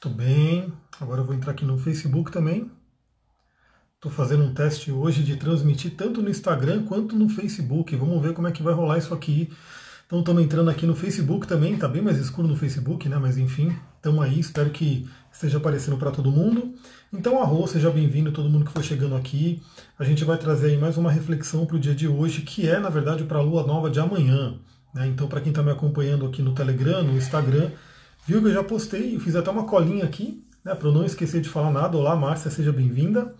Muito 0.00 0.16
bem. 0.16 0.72
Agora 1.00 1.22
eu 1.22 1.24
vou 1.24 1.34
entrar 1.34 1.50
aqui 1.50 1.64
no 1.64 1.76
Facebook 1.76 2.30
também. 2.30 2.70
Estou 3.96 4.12
fazendo 4.12 4.44
um 4.44 4.54
teste 4.54 4.92
hoje 4.92 5.24
de 5.24 5.34
transmitir 5.34 5.96
tanto 5.96 6.22
no 6.22 6.30
Instagram 6.30 6.84
quanto 6.84 7.16
no 7.16 7.28
Facebook. 7.28 7.96
Vamos 7.96 8.22
ver 8.22 8.32
como 8.32 8.46
é 8.46 8.52
que 8.52 8.62
vai 8.62 8.72
rolar 8.72 8.98
isso 8.98 9.12
aqui. 9.12 9.50
Então 10.06 10.20
estamos 10.20 10.40
entrando 10.40 10.70
aqui 10.70 10.86
no 10.86 10.94
Facebook 10.94 11.48
também, 11.48 11.74
está 11.74 11.88
bem 11.88 12.00
mais 12.00 12.16
escuro 12.16 12.46
no 12.46 12.54
Facebook, 12.54 13.08
né? 13.08 13.18
Mas 13.18 13.36
enfim, 13.38 13.76
estamos 13.96 14.24
aí, 14.24 14.38
espero 14.38 14.70
que 14.70 15.10
esteja 15.32 15.58
aparecendo 15.58 15.96
para 15.96 16.12
todo 16.12 16.30
mundo. 16.30 16.74
Então, 17.12 17.42
Arro, 17.42 17.66
seja 17.66 17.90
bem-vindo, 17.90 18.30
todo 18.30 18.48
mundo 18.48 18.66
que 18.66 18.72
foi 18.72 18.84
chegando 18.84 19.16
aqui. 19.16 19.60
A 19.98 20.04
gente 20.04 20.24
vai 20.24 20.38
trazer 20.38 20.68
aí 20.68 20.76
mais 20.76 20.96
uma 20.96 21.10
reflexão 21.10 21.66
para 21.66 21.74
o 21.74 21.80
dia 21.80 21.94
de 21.94 22.06
hoje, 22.06 22.42
que 22.42 22.68
é, 22.68 22.78
na 22.78 22.88
verdade, 22.88 23.24
para 23.24 23.38
a 23.38 23.42
lua 23.42 23.66
nova 23.66 23.90
de 23.90 23.98
amanhã. 23.98 24.60
Né? 24.94 25.08
Então, 25.08 25.26
para 25.26 25.40
quem 25.40 25.50
está 25.50 25.60
me 25.60 25.72
acompanhando 25.72 26.24
aqui 26.24 26.40
no 26.40 26.54
Telegram, 26.54 27.02
no 27.02 27.16
Instagram, 27.16 27.72
viu 28.28 28.42
que 28.42 28.48
eu 28.48 28.52
já 28.52 28.62
postei, 28.62 29.16
eu 29.16 29.20
fiz 29.20 29.34
até 29.34 29.50
uma 29.50 29.64
colinha 29.64 30.04
aqui, 30.04 30.44
né, 30.62 30.74
para 30.74 30.86
eu 30.86 30.92
não 30.92 31.02
esquecer 31.02 31.40
de 31.40 31.48
falar 31.48 31.70
nada. 31.70 31.96
Olá, 31.96 32.14
Márcia, 32.14 32.50
seja 32.50 32.70
bem-vinda. 32.70 33.34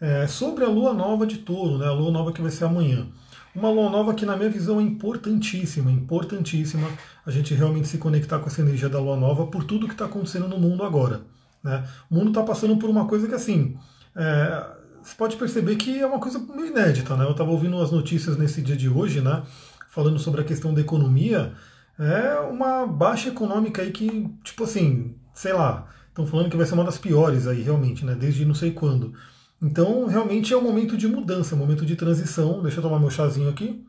É, 0.00 0.26
sobre 0.26 0.64
a 0.64 0.68
lua 0.68 0.92
nova 0.92 1.24
de 1.24 1.38
touro, 1.38 1.78
né, 1.78 1.86
a 1.86 1.92
lua 1.92 2.10
nova 2.10 2.32
que 2.32 2.42
vai 2.42 2.50
ser 2.50 2.64
amanhã. 2.64 3.06
Uma 3.54 3.70
lua 3.70 3.88
nova 3.88 4.12
que, 4.14 4.26
na 4.26 4.36
minha 4.36 4.50
visão, 4.50 4.80
é 4.80 4.82
importantíssima, 4.82 5.92
importantíssima 5.92 6.88
a 7.24 7.30
gente 7.30 7.54
realmente 7.54 7.86
se 7.86 7.98
conectar 7.98 8.40
com 8.40 8.48
essa 8.48 8.60
energia 8.60 8.88
da 8.88 8.98
lua 8.98 9.16
nova 9.16 9.46
por 9.46 9.62
tudo 9.62 9.86
que 9.86 9.94
está 9.94 10.06
acontecendo 10.06 10.48
no 10.48 10.58
mundo 10.58 10.82
agora. 10.82 11.20
Né? 11.62 11.84
O 12.10 12.16
mundo 12.16 12.30
está 12.30 12.42
passando 12.42 12.76
por 12.76 12.90
uma 12.90 13.06
coisa 13.06 13.28
que, 13.28 13.34
assim, 13.36 13.76
é, 14.16 14.66
você 15.00 15.14
pode 15.16 15.36
perceber 15.36 15.76
que 15.76 16.00
é 16.00 16.06
uma 16.06 16.18
coisa 16.18 16.40
meio 16.40 16.66
inédita. 16.66 17.16
Né? 17.16 17.24
Eu 17.24 17.30
estava 17.30 17.52
ouvindo 17.52 17.80
as 17.80 17.92
notícias 17.92 18.36
nesse 18.36 18.60
dia 18.60 18.76
de 18.76 18.88
hoje, 18.88 19.20
né, 19.20 19.44
falando 19.88 20.18
sobre 20.18 20.40
a 20.40 20.44
questão 20.44 20.74
da 20.74 20.80
economia. 20.80 21.52
É 21.98 22.38
uma 22.40 22.86
baixa 22.86 23.28
econômica 23.28 23.82
aí 23.82 23.90
que, 23.90 24.28
tipo 24.42 24.64
assim, 24.64 25.14
sei 25.34 25.52
lá, 25.52 25.88
estão 26.08 26.26
falando 26.26 26.50
que 26.50 26.56
vai 26.56 26.66
ser 26.66 26.74
uma 26.74 26.84
das 26.84 26.98
piores 26.98 27.46
aí, 27.46 27.62
realmente, 27.62 28.04
né, 28.04 28.14
desde 28.14 28.44
não 28.44 28.54
sei 28.54 28.70
quando. 28.70 29.14
Então, 29.60 30.06
realmente 30.06 30.52
é 30.52 30.56
um 30.56 30.62
momento 30.62 30.96
de 30.96 31.06
mudança, 31.06 31.54
um 31.54 31.58
momento 31.58 31.86
de 31.86 31.94
transição. 31.94 32.60
Deixa 32.62 32.78
eu 32.78 32.82
tomar 32.82 32.98
meu 32.98 33.10
chazinho 33.10 33.48
aqui. 33.48 33.86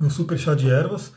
Um 0.00 0.08
super 0.08 0.38
chá 0.38 0.54
de 0.54 0.70
ervas. 0.70 1.12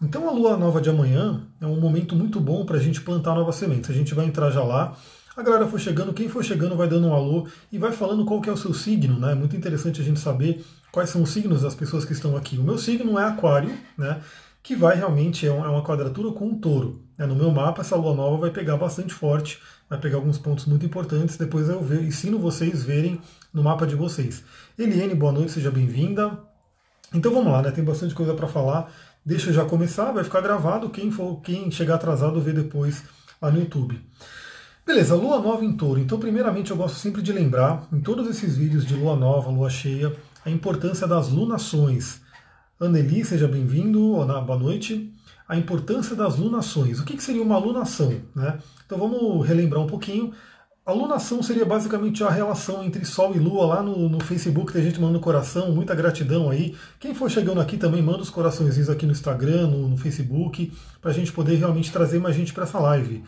Então, 0.00 0.28
a 0.28 0.32
lua 0.32 0.56
nova 0.56 0.80
de 0.80 0.88
amanhã 0.88 1.48
é 1.60 1.66
um 1.66 1.80
momento 1.80 2.14
muito 2.14 2.38
bom 2.38 2.64
para 2.64 2.76
a 2.76 2.80
gente 2.80 3.00
plantar 3.00 3.34
novas 3.34 3.56
sementes. 3.56 3.90
A 3.90 3.92
gente 3.92 4.14
vai 4.14 4.26
entrar 4.26 4.50
já 4.50 4.62
lá. 4.62 4.96
A 5.36 5.42
galera 5.42 5.66
for 5.66 5.78
chegando, 5.78 6.14
quem 6.14 6.28
for 6.28 6.42
chegando 6.42 6.76
vai 6.76 6.88
dando 6.88 7.08
um 7.08 7.14
alô 7.14 7.46
e 7.70 7.78
vai 7.78 7.92
falando 7.92 8.24
qual 8.24 8.40
que 8.40 8.48
é 8.48 8.52
o 8.52 8.56
seu 8.56 8.72
signo, 8.72 9.20
né? 9.20 9.32
É 9.32 9.34
muito 9.34 9.54
interessante 9.54 10.00
a 10.00 10.04
gente 10.04 10.18
saber 10.18 10.64
quais 10.90 11.10
são 11.10 11.22
os 11.22 11.30
signos 11.30 11.62
das 11.62 11.74
pessoas 11.74 12.04
que 12.04 12.12
estão 12.12 12.36
aqui. 12.36 12.56
O 12.58 12.62
meu 12.62 12.78
signo 12.78 13.18
é 13.18 13.24
aquário, 13.24 13.76
né? 13.98 14.20
Que 14.62 14.74
vai 14.74 14.96
realmente, 14.96 15.46
é, 15.46 15.50
é 15.50 15.52
uma 15.52 15.84
quadratura 15.84 16.32
com 16.32 16.46
um 16.46 16.58
touro. 16.58 17.02
Né? 17.18 17.26
No 17.26 17.36
meu 17.36 17.50
mapa, 17.50 17.82
essa 17.82 17.94
lua 17.96 18.14
nova 18.14 18.38
vai 18.38 18.50
pegar 18.50 18.76
bastante 18.76 19.12
forte 19.12 19.60
vai 19.88 19.98
pegar 19.98 20.16
alguns 20.16 20.38
pontos 20.38 20.66
muito 20.66 20.84
importantes, 20.84 21.36
depois 21.36 21.68
eu 21.68 21.80
ver, 21.80 22.02
ensino 22.02 22.38
vocês 22.38 22.84
verem 22.84 23.20
no 23.52 23.62
mapa 23.62 23.86
de 23.86 23.94
vocês. 23.94 24.42
Eliane, 24.78 25.14
boa 25.14 25.32
noite, 25.32 25.52
seja 25.52 25.70
bem-vinda. 25.70 26.38
Então 27.14 27.32
vamos 27.32 27.52
lá, 27.52 27.62
né? 27.62 27.70
Tem 27.70 27.84
bastante 27.84 28.14
coisa 28.14 28.34
para 28.34 28.48
falar. 28.48 28.92
Deixa 29.24 29.50
eu 29.50 29.54
já 29.54 29.64
começar, 29.64 30.12
vai 30.12 30.24
ficar 30.24 30.40
gravado. 30.40 30.90
Quem 30.90 31.10
for, 31.10 31.40
quem 31.40 31.70
chegar 31.70 31.94
atrasado 31.94 32.40
vê 32.40 32.52
depois 32.52 33.04
lá 33.40 33.50
no 33.50 33.60
YouTube. 33.60 34.00
Beleza, 34.86 35.16
lua 35.16 35.40
nova 35.40 35.64
em 35.64 35.72
touro. 35.72 35.98
Então, 35.98 36.18
primeiramente, 36.18 36.70
eu 36.70 36.76
gosto 36.76 36.94
sempre 36.94 37.20
de 37.20 37.32
lembrar, 37.32 37.88
em 37.92 38.00
todos 38.00 38.28
esses 38.28 38.56
vídeos 38.56 38.86
de 38.86 38.94
lua 38.94 39.16
nova, 39.16 39.50
lua 39.50 39.68
cheia, 39.68 40.14
a 40.44 40.50
importância 40.50 41.08
das 41.08 41.28
lunações. 41.28 42.20
Anneli, 42.80 43.24
seja 43.24 43.48
bem-vindo, 43.48 44.00
boa 44.00 44.56
noite 44.56 45.12
a 45.48 45.56
importância 45.56 46.16
das 46.16 46.36
lunações. 46.36 46.98
O 46.98 47.04
que, 47.04 47.20
seria 47.22 47.42
uma 47.42 47.58
lunação? 47.58 48.14
Né? 48.34 48.58
Então 48.84 48.98
vamos 48.98 49.46
relembrar 49.46 49.80
um 49.80 49.86
pouquinho. 49.86 50.32
A 50.84 50.92
lunação 50.92 51.42
seria 51.42 51.64
basicamente 51.64 52.22
a 52.22 52.30
relação 52.30 52.84
entre 52.84 53.04
Sol 53.04 53.34
e 53.34 53.38
Lua 53.38 53.66
lá 53.66 53.82
no, 53.82 54.08
no 54.08 54.20
Facebook, 54.20 54.72
tem 54.72 54.82
gente 54.82 55.00
mandando 55.00 55.18
coração, 55.18 55.72
muita 55.72 55.96
gratidão 55.96 56.48
aí. 56.48 56.76
Quem 57.00 57.12
for 57.12 57.28
chegando 57.28 57.60
aqui 57.60 57.76
também 57.76 58.00
manda 58.00 58.22
os 58.22 58.30
coraçõezinhos 58.30 58.88
aqui 58.88 59.04
no 59.04 59.10
Instagram, 59.10 59.66
no, 59.66 59.88
no 59.88 59.96
Facebook, 59.96 60.72
para 61.00 61.10
a 61.10 61.14
gente 61.14 61.32
poder 61.32 61.56
realmente 61.56 61.90
trazer 61.90 62.20
mais 62.20 62.36
gente 62.36 62.52
para 62.52 62.62
essa 62.62 62.78
live. 62.78 63.24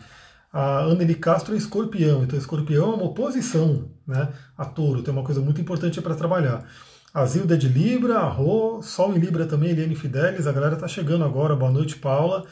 A 0.51 0.79
Anneli 0.79 1.15
Castro 1.15 1.53
é 1.53 1.57
escorpião, 1.57 2.23
então 2.23 2.37
escorpião 2.37 2.91
é 2.91 2.95
uma 2.95 3.05
oposição 3.05 3.89
né, 4.07 4.29
a 4.57 4.65
touro, 4.65 5.03
tem 5.03 5.13
uma 5.13 5.23
coisa 5.23 5.39
muito 5.39 5.61
importante 5.61 6.01
para 6.01 6.15
trabalhar. 6.15 6.67
A 7.13 7.25
Zilda 7.25 7.57
de 7.57 7.67
Libra, 7.67 8.19
a 8.19 8.27
Rô, 8.27 8.81
Sol 8.81 9.15
em 9.15 9.19
Libra 9.19 9.45
também, 9.45 9.69
Eliane 9.69 9.95
Fidelis, 9.95 10.47
a 10.47 10.51
galera 10.51 10.75
tá 10.75 10.87
chegando 10.87 11.23
agora, 11.23 11.55
boa 11.55 11.71
noite, 11.71 11.97
Paula. 11.97 12.45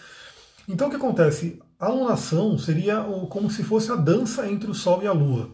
Então 0.68 0.88
o 0.88 0.90
que 0.90 0.96
acontece? 0.96 1.60
A 1.80 1.90
lunação 1.90 2.58
seria 2.58 3.02
como 3.30 3.50
se 3.50 3.64
fosse 3.64 3.92
a 3.92 3.96
dança 3.96 4.50
entre 4.50 4.70
o 4.70 4.76
Sol 4.76 5.02
e 5.02 5.08
a 5.08 5.12
Lua. 5.12 5.50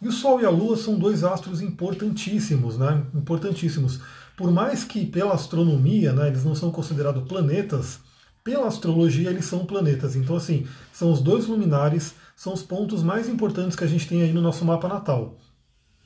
E 0.00 0.08
o 0.08 0.12
Sol 0.12 0.40
e 0.40 0.46
a 0.46 0.50
Lua 0.50 0.76
são 0.76 0.98
dois 0.98 1.24
astros 1.24 1.62
importantíssimos, 1.62 2.76
né? 2.76 3.02
Importantíssimos. 3.14 4.00
Por 4.36 4.50
mais 4.50 4.84
que 4.84 5.06
pela 5.06 5.34
astronomia, 5.34 6.12
né, 6.12 6.28
eles 6.28 6.44
não 6.44 6.54
são 6.54 6.70
considerados 6.70 7.26
planetas, 7.26 8.00
pela 8.44 8.68
astrologia 8.68 9.30
eles 9.30 9.46
são 9.46 9.64
planetas. 9.64 10.14
Então, 10.14 10.36
assim, 10.36 10.66
são 10.92 11.10
os 11.10 11.22
dois 11.22 11.46
luminares, 11.46 12.14
são 12.36 12.52
os 12.52 12.62
pontos 12.62 13.02
mais 13.02 13.26
importantes 13.26 13.74
que 13.74 13.82
a 13.82 13.88
gente 13.88 14.06
tem 14.06 14.20
aí 14.20 14.32
no 14.34 14.42
nosso 14.42 14.64
mapa 14.66 14.86
natal. 14.86 15.38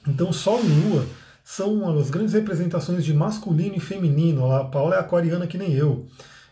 Então, 0.06 0.32
Sol 0.32 0.60
e 0.64 0.68
Lua 0.68 1.04
são 1.42 1.98
as 1.98 2.10
grandes 2.10 2.34
representações 2.34 3.04
de 3.04 3.12
masculino 3.12 3.74
e 3.74 3.80
feminino. 3.80 4.52
A 4.52 4.64
Paula 4.64 4.94
é 4.94 5.00
aquariana 5.00 5.48
que 5.48 5.58
nem 5.58 5.72
eu. 5.72 6.06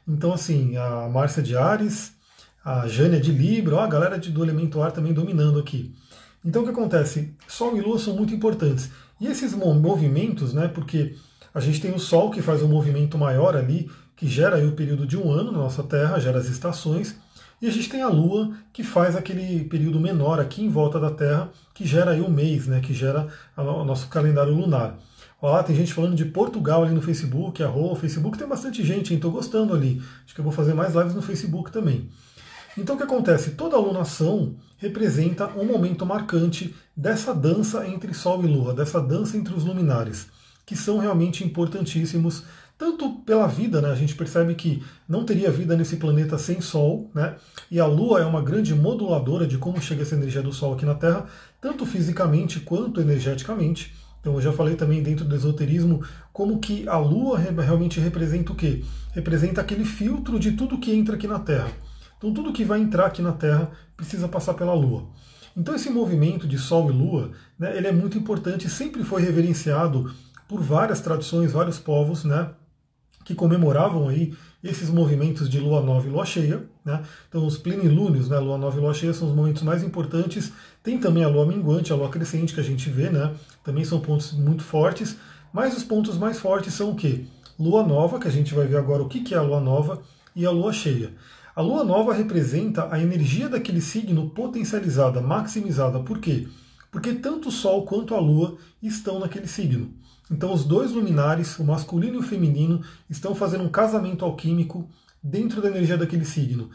Então, 0.09 0.33
assim, 0.33 0.77
a 0.77 1.09
Márcia 1.09 1.43
de 1.43 1.57
Ares, 1.57 2.15
a 2.65 2.89
Jânia 2.89 3.21
de 3.21 3.31
Libra, 3.31 3.77
ó, 3.77 3.81
a 3.81 3.87
galera 3.87 4.19
do 4.19 4.45
elemento 4.45 4.83
ar 4.83 4.91
também 4.91 5.13
dominando 5.13 5.61
aqui. 5.61 5.95
Então, 6.45 6.63
o 6.63 6.65
que 6.65 6.73
acontece? 6.73 7.35
Sol 7.47 7.77
e 7.77 7.81
Lua 7.81 7.99
são 7.99 8.17
muito 8.17 8.35
importantes. 8.35 8.91
E 9.21 9.29
esses 9.29 9.55
movimentos, 9.55 10.53
né, 10.53 10.67
porque 10.67 11.15
a 11.55 11.61
gente 11.61 11.81
tem 11.81 11.95
o 11.95 11.99
Sol 11.99 12.31
que 12.31 12.43
faz 12.43 12.61
um 12.63 12.69
movimento 12.69 13.17
maior 13.17 13.57
ali, 13.57 13.89
que 14.17 14.27
gera 14.27 14.57
aí 14.57 14.67
o 14.67 14.73
período 14.73 15.07
de 15.07 15.17
um 15.17 15.31
ano 15.31 15.53
na 15.53 15.59
nossa 15.59 15.83
Terra, 15.83 16.19
gera 16.19 16.39
as 16.39 16.47
estações, 16.47 17.17
e 17.61 17.67
a 17.67 17.71
gente 17.71 17.89
tem 17.89 18.03
a 18.03 18.09
Lua, 18.09 18.51
que 18.73 18.83
faz 18.83 19.15
aquele 19.15 19.65
período 19.65 20.01
menor 20.01 20.41
aqui 20.41 20.63
em 20.63 20.69
volta 20.69 20.99
da 20.99 21.11
Terra, 21.11 21.51
que 21.75 21.87
gera 21.87 22.11
aí 22.11 22.21
o 22.21 22.31
mês, 22.31 22.67
né, 22.67 22.81
que 22.81 22.93
gera 22.93 23.29
o 23.57 23.85
nosso 23.85 24.09
calendário 24.09 24.53
lunar. 24.55 24.99
Olá, 25.41 25.63
tem 25.63 25.77
gente 25.77 25.93
falando 25.93 26.17
de 26.17 26.25
Portugal 26.25 26.83
ali 26.83 26.95
no 26.95 27.03
Facebook, 27.03 27.63
a 27.63 27.69
Rô, 27.69 27.95
Facebook 27.95 28.39
tem 28.39 28.49
bastante 28.49 28.83
gente? 28.83 29.17
Tô 29.19 29.31
gostando 29.31 29.75
ali. 29.75 30.03
Acho 30.25 30.35
que 30.35 30.41
eu 30.41 30.45
vou 30.45 30.53
fazer 30.53 30.73
mais 30.73 30.95
lives 30.95 31.15
no 31.15 31.21
Facebook 31.21 31.71
também. 31.71 32.11
Então 32.77 32.95
o 32.95 32.99
que 32.99 33.05
acontece? 33.05 33.51
Toda 33.51 33.77
alunação 33.77 34.57
representa 34.79 35.49
um 35.57 35.65
momento 35.65 36.05
marcante 36.05 36.75
dessa 36.97 37.35
dança 37.35 37.87
entre 37.87 38.13
Sol 38.13 38.45
e 38.45 38.47
Lua, 38.47 38.75
dessa 38.75 39.01
dança 39.01 39.37
entre 39.37 39.55
os 39.55 39.65
luminares, 39.65 40.27
que 40.65 40.77
são 40.77 40.99
realmente 40.99 41.45
importantíssimos 41.45 42.45
tanto 42.79 43.11
pela 43.21 43.47
vida, 43.47 43.81
né? 43.81 43.91
A 43.91 43.95
gente 43.95 44.15
percebe 44.15 44.55
que 44.55 44.83
não 45.09 45.25
teria 45.25 45.51
vida 45.51 45.77
nesse 45.77 45.97
planeta 45.97 46.37
sem 46.37 46.61
Sol, 46.61 47.11
né? 47.15 47.37
E 47.71 47.81
a 47.81 47.87
Lua 47.87 48.21
é 48.21 48.25
uma 48.25 48.43
grande 48.43 48.75
moduladora 48.75 49.47
de 49.47 49.57
como 49.57 49.81
chega 49.81 50.03
essa 50.03 50.15
energia 50.15 50.43
do 50.43 50.53
Sol 50.53 50.75
aqui 50.75 50.85
na 50.85 50.95
Terra, 50.95 51.27
tanto 51.61 51.87
fisicamente 51.87 52.61
quanto 52.61 53.01
energeticamente. 53.01 53.95
Então 54.21 54.35
eu 54.35 54.41
já 54.41 54.53
falei 54.53 54.75
também 54.75 55.03
dentro 55.03 55.25
do 55.25 55.35
esoterismo 55.35 56.05
como 56.33 56.59
que 56.59 56.87
a 56.89 56.99
Lua 56.99 57.39
realmente 57.39 58.01
representa 58.01 58.53
o 58.53 58.57
quê? 58.57 58.85
Representa 59.13 59.61
aquele 59.61 59.85
filtro 59.85 60.39
de 60.39 60.53
tudo 60.53 60.79
que 60.79 60.93
entra 60.93 61.15
aqui 61.15 61.27
na 61.27 61.39
Terra. 61.39 61.71
Então 62.19 62.33
tudo 62.35 62.53
que 62.53 62.65
vai 62.65 62.81
entrar 62.81 63.07
aqui 63.07 63.23
na 63.23 63.33
Terra 63.33 63.71
precisa 63.97 64.29
passar 64.29 64.55
pela 64.55 64.75
Lua. 64.75 65.09
Então 65.57 65.75
esse 65.75 65.89
movimento 65.89 66.47
de 66.47 66.59
Sol 66.59 66.91
e 66.91 66.93
Lua, 66.93 67.31
né, 67.59 67.75
ele 67.77 67.87
é 67.87 67.93
muito 67.93 68.19
importante, 68.19 68.69
sempre 68.69 69.03
foi 69.03 69.23
reverenciado 69.23 70.13
por 70.47 70.61
várias 70.61 71.01
tradições, 71.01 71.53
vários 71.53 71.79
povos, 71.79 72.25
né? 72.25 72.51
Que 73.27 73.35
comemoravam 73.35 74.09
aí 74.09 74.33
esses 74.63 74.89
movimentos 74.89 75.51
de 75.51 75.59
lua 75.59 75.83
nova 75.83 76.07
e 76.07 76.11
lua 76.11 76.25
cheia. 76.25 76.65
Né? 76.85 77.03
Então, 77.29 77.45
os 77.45 77.59
plenilúnios, 77.59 78.29
né, 78.29 78.39
lua 78.39 78.57
nova 78.57 78.79
e 78.79 78.81
lua 78.81 78.95
cheia, 78.95 79.13
são 79.13 79.29
os 79.29 79.35
momentos 79.35 79.63
mais 79.63 79.83
importantes. 79.83 80.53
Tem 80.81 80.97
também 80.97 81.25
a 81.25 81.29
lua 81.29 81.45
minguante, 81.45 81.93
a 81.93 81.97
lua 81.97 82.09
crescente 82.09 82.55
que 82.55 82.61
a 82.61 82.65
gente 82.65 82.89
vê, 82.89 83.11
né? 83.11 83.35
também 83.65 83.85
são 83.85 84.01
pontos 84.01 84.33
muito 84.33 84.63
fortes. 84.63 85.17
Mas 85.53 85.77
os 85.77 85.83
pontos 85.83 86.17
mais 86.17 86.39
fortes 86.39 86.73
são 86.73 86.93
o 86.93 86.95
quê? 86.95 87.25
Lua 87.59 87.83
nova, 87.83 88.21
que 88.21 88.29
a 88.29 88.31
gente 88.31 88.55
vai 88.55 88.67
ver 88.67 88.77
agora 88.77 89.03
o 89.03 89.09
que 89.09 89.35
é 89.35 89.37
a 89.37 89.43
lua 89.43 89.61
nova, 89.61 90.03
e 90.35 90.47
a 90.47 90.51
lua 90.51 90.73
cheia. 90.73 91.13
A 91.55 91.61
lua 91.63 91.83
nova 91.83 92.15
representa 92.15 92.89
a 92.93 93.01
energia 93.01 93.49
daquele 93.49 93.81
signo 93.81 94.31
potencializada, 94.31 95.21
maximizada. 95.21 95.99
Por 95.99 96.21
quê? 96.21 96.47
Porque 96.93 97.15
tanto 97.15 97.49
o 97.49 97.53
Sol 97.53 97.85
quanto 97.85 98.15
a 98.15 98.21
Lua 98.21 98.57
estão 98.83 99.19
naquele 99.19 99.49
signo. 99.49 99.91
Então, 100.31 100.53
os 100.53 100.65
dois 100.65 100.93
luminares, 100.93 101.59
o 101.59 101.65
masculino 101.65 102.17
e 102.17 102.19
o 102.19 102.23
feminino, 102.23 102.83
estão 103.09 103.35
fazendo 103.35 103.65
um 103.65 103.69
casamento 103.69 104.25
alquímico 104.25 104.89
dentro 105.23 105.61
da 105.61 105.69
energia 105.69 105.97
daquele 105.97 106.25
signo. 106.25 106.71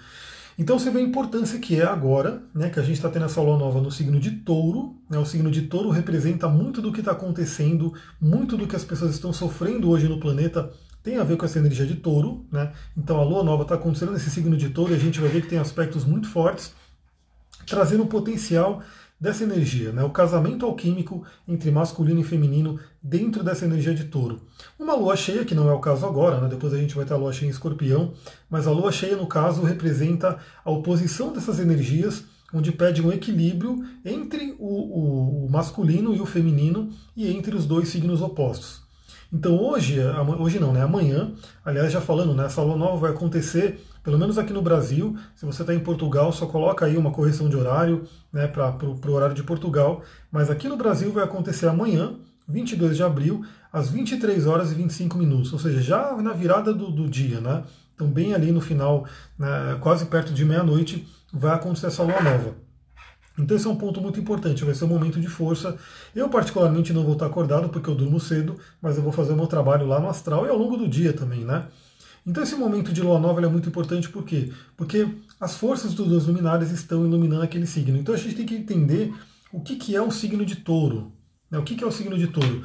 Então 0.58 0.78
você 0.78 0.92
vê 0.92 1.00
a 1.00 1.02
importância 1.02 1.58
que 1.58 1.80
é 1.80 1.86
agora, 1.86 2.44
né, 2.54 2.70
que 2.70 2.80
a 2.80 2.84
gente 2.84 2.98
está 2.98 3.10
tendo 3.10 3.26
essa 3.26 3.42
lua 3.42 3.58
nova 3.58 3.82
no 3.82 3.90
signo 3.90 4.20
de 4.20 4.32
touro. 4.32 4.96
Né, 5.10 5.18
o 5.18 5.26
signo 5.26 5.50
de 5.50 5.64
touro 5.64 5.90
representa 5.90 6.48
muito 6.48 6.82
do 6.82 6.92
que 6.92 7.00
está 7.00 7.14
acontecendo, 7.14 7.94
muito 8.20 8.56
do 8.56 8.68
que 8.68 8.76
as 8.76 8.84
pessoas 8.84 9.16
estão 9.16 9.32
sofrendo 9.34 9.90
hoje 9.90 10.08
no 10.08 10.20
planeta 10.20 10.72
tem 11.04 11.18
a 11.18 11.24
ver 11.24 11.36
com 11.36 11.46
essa 11.46 11.58
energia 11.58 11.86
de 11.86 11.96
touro. 11.96 12.46
Né? 12.52 12.72
Então 12.96 13.20
a 13.20 13.24
lua 13.24 13.44
nova 13.44 13.64
está 13.64 13.76
acontecendo 13.76 14.12
nesse 14.12 14.30
signo 14.30 14.56
de 14.56 14.70
touro 14.70 14.94
e 14.94 14.96
a 14.96 15.00
gente 15.00 15.20
vai 15.20 15.30
ver 15.30 15.42
que 15.42 15.50
tem 15.50 15.58
aspectos 15.58 16.06
muito 16.06 16.30
fortes. 16.30 16.74
trazendo 17.66 18.04
o 18.04 18.08
potencial 18.08 18.84
dessa 19.22 19.44
energia, 19.44 19.92
né? 19.92 20.04
o 20.04 20.10
casamento 20.10 20.66
alquímico 20.66 21.24
entre 21.48 21.70
masculino 21.70 22.20
e 22.20 22.24
feminino 22.24 22.80
dentro 23.04 23.44
dessa 23.44 23.66
energia 23.66 23.94
de 23.94 24.06
touro. 24.06 24.42
Uma 24.80 24.96
lua 24.96 25.16
cheia, 25.16 25.46
que 25.46 25.54
não 25.54 25.70
é 25.70 25.74
o 25.74 25.80
caso 25.80 26.08
agora, 26.08 26.42
né? 26.42 26.48
depois 26.48 26.74
a 26.74 26.78
gente 26.78 26.96
vai 26.96 27.06
ter 27.06 27.14
a 27.14 27.18
lua 27.18 27.32
cheia 27.32 27.48
em 27.48 27.52
escorpião, 27.52 28.14
mas 28.50 28.66
a 28.66 28.72
lua 28.72 28.92
cheia, 28.92 29.16
no 29.16 29.28
caso, 29.28 29.62
representa 29.62 30.40
a 30.66 30.72
oposição 30.72 31.32
dessas 31.32 31.60
energias, 31.60 32.24
onde 32.52 32.72
pede 32.72 33.00
um 33.00 33.12
equilíbrio 33.12 33.86
entre 34.04 34.56
o, 34.58 34.66
o, 34.66 35.46
o 35.46 35.52
masculino 35.52 36.16
e 36.16 36.20
o 36.20 36.26
feminino 36.26 36.90
e 37.16 37.32
entre 37.32 37.56
os 37.56 37.68
dois 37.68 37.90
signos 37.90 38.24
opostos. 38.24 38.82
Então 39.32 39.56
hoje, 39.56 39.98
hoje 40.40 40.60
não, 40.60 40.74
né? 40.74 40.82
Amanhã, 40.82 41.32
aliás, 41.64 41.94
já 41.94 42.02
falando, 42.02 42.34
né? 42.34 42.48
Essa 42.48 42.62
lua 42.62 42.76
nova 42.76 42.98
vai 42.98 43.12
acontecer, 43.12 43.80
pelo 44.04 44.18
menos 44.18 44.38
aqui 44.38 44.52
no 44.54 44.62
Brasil. 44.62 45.16
Se 45.36 45.46
você 45.46 45.62
está 45.62 45.74
em 45.74 45.80
Portugal, 45.80 46.32
só 46.32 46.46
coloca 46.46 46.86
aí 46.86 46.98
uma 46.98 47.12
correção 47.12 47.50
de 47.50 47.56
horário, 47.56 48.04
né? 48.32 48.48
Para 48.48 48.76
o 48.86 49.12
horário 49.12 49.36
de 49.36 49.44
Portugal. 49.44 50.02
Mas 50.32 50.50
aqui 50.50 50.68
no 50.68 50.78
Brasil 50.78 51.12
vai 51.12 51.24
acontecer 51.24 51.68
amanhã, 51.68 52.16
22 52.48 52.98
de 52.98 53.04
abril, 53.04 53.46
às 53.72 53.90
23 53.90 54.46
horas 54.48 54.72
e 54.72 54.76
25 54.76 55.18
minutos, 55.18 55.54
ou 55.54 55.60
seja, 55.60 55.82
já 55.82 56.16
na 56.18 56.34
virada 56.34 56.74
do, 56.74 56.92
do 56.92 57.08
dia, 57.08 57.40
né? 57.40 57.64
Então, 57.96 58.08
bem 58.08 58.34
ali 58.34 58.52
no 58.52 58.60
final, 58.60 59.06
né, 59.38 59.78
quase 59.80 60.06
perto 60.06 60.34
de 60.34 60.44
meia-noite, 60.44 61.08
vai 61.32 61.54
acontecer 61.54 61.88
essa 61.88 62.04
lua 62.04 62.22
nova. 62.22 62.56
Então 63.38 63.56
esse 63.56 63.66
é 63.66 63.70
um 63.70 63.76
ponto 63.76 64.02
muito 64.02 64.20
importante, 64.20 64.66
vai 64.66 64.74
ser 64.74 64.86
um 64.86 64.90
momento 64.90 65.20
de 65.20 65.28
força. 65.28 65.78
Eu 66.14 66.30
particularmente 66.30 66.92
não 66.94 67.04
vou 67.04 67.14
estar 67.14 67.26
acordado 67.26 67.70
porque 67.70 67.90
eu 67.90 67.96
durmo 67.96 68.20
cedo, 68.20 68.58
mas 68.82 68.98
eu 68.98 69.04
vou 69.04 69.12
fazer 69.12 69.34
o 69.34 69.36
meu 69.36 69.48
trabalho 69.48 69.88
lá 69.88 70.00
no 70.00 70.10
astral 70.10 70.46
e 70.46 70.50
ao 70.50 70.58
longo 70.58 70.78
do 70.78 70.88
dia 70.88 71.14
também, 71.14 71.46
né? 71.46 71.66
Então 72.26 72.44
esse 72.44 72.56
momento 72.56 72.94
de 72.94 73.02
lua 73.02 73.20
nova 73.20 73.44
é 73.44 73.48
muito 73.48 73.70
importante 73.70 74.10
por 74.10 74.24
quê? 74.24 74.52
Porque 74.78 75.08
as 75.40 75.56
forças 75.56 75.94
dos 75.94 76.08
dois 76.08 76.26
luminares 76.26 76.72
estão 76.72 77.06
iluminando 77.06 77.42
aquele 77.42 77.66
signo. 77.66 77.98
Então 77.98 78.14
a 78.14 78.18
gente 78.18 78.36
tem 78.36 78.46
que 78.46 78.56
entender 78.56 79.14
o 79.52 79.60
que, 79.60 79.76
que 79.76 79.96
é 79.96 80.02
um 80.02 80.12
signo 80.12 80.46
de 80.46 80.58
touro. 80.58 81.12
Né? 81.50 81.58
O 81.58 81.64
que, 81.64 81.76
que 81.76 81.84
é 81.84 81.88
o 81.88 81.92
signo 81.92 82.18
de 82.18 82.28
touro? 82.28 82.64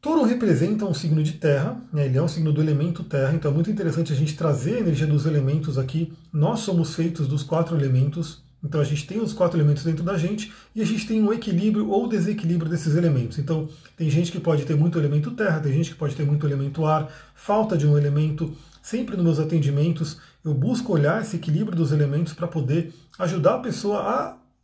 Touro 0.00 0.22
representa 0.22 0.84
um 0.84 0.94
signo 0.94 1.24
de 1.24 1.32
terra, 1.32 1.80
né? 1.92 2.06
ele 2.06 2.16
é 2.16 2.22
um 2.22 2.28
signo 2.28 2.52
do 2.52 2.62
elemento 2.62 3.02
terra, 3.02 3.34
então 3.34 3.50
é 3.50 3.54
muito 3.54 3.68
interessante 3.68 4.12
a 4.12 4.16
gente 4.16 4.36
trazer 4.36 4.76
a 4.76 4.80
energia 4.80 5.08
dos 5.08 5.26
elementos 5.26 5.76
aqui. 5.76 6.12
Nós 6.32 6.60
somos 6.60 6.94
feitos 6.94 7.26
dos 7.26 7.42
quatro 7.42 7.76
elementos, 7.76 8.44
então 8.62 8.80
a 8.80 8.84
gente 8.84 9.06
tem 9.06 9.20
os 9.20 9.32
quatro 9.32 9.58
elementos 9.58 9.84
dentro 9.84 10.02
da 10.02 10.18
gente 10.18 10.52
e 10.74 10.82
a 10.82 10.84
gente 10.84 11.06
tem 11.06 11.22
um 11.22 11.32
equilíbrio 11.32 11.88
ou 11.88 12.08
desequilíbrio 12.08 12.70
desses 12.70 12.96
elementos. 12.96 13.38
Então 13.38 13.68
tem 13.96 14.10
gente 14.10 14.32
que 14.32 14.40
pode 14.40 14.64
ter 14.64 14.76
muito 14.76 14.98
elemento 14.98 15.30
terra, 15.30 15.60
tem 15.60 15.72
gente 15.72 15.90
que 15.90 15.96
pode 15.96 16.16
ter 16.16 16.24
muito 16.24 16.46
elemento 16.46 16.84
ar, 16.84 17.08
falta 17.34 17.76
de 17.76 17.86
um 17.86 17.96
elemento. 17.96 18.52
Sempre 18.82 19.16
nos 19.16 19.24
meus 19.24 19.38
atendimentos 19.38 20.18
eu 20.44 20.52
busco 20.54 20.92
olhar 20.92 21.22
esse 21.22 21.36
equilíbrio 21.36 21.76
dos 21.76 21.92
elementos 21.92 22.32
para 22.32 22.48
poder 22.48 22.92
ajudar 23.18 23.56
a 23.56 23.60
pessoa 23.60 24.00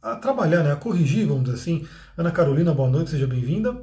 a, 0.02 0.10
a, 0.10 0.16
trabalhar, 0.16 0.62
né, 0.64 0.72
a 0.72 0.76
corrigir, 0.76 1.26
vamos 1.26 1.44
dizer 1.44 1.56
assim. 1.56 1.86
Ana 2.16 2.32
Carolina, 2.32 2.72
boa 2.74 2.90
noite, 2.90 3.10
seja 3.10 3.26
bem-vinda. 3.26 3.80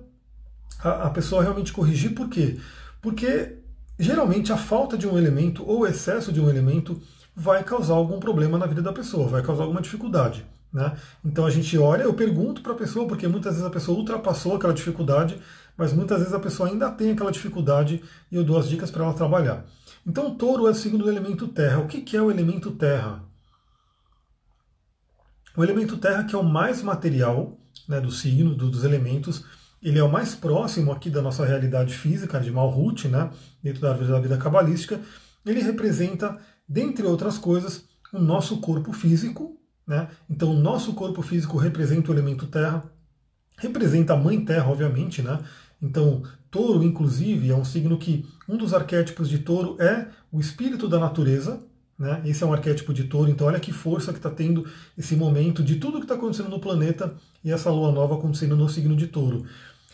A, 0.83 1.07
a 1.07 1.09
pessoa 1.09 1.43
realmente 1.43 1.71
corrigir 1.71 2.13
por 2.13 2.27
quê? 2.27 2.57
Porque 3.01 3.57
geralmente 3.97 4.51
a 4.51 4.57
falta 4.57 4.97
de 4.97 5.07
um 5.07 5.17
elemento 5.17 5.63
ou 5.65 5.87
excesso 5.87 6.33
de 6.33 6.41
um 6.41 6.49
elemento 6.49 6.99
vai 7.35 7.63
causar 7.63 7.93
algum 7.93 8.19
problema 8.19 8.57
na 8.57 8.65
vida 8.65 8.81
da 8.81 8.93
pessoa, 8.93 9.27
vai 9.27 9.41
causar 9.41 9.63
alguma 9.63 9.81
dificuldade. 9.81 10.45
Né? 10.73 10.95
Então 11.23 11.45
a 11.45 11.49
gente 11.49 11.77
olha, 11.77 12.03
eu 12.03 12.13
pergunto 12.13 12.61
para 12.61 12.71
a 12.71 12.77
pessoa, 12.77 13.07
porque 13.07 13.27
muitas 13.27 13.53
vezes 13.53 13.67
a 13.67 13.71
pessoa 13.71 13.97
ultrapassou 13.97 14.55
aquela 14.55 14.73
dificuldade, 14.73 15.41
mas 15.77 15.93
muitas 15.93 16.19
vezes 16.19 16.33
a 16.33 16.39
pessoa 16.39 16.69
ainda 16.69 16.89
tem 16.91 17.11
aquela 17.11 17.31
dificuldade 17.31 18.03
e 18.31 18.35
eu 18.35 18.43
dou 18.43 18.57
as 18.57 18.69
dicas 18.69 18.91
para 18.91 19.03
ela 19.03 19.13
trabalhar. 19.13 19.65
Então 20.05 20.27
o 20.27 20.35
touro 20.35 20.67
é 20.67 20.71
o 20.71 20.75
segundo 20.75 21.09
elemento 21.09 21.47
terra. 21.47 21.79
O 21.79 21.87
que, 21.87 22.01
que 22.01 22.15
é 22.15 22.21
o 22.21 22.31
elemento 22.31 22.71
terra? 22.71 23.23
O 25.55 25.63
elemento 25.63 25.97
terra, 25.97 26.23
que 26.23 26.33
é 26.33 26.37
o 26.37 26.43
mais 26.43 26.81
material 26.81 27.57
né, 27.87 27.99
do 27.99 28.11
signo, 28.11 28.55
do, 28.55 28.69
dos 28.69 28.83
elementos, 28.83 29.43
ele 29.81 29.99
é 29.99 30.03
o 30.03 30.11
mais 30.11 30.35
próximo 30.35 30.91
aqui 30.91 31.09
da 31.09 31.21
nossa 31.21 31.45
realidade 31.45 31.93
física, 31.93 32.39
de 32.39 32.51
Malhut, 32.51 33.07
né, 33.07 33.29
dentro 33.61 33.81
da 33.81 33.89
árvore 33.89 34.11
da 34.11 34.19
vida 34.19 34.37
cabalística. 34.37 34.99
Ele 35.45 35.61
representa 35.61 36.39
dentre 36.71 37.05
outras 37.05 37.37
coisas, 37.37 37.83
o 38.13 38.19
nosso 38.19 38.57
corpo 38.61 38.93
físico. 38.93 39.57
Né? 39.85 40.07
Então, 40.29 40.51
o 40.51 40.59
nosso 40.59 40.93
corpo 40.93 41.21
físico 41.21 41.57
representa 41.57 42.09
o 42.09 42.13
elemento 42.13 42.47
terra, 42.47 42.83
representa 43.57 44.13
a 44.13 44.17
mãe 44.17 44.43
terra, 44.45 44.69
obviamente. 44.69 45.21
Né? 45.21 45.37
Então, 45.81 46.23
touro, 46.49 46.81
inclusive, 46.81 47.49
é 47.49 47.55
um 47.55 47.65
signo 47.65 47.97
que 47.97 48.25
um 48.47 48.55
dos 48.55 48.73
arquétipos 48.73 49.27
de 49.27 49.39
touro 49.39 49.75
é 49.81 50.07
o 50.31 50.39
espírito 50.39 50.87
da 50.87 50.97
natureza. 50.97 51.61
Né? 51.99 52.21
Esse 52.25 52.41
é 52.43 52.47
um 52.47 52.53
arquétipo 52.53 52.93
de 52.93 53.03
touro, 53.03 53.29
então 53.29 53.47
olha 53.47 53.59
que 53.59 53.73
força 53.73 54.13
que 54.13 54.17
está 54.17 54.29
tendo 54.29 54.65
esse 54.97 55.15
momento 55.15 55.61
de 55.61 55.75
tudo 55.75 55.97
que 55.97 56.05
está 56.05 56.15
acontecendo 56.15 56.49
no 56.49 56.59
planeta 56.59 57.13
e 57.43 57.51
essa 57.51 57.69
lua 57.69 57.91
nova 57.91 58.15
acontecendo 58.15 58.55
no 58.55 58.69
signo 58.69 58.95
de 58.95 59.07
touro. 59.07 59.45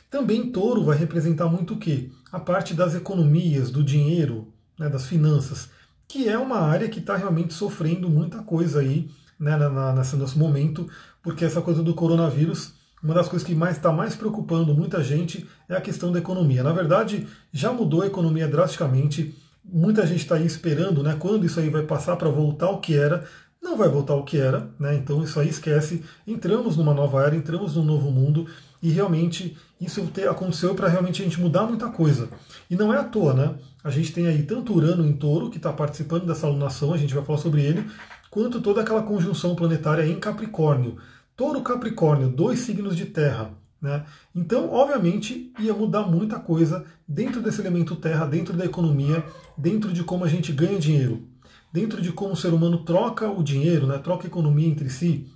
Também 0.09 0.51
touro 0.51 0.85
vai 0.85 0.95
representar 0.95 1.47
muito 1.47 1.73
o 1.73 1.77
quê? 1.77 2.09
A 2.31 2.39
parte 2.39 2.73
das 2.73 2.95
economias, 2.95 3.71
do 3.71 3.83
dinheiro, 3.83 4.47
né, 4.79 4.87
das 4.87 5.05
finanças 5.05 5.69
que 6.07 6.29
é 6.29 6.37
uma 6.37 6.59
área 6.59 6.87
que 6.87 6.99
está 6.99 7.15
realmente 7.15 7.53
sofrendo 7.53 8.09
muita 8.09 8.39
coisa 8.39 8.79
aí 8.79 9.09
né, 9.39 9.55
na, 9.57 9.93
nesse 9.93 10.15
nosso 10.15 10.39
momento, 10.39 10.89
porque 11.21 11.45
essa 11.45 11.61
coisa 11.61 11.83
do 11.83 11.93
coronavírus, 11.93 12.73
uma 13.03 13.13
das 13.13 13.27
coisas 13.27 13.45
que 13.45 13.53
mais 13.53 13.75
está 13.75 13.91
mais 13.91 14.15
preocupando 14.15 14.73
muita 14.73 15.03
gente 15.03 15.47
é 15.67 15.75
a 15.75 15.81
questão 15.81 16.11
da 16.11 16.19
economia. 16.19 16.63
Na 16.63 16.71
verdade, 16.71 17.27
já 17.51 17.71
mudou 17.71 18.01
a 18.01 18.07
economia 18.07 18.47
drasticamente. 18.47 19.35
Muita 19.63 20.07
gente 20.07 20.21
está 20.21 20.35
aí 20.35 20.45
esperando, 20.45 21.03
né, 21.03 21.15
quando 21.19 21.45
isso 21.45 21.59
aí 21.59 21.69
vai 21.69 21.83
passar 21.83 22.15
para 22.15 22.29
voltar 22.29 22.67
ao 22.67 22.79
que 22.79 22.95
era. 22.95 23.25
Não 23.61 23.75
vai 23.75 23.89
voltar 23.89 24.13
ao 24.13 24.23
que 24.23 24.37
era, 24.37 24.69
né? 24.79 24.95
Então 24.95 25.21
isso 25.23 25.39
aí 25.39 25.49
esquece. 25.49 26.03
Entramos 26.25 26.77
numa 26.77 26.93
nova 26.93 27.23
era, 27.23 27.35
entramos 27.35 27.75
num 27.75 27.83
novo 27.83 28.09
mundo 28.11 28.47
e 28.81 28.89
realmente 28.89 29.57
isso 29.81 30.09
aconteceu 30.29 30.73
para 30.73 30.87
realmente 30.87 31.21
a 31.21 31.25
gente 31.25 31.41
mudar 31.41 31.63
muita 31.63 31.89
coisa. 31.89 32.29
E 32.69 32.75
não 32.75 32.93
é 32.93 32.97
à 32.97 33.03
toa, 33.03 33.33
né? 33.33 33.55
A 33.83 33.89
gente 33.89 34.11
tem 34.11 34.27
aí 34.27 34.43
tanto 34.43 34.73
Urano 34.73 35.05
em 35.05 35.13
touro, 35.13 35.49
que 35.49 35.57
está 35.57 35.71
participando 35.71 36.25
dessa 36.25 36.47
alunação, 36.47 36.93
a 36.93 36.97
gente 36.97 37.13
vai 37.13 37.23
falar 37.23 37.37
sobre 37.39 37.61
ele, 37.61 37.85
quanto 38.29 38.61
toda 38.61 38.81
aquela 38.81 39.03
conjunção 39.03 39.55
planetária 39.55 40.05
em 40.05 40.19
Capricórnio. 40.19 40.97
Touro 41.35 41.61
Capricórnio, 41.61 42.29
dois 42.29 42.59
signos 42.59 42.95
de 42.95 43.05
terra. 43.05 43.51
Né? 43.81 44.03
Então, 44.35 44.71
obviamente, 44.71 45.53
ia 45.59 45.73
mudar 45.73 46.03
muita 46.03 46.39
coisa 46.39 46.85
dentro 47.07 47.41
desse 47.41 47.61
elemento 47.61 47.95
terra, 47.95 48.25
dentro 48.25 48.55
da 48.57 48.65
economia, 48.65 49.23
dentro 49.57 49.93
de 49.93 50.03
como 50.03 50.25
a 50.25 50.27
gente 50.27 50.51
ganha 50.51 50.79
dinheiro, 50.79 51.27
dentro 51.71 52.01
de 52.01 52.11
como 52.11 52.33
o 52.33 52.37
ser 52.37 52.53
humano 52.53 52.83
troca 52.83 53.29
o 53.29 53.43
dinheiro, 53.43 53.85
né? 53.85 53.99
troca 53.99 54.25
a 54.25 54.27
economia 54.27 54.67
entre 54.67 54.89
si. 54.89 55.31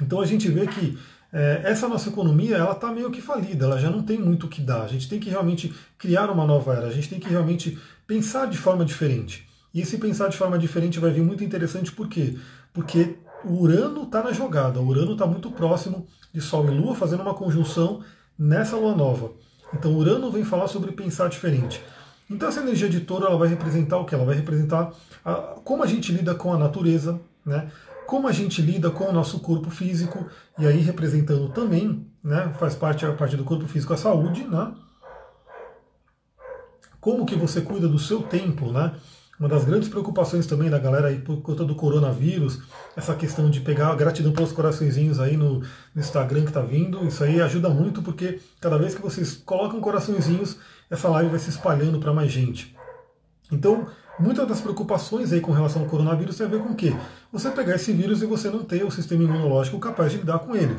Então 0.00 0.20
a 0.20 0.26
gente 0.26 0.48
vê 0.48 0.66
que 0.66 0.98
é, 1.32 1.62
essa 1.64 1.88
nossa 1.88 2.10
economia 2.10 2.56
ela 2.56 2.72
está 2.72 2.92
meio 2.92 3.10
que 3.10 3.22
falida, 3.22 3.64
ela 3.64 3.78
já 3.78 3.90
não 3.90 4.02
tem 4.02 4.18
muito 4.18 4.46
o 4.46 4.48
que 4.48 4.60
dar. 4.60 4.82
A 4.82 4.88
gente 4.88 5.08
tem 5.08 5.18
que 5.18 5.30
realmente 5.30 5.74
criar 5.96 6.30
uma 6.30 6.46
nova 6.46 6.74
era, 6.74 6.86
a 6.88 6.92
gente 6.92 7.08
tem 7.08 7.18
que 7.18 7.28
realmente 7.28 7.78
pensar 8.06 8.46
de 8.46 8.58
forma 8.58 8.84
diferente. 8.84 9.48
E 9.72 9.80
esse 9.80 9.96
pensar 9.96 10.28
de 10.28 10.36
forma 10.36 10.58
diferente 10.58 11.00
vai 11.00 11.10
vir 11.10 11.22
muito 11.22 11.42
interessante 11.42 11.90
por 11.90 12.08
quê? 12.08 12.36
Porque 12.74 13.16
o 13.44 13.62
Urano 13.62 14.02
está 14.02 14.22
na 14.22 14.32
jogada, 14.32 14.78
o 14.78 14.86
Urano 14.86 15.12
está 15.12 15.26
muito 15.26 15.50
próximo 15.50 16.06
de 16.32 16.40
Sol 16.40 16.66
e 16.66 16.70
Lua, 16.70 16.94
fazendo 16.94 17.22
uma 17.22 17.34
conjunção 17.34 18.02
nessa 18.38 18.76
lua 18.76 18.94
nova. 18.94 19.32
Então 19.72 19.96
Urano 19.96 20.30
vem 20.30 20.44
falar 20.44 20.68
sobre 20.68 20.92
pensar 20.92 21.28
diferente. 21.28 21.82
Então 22.30 22.48
essa 22.48 22.60
energia 22.60 22.88
de 22.88 23.00
touro 23.00 23.26
ela 23.26 23.38
vai 23.38 23.48
representar 23.48 23.98
o 23.98 24.04
que? 24.04 24.14
Ela 24.14 24.24
vai 24.24 24.34
representar 24.34 24.92
a, 25.24 25.34
como 25.64 25.82
a 25.82 25.86
gente 25.86 26.12
lida 26.12 26.34
com 26.34 26.52
a 26.52 26.58
natureza, 26.58 27.18
né? 27.44 27.70
Como 28.12 28.28
a 28.28 28.32
gente 28.32 28.60
lida 28.60 28.90
com 28.90 29.04
o 29.04 29.12
nosso 29.12 29.40
corpo 29.40 29.70
físico, 29.70 30.26
e 30.58 30.66
aí 30.66 30.80
representando 30.80 31.48
também, 31.48 32.06
né, 32.22 32.54
faz 32.58 32.74
parte 32.74 33.06
a 33.06 33.12
parte 33.14 33.38
do 33.38 33.42
corpo 33.42 33.66
físico 33.66 33.94
a 33.94 33.96
saúde, 33.96 34.44
né? 34.44 34.70
Como 37.00 37.24
que 37.24 37.34
você 37.34 37.62
cuida 37.62 37.88
do 37.88 37.98
seu 37.98 38.22
tempo, 38.22 38.70
né? 38.70 38.92
Uma 39.40 39.48
das 39.48 39.64
grandes 39.64 39.88
preocupações 39.88 40.46
também 40.46 40.68
da 40.68 40.78
galera 40.78 41.08
aí 41.08 41.20
por 41.20 41.40
conta 41.40 41.64
do 41.64 41.74
coronavírus, 41.74 42.60
essa 42.94 43.14
questão 43.14 43.48
de 43.48 43.62
pegar 43.62 43.88
a 43.88 43.94
gratidão 43.94 44.30
pelos 44.30 44.52
coraçõezinhos 44.52 45.18
aí 45.18 45.34
no, 45.34 45.60
no 45.60 45.66
Instagram 45.96 46.42
que 46.42 46.48
está 46.48 46.60
vindo, 46.60 47.06
isso 47.06 47.24
aí 47.24 47.40
ajuda 47.40 47.70
muito 47.70 48.02
porque 48.02 48.40
cada 48.60 48.76
vez 48.76 48.94
que 48.94 49.00
vocês 49.00 49.36
colocam 49.36 49.80
coraçõezinhos, 49.80 50.58
essa 50.90 51.08
live 51.08 51.30
vai 51.30 51.38
se 51.38 51.48
espalhando 51.48 51.98
para 51.98 52.12
mais 52.12 52.30
gente. 52.30 52.76
Então, 53.50 53.86
muitas 54.18 54.46
das 54.46 54.60
preocupações 54.60 55.32
aí 55.32 55.40
com 55.40 55.52
relação 55.52 55.82
ao 55.82 55.88
coronavírus 55.88 56.36
tem 56.36 56.46
a 56.46 56.50
ver 56.50 56.60
com 56.60 56.70
o 56.70 56.74
quê? 56.74 56.94
Você 57.32 57.50
pegar 57.50 57.76
esse 57.76 57.92
vírus 57.92 58.22
e 58.22 58.26
você 58.26 58.50
não 58.50 58.64
ter 58.64 58.84
o 58.84 58.90
sistema 58.90 59.24
imunológico 59.24 59.78
capaz 59.78 60.12
de 60.12 60.18
lidar 60.18 60.40
com 60.40 60.54
ele. 60.54 60.76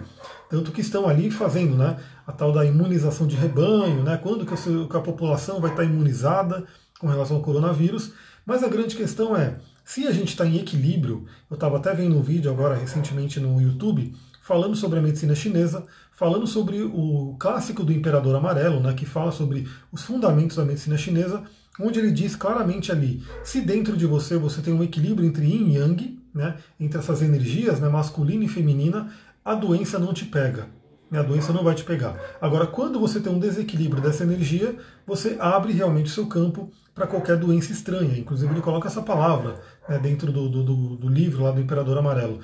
Tanto 0.49 0.71
que 0.71 0.81
estão 0.81 1.07
ali 1.07 1.31
fazendo 1.31 1.75
né, 1.75 1.97
a 2.27 2.31
tal 2.31 2.51
da 2.51 2.65
imunização 2.65 3.25
de 3.25 3.35
rebanho, 3.35 4.03
né, 4.03 4.17
quando 4.21 4.45
que 4.45 4.97
a 4.97 5.01
população 5.01 5.59
vai 5.59 5.71
estar 5.71 5.83
imunizada 5.83 6.65
com 6.99 7.07
relação 7.07 7.37
ao 7.37 7.43
coronavírus. 7.43 8.11
Mas 8.45 8.63
a 8.63 8.67
grande 8.67 8.95
questão 8.95 9.35
é, 9.35 9.57
se 9.83 10.07
a 10.07 10.11
gente 10.11 10.29
está 10.29 10.45
em 10.45 10.57
equilíbrio, 10.57 11.25
eu 11.49 11.55
estava 11.55 11.77
até 11.77 11.93
vendo 11.93 12.17
um 12.17 12.21
vídeo 12.21 12.51
agora 12.51 12.75
recentemente 12.75 13.39
no 13.39 13.61
YouTube 13.61 14.13
falando 14.43 14.75
sobre 14.75 14.99
a 14.99 15.01
medicina 15.01 15.33
chinesa, 15.33 15.85
falando 16.11 16.45
sobre 16.45 16.83
o 16.83 17.35
clássico 17.39 17.81
do 17.81 17.93
Imperador 17.93 18.35
Amarelo, 18.35 18.81
né, 18.81 18.93
que 18.93 19.05
fala 19.05 19.31
sobre 19.31 19.67
os 19.89 20.03
fundamentos 20.03 20.57
da 20.57 20.65
medicina 20.65 20.97
chinesa, 20.97 21.43
onde 21.79 21.99
ele 21.99 22.11
diz 22.11 22.35
claramente 22.35 22.91
ali, 22.91 23.23
se 23.43 23.61
dentro 23.61 23.97
de 23.97 24.05
você 24.05 24.37
você 24.37 24.61
tem 24.61 24.73
um 24.73 24.83
equilíbrio 24.83 25.27
entre 25.27 25.45
yin 25.45 25.69
e 25.69 25.77
yang, 25.77 26.19
né, 26.33 26.55
entre 26.79 26.99
essas 26.99 27.21
energias, 27.21 27.79
né, 27.79 27.89
masculina 27.89 28.43
e 28.43 28.47
feminina, 28.47 29.11
a 29.43 29.53
doença 29.53 29.99
não 29.99 30.13
te 30.13 30.25
pega. 30.25 30.67
Né, 31.09 31.19
a 31.19 31.23
doença 31.23 31.53
não 31.53 31.63
vai 31.63 31.75
te 31.75 31.83
pegar. 31.83 32.17
Agora, 32.41 32.65
quando 32.65 32.99
você 32.99 33.19
tem 33.19 33.31
um 33.31 33.39
desequilíbrio 33.39 34.01
dessa 34.01 34.23
energia, 34.23 34.75
você 35.05 35.37
abre 35.39 35.73
realmente 35.73 36.07
o 36.07 36.13
seu 36.13 36.25
campo 36.25 36.71
para 36.95 37.07
qualquer 37.07 37.37
doença 37.37 37.71
estranha. 37.71 38.17
Inclusive, 38.17 38.51
ele 38.51 38.61
coloca 38.61 38.87
essa 38.87 39.01
palavra 39.01 39.59
né, 39.87 39.99
dentro 39.99 40.31
do, 40.31 40.49
do, 40.49 40.95
do, 40.95 41.09
livro 41.09 41.43
lá 41.43 41.51
do 41.51 41.61
Imperador 41.61 41.97
Amarelo. 41.97 42.39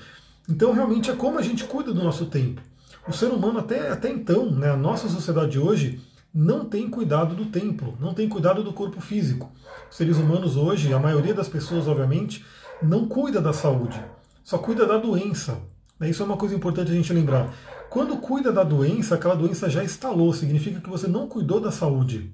Então, 0.48 0.71
realmente, 0.71 1.09
é 1.09 1.15
como 1.15 1.39
a 1.39 1.41
gente 1.41 1.63
cuida 1.63 1.93
do 1.93 2.03
nosso 2.03 2.25
tempo. 2.27 2.62
O 3.07 3.13
ser 3.13 3.27
humano, 3.27 3.59
até, 3.59 3.89
até 3.89 4.09
então, 4.09 4.51
né, 4.51 4.69
a 4.69 4.77
nossa 4.77 5.07
sociedade 5.07 5.57
hoje, 5.57 6.00
não 6.33 6.65
tem 6.65 6.89
cuidado 6.89 7.36
do 7.36 7.45
templo, 7.45 7.98
não 8.00 8.13
tem 8.13 8.29
cuidado 8.29 8.63
do 8.63 8.74
corpo 8.74 9.01
físico. 9.01 9.51
Os 9.89 9.98
seres 9.98 10.17
humanos 10.17 10.55
hoje, 10.55 10.93
a 10.93 11.00
maioria 11.00 11.33
das 11.33 11.48
pessoas, 11.48 11.88
obviamente, 11.88 12.45
não 12.81 13.07
cuida 13.07 13.41
da 13.41 13.51
saúde, 13.51 14.01
só 14.43 14.57
cuida 14.57 14.86
da 14.86 14.98
doença. 14.98 15.57
Isso 16.01 16.24
é 16.24 16.25
uma 16.25 16.38
coisa 16.38 16.55
importante 16.55 16.91
a 16.91 16.95
gente 16.95 17.12
lembrar. 17.12 17.53
Quando 17.89 18.17
cuida 18.17 18.51
da 18.51 18.63
doença, 18.63 19.15
aquela 19.15 19.36
doença 19.36 19.69
já 19.69 19.83
instalou, 19.83 20.31
significa 20.31 20.79
que 20.79 20.89
você 20.89 21.07
não 21.07 21.27
cuidou 21.27 21.59
da 21.59 21.71
saúde. 21.71 22.31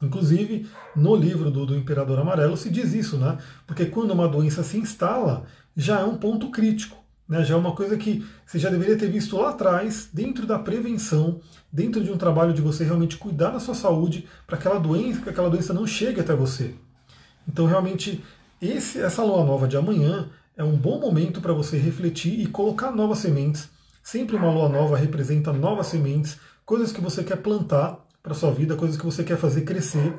Inclusive, 0.00 0.68
no 0.94 1.16
livro 1.16 1.50
do, 1.50 1.64
do, 1.64 1.76
Imperador 1.76 2.18
Amarelo 2.18 2.56
se 2.56 2.68
diz 2.68 2.92
isso, 2.92 3.16
né? 3.16 3.38
Porque 3.66 3.86
quando 3.86 4.10
uma 4.10 4.28
doença 4.28 4.62
se 4.62 4.76
instala, 4.76 5.44
já 5.76 6.00
é 6.00 6.04
um 6.04 6.18
ponto 6.18 6.50
crítico. 6.50 6.96
Né? 7.28 7.44
Já 7.44 7.54
é 7.54 7.58
uma 7.58 7.72
coisa 7.72 7.96
que 7.96 8.24
você 8.46 8.58
já 8.58 8.70
deveria 8.70 8.98
ter 8.98 9.10
visto 9.10 9.36
lá 9.36 9.50
atrás, 9.50 10.08
dentro 10.12 10.46
da 10.46 10.58
prevenção, 10.58 11.40
dentro 11.72 12.02
de 12.02 12.10
um 12.10 12.16
trabalho 12.16 12.52
de 12.52 12.60
você 12.60 12.84
realmente 12.84 13.16
cuidar 13.16 13.50
da 13.50 13.60
sua 13.60 13.74
saúde, 13.74 14.28
para 14.46 14.56
aquela 14.56 14.78
doença, 14.78 15.20
que 15.20 15.30
aquela 15.30 15.50
doença 15.50 15.72
não 15.72 15.86
chegue 15.86 16.20
até 16.20 16.34
você. 16.34 16.74
Então, 17.48 17.66
realmente, 17.66 18.22
esse, 18.60 19.00
essa 19.00 19.22
lua 19.22 19.44
nova 19.44 19.66
de 19.66 19.76
amanhã 19.76 20.28
é 20.56 20.62
um 20.62 20.76
bom 20.76 21.00
momento 21.00 21.40
para 21.40 21.52
você 21.52 21.76
refletir 21.76 22.40
e 22.40 22.46
colocar 22.46 22.90
novas 22.90 23.18
sementes. 23.18 23.68
Sempre 24.02 24.36
uma 24.36 24.50
lua 24.50 24.68
nova 24.68 24.96
representa 24.96 25.52
novas 25.52 25.88
sementes, 25.88 26.38
coisas 26.64 26.92
que 26.92 27.00
você 27.00 27.24
quer 27.24 27.36
plantar 27.36 28.04
para 28.22 28.34
sua 28.34 28.50
vida, 28.52 28.76
coisas 28.76 28.96
que 28.96 29.04
você 29.04 29.24
quer 29.24 29.36
fazer 29.36 29.62
crescer, 29.62 30.14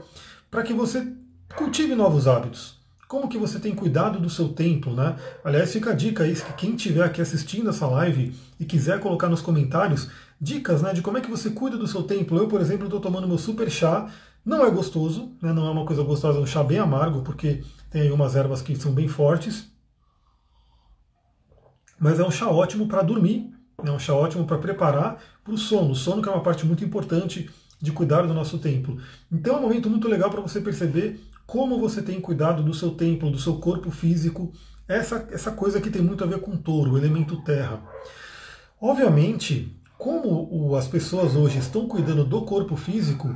para 0.51 0.63
que 0.63 0.73
você 0.73 1.07
cultive 1.55 1.95
novos 1.95 2.27
hábitos. 2.27 2.74
Como 3.07 3.29
que 3.29 3.37
você 3.37 3.59
tem 3.59 3.75
cuidado 3.75 4.19
do 4.19 4.29
seu 4.29 4.49
templo, 4.49 4.95
né? 4.95 5.15
Aliás, 5.43 5.71
fica 5.71 5.91
a 5.91 5.93
dica 5.93 6.23
aí, 6.23 6.33
que 6.33 6.53
quem 6.53 6.75
estiver 6.75 7.03
aqui 7.03 7.21
assistindo 7.21 7.69
essa 7.69 7.85
live 7.85 8.35
e 8.59 8.65
quiser 8.65 8.99
colocar 8.99 9.29
nos 9.29 9.41
comentários 9.41 10.09
dicas 10.41 10.81
né, 10.81 10.91
de 10.91 11.01
como 11.01 11.17
é 11.17 11.21
que 11.21 11.29
você 11.29 11.51
cuida 11.51 11.77
do 11.77 11.87
seu 11.87 12.03
templo. 12.03 12.37
Eu, 12.37 12.47
por 12.47 12.59
exemplo, 12.59 12.85
estou 12.85 12.99
tomando 12.99 13.27
meu 13.27 13.37
super 13.37 13.69
chá. 13.69 14.09
Não 14.43 14.65
é 14.65 14.71
gostoso, 14.71 15.31
né, 15.41 15.53
não 15.53 15.67
é 15.67 15.71
uma 15.71 15.85
coisa 15.85 16.03
gostosa, 16.03 16.39
é 16.39 16.41
um 16.41 16.45
chá 16.45 16.63
bem 16.63 16.79
amargo, 16.79 17.21
porque 17.21 17.63
tem 17.89 18.03
aí 18.03 18.11
umas 18.11 18.35
ervas 18.35 18.61
que 18.61 18.75
são 18.75 18.91
bem 18.91 19.07
fortes. 19.07 19.71
Mas 21.99 22.19
é 22.19 22.23
um 22.23 22.31
chá 22.31 22.49
ótimo 22.49 22.87
para 22.87 23.01
dormir, 23.01 23.51
é 23.83 23.91
um 23.91 23.99
chá 23.99 24.13
ótimo 24.13 24.45
para 24.45 24.57
preparar 24.57 25.21
para 25.43 25.53
o 25.53 25.57
sono. 25.57 25.91
O 25.91 25.95
sono 25.95 26.21
que 26.21 26.29
é 26.29 26.31
uma 26.31 26.43
parte 26.43 26.65
muito 26.65 26.83
importante 26.83 27.49
de 27.81 27.91
cuidar 27.91 28.23
do 28.23 28.33
nosso 28.33 28.57
templo. 28.57 28.99
Então 29.31 29.55
é 29.55 29.57
um 29.59 29.61
momento 29.61 29.89
muito 29.89 30.07
legal 30.07 30.29
para 30.29 30.41
você 30.41 30.59
perceber 30.59 31.19
como 31.45 31.79
você 31.79 32.01
tem 32.01 32.19
cuidado 32.19 32.63
do 32.63 32.73
seu 32.73 32.91
templo, 32.91 33.31
do 33.31 33.39
seu 33.39 33.57
corpo 33.57 33.91
físico, 33.91 34.51
essa, 34.87 35.27
essa 35.31 35.51
coisa 35.51 35.81
que 35.81 35.89
tem 35.89 36.01
muito 36.01 36.23
a 36.23 36.27
ver 36.27 36.39
com 36.39 36.57
touro, 36.57 36.91
o 36.91 36.97
elemento 36.97 37.41
terra. 37.43 37.81
Obviamente, 38.79 39.75
como 39.97 40.47
o, 40.51 40.75
as 40.75 40.87
pessoas 40.87 41.35
hoje 41.35 41.59
estão 41.59 41.87
cuidando 41.87 42.23
do 42.23 42.41
corpo 42.43 42.75
físico, 42.75 43.35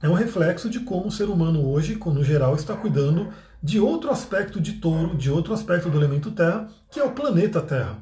é 0.00 0.08
um 0.08 0.14
reflexo 0.14 0.68
de 0.68 0.80
como 0.80 1.06
o 1.06 1.12
ser 1.12 1.28
humano 1.28 1.68
hoje, 1.68 1.98
no 2.04 2.24
geral, 2.24 2.54
está 2.54 2.76
cuidando 2.76 3.28
de 3.62 3.78
outro 3.78 4.10
aspecto 4.10 4.60
de 4.60 4.74
touro, 4.74 5.16
de 5.16 5.30
outro 5.30 5.54
aspecto 5.54 5.88
do 5.88 5.98
elemento 5.98 6.32
terra, 6.32 6.68
que 6.90 6.98
é 6.98 7.04
o 7.04 7.12
planeta 7.12 7.60
Terra. 7.60 7.98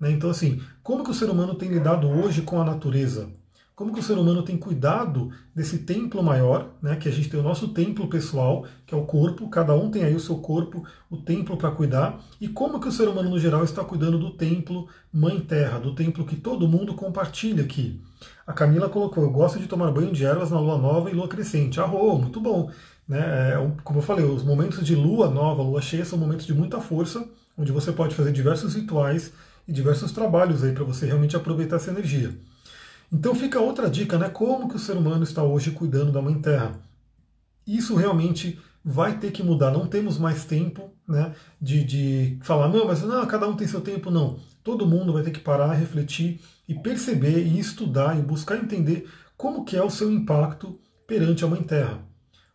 Né? 0.00 0.10
Então, 0.10 0.30
assim, 0.30 0.62
como 0.82 1.04
que 1.04 1.10
o 1.10 1.14
ser 1.14 1.28
humano 1.28 1.54
tem 1.54 1.68
lidado 1.68 2.08
hoje 2.08 2.42
com 2.42 2.60
a 2.60 2.64
natureza? 2.64 3.28
Como 3.74 3.92
que 3.92 3.98
o 3.98 4.02
ser 4.02 4.16
humano 4.16 4.42
tem 4.42 4.56
cuidado 4.56 5.30
desse 5.54 5.78
templo 5.78 6.22
maior, 6.22 6.70
né, 6.80 6.94
que 6.94 7.08
a 7.08 7.12
gente 7.12 7.28
tem 7.28 7.40
o 7.40 7.42
nosso 7.42 7.68
templo 7.68 8.06
pessoal, 8.08 8.64
que 8.86 8.94
é 8.94 8.96
o 8.96 9.04
corpo, 9.04 9.48
cada 9.48 9.74
um 9.74 9.90
tem 9.90 10.04
aí 10.04 10.14
o 10.14 10.20
seu 10.20 10.36
corpo, 10.38 10.84
o 11.10 11.16
templo 11.16 11.56
para 11.56 11.72
cuidar, 11.72 12.20
e 12.40 12.46
como 12.46 12.78
que 12.78 12.86
o 12.86 12.92
ser 12.92 13.08
humano 13.08 13.30
no 13.30 13.38
geral 13.38 13.64
está 13.64 13.82
cuidando 13.82 14.16
do 14.16 14.30
templo 14.30 14.88
Mãe 15.12 15.40
Terra, 15.40 15.80
do 15.80 15.94
templo 15.94 16.24
que 16.24 16.36
todo 16.36 16.68
mundo 16.68 16.94
compartilha 16.94 17.64
aqui. 17.64 18.00
A 18.46 18.52
Camila 18.52 18.88
colocou, 18.88 19.24
eu 19.24 19.30
gosto 19.30 19.58
de 19.58 19.66
tomar 19.66 19.90
banho 19.90 20.12
de 20.12 20.24
ervas 20.24 20.52
na 20.52 20.60
lua 20.60 20.78
nova 20.78 21.10
e 21.10 21.14
lua 21.14 21.26
crescente. 21.26 21.80
Arro, 21.80 22.18
muito 22.18 22.40
bom. 22.40 22.70
Né? 23.08 23.18
É, 23.18 23.70
como 23.82 23.98
eu 23.98 24.02
falei, 24.02 24.24
os 24.24 24.44
momentos 24.44 24.84
de 24.84 24.94
lua 24.94 25.28
nova, 25.28 25.62
lua 25.62 25.82
cheia, 25.82 26.04
são 26.04 26.18
momentos 26.18 26.46
de 26.46 26.54
muita 26.54 26.80
força, 26.80 27.26
onde 27.58 27.72
você 27.72 27.90
pode 27.90 28.14
fazer 28.14 28.32
diversos 28.32 28.74
rituais 28.74 29.32
e 29.66 29.72
diversos 29.72 30.12
trabalhos 30.12 30.62
aí 30.62 30.72
para 30.72 30.84
você 30.84 31.06
realmente 31.06 31.36
aproveitar 31.36 31.76
essa 31.76 31.90
energia. 31.90 32.34
Então 33.14 33.32
fica 33.32 33.60
outra 33.60 33.88
dica, 33.88 34.18
né? 34.18 34.28
Como 34.28 34.68
que 34.68 34.74
o 34.74 34.78
ser 34.78 34.96
humano 34.96 35.22
está 35.22 35.40
hoje 35.40 35.70
cuidando 35.70 36.10
da 36.10 36.20
Mãe 36.20 36.34
Terra? 36.40 36.80
Isso 37.64 37.94
realmente 37.94 38.58
vai 38.84 39.18
ter 39.18 39.30
que 39.30 39.40
mudar. 39.40 39.70
Não 39.70 39.86
temos 39.86 40.18
mais 40.18 40.44
tempo 40.44 40.90
né, 41.06 41.32
de, 41.60 41.84
de 41.84 42.38
falar, 42.42 42.66
não, 42.66 42.84
mas 42.88 43.02
não, 43.02 43.24
cada 43.24 43.46
um 43.46 43.54
tem 43.54 43.68
seu 43.68 43.80
tempo, 43.80 44.10
não. 44.10 44.40
Todo 44.64 44.84
mundo 44.84 45.12
vai 45.12 45.22
ter 45.22 45.30
que 45.30 45.38
parar, 45.38 45.72
refletir 45.74 46.40
e 46.68 46.74
perceber 46.74 47.46
e 47.46 47.56
estudar 47.56 48.18
e 48.18 48.22
buscar 48.22 48.56
entender 48.56 49.08
como 49.36 49.64
que 49.64 49.76
é 49.76 49.82
o 49.84 49.90
seu 49.90 50.10
impacto 50.10 50.76
perante 51.06 51.44
a 51.44 51.48
Mãe 51.48 51.62
Terra. 51.62 52.00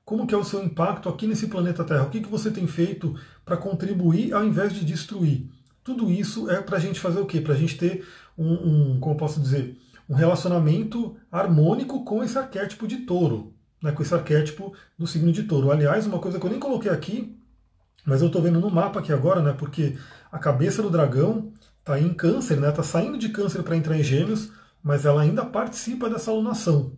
Como 0.04 0.28
que 0.28 0.36
é 0.36 0.38
o 0.38 0.44
seu 0.44 0.62
impacto 0.62 1.08
aqui 1.08 1.26
nesse 1.26 1.48
planeta 1.48 1.86
Terra? 1.86 2.04
O 2.04 2.10
que, 2.10 2.20
que 2.20 2.30
você 2.30 2.52
tem 2.52 2.68
feito 2.68 3.18
para 3.46 3.56
contribuir 3.56 4.34
ao 4.34 4.44
invés 4.44 4.74
de 4.74 4.84
destruir? 4.84 5.50
Tudo 5.86 6.12
isso 6.12 6.50
é 6.50 6.62
para 6.62 6.76
a 6.76 6.82
gente 6.82 7.00
fazer 7.00 7.22
o 7.22 7.26
quê? 7.26 7.40
Para 7.40 7.54
a 7.54 7.58
gente 7.58 7.78
ter 7.78 8.06
um, 8.38 8.54
um, 8.96 9.00
como 9.00 9.16
posso 9.16 9.40
dizer, 9.40 9.78
um 10.10 10.16
relacionamento 10.16 11.16
harmônico 11.32 12.04
com 12.04 12.24
esse 12.24 12.38
arquétipo 12.38 12.88
de 12.88 12.98
touro, 12.98 13.54
né, 13.82 13.92
com 13.92 14.02
esse 14.02 14.14
arquétipo 14.14 14.74
do 14.98 15.06
signo 15.06 15.32
de 15.32 15.44
touro. 15.44 15.72
Aliás, 15.72 16.08
uma 16.08 16.20
coisa 16.20 16.40
que 16.40 16.46
eu 16.46 16.50
nem 16.50 16.60
coloquei 16.60 16.92
aqui, 16.92 17.38
mas 18.04 18.22
eu 18.22 18.28
estou 18.28 18.42
vendo 18.42 18.60
no 18.60 18.72
mapa 18.72 19.00
aqui 19.00 19.14
agora, 19.14 19.42
né, 19.42 19.54
porque 19.54 19.96
a 20.32 20.40
cabeça 20.40 20.82
do 20.82 20.90
dragão 20.90 21.54
está 21.80 22.00
em 22.00 22.12
câncer, 22.12 22.56
está 22.56 22.68
né, 22.68 22.72
tá 22.72 22.82
saindo 22.82 23.20
de 23.20 23.30
câncer 23.30 23.62
para 23.62 23.78
entrar 23.78 23.98
em 23.98 24.04
gêmeos, 24.04 24.52
mas 24.82 25.06
ela 25.06 25.22
ainda 25.22 25.46
participa 25.46 26.10
dessa 26.10 26.32
alunação. 26.32 26.94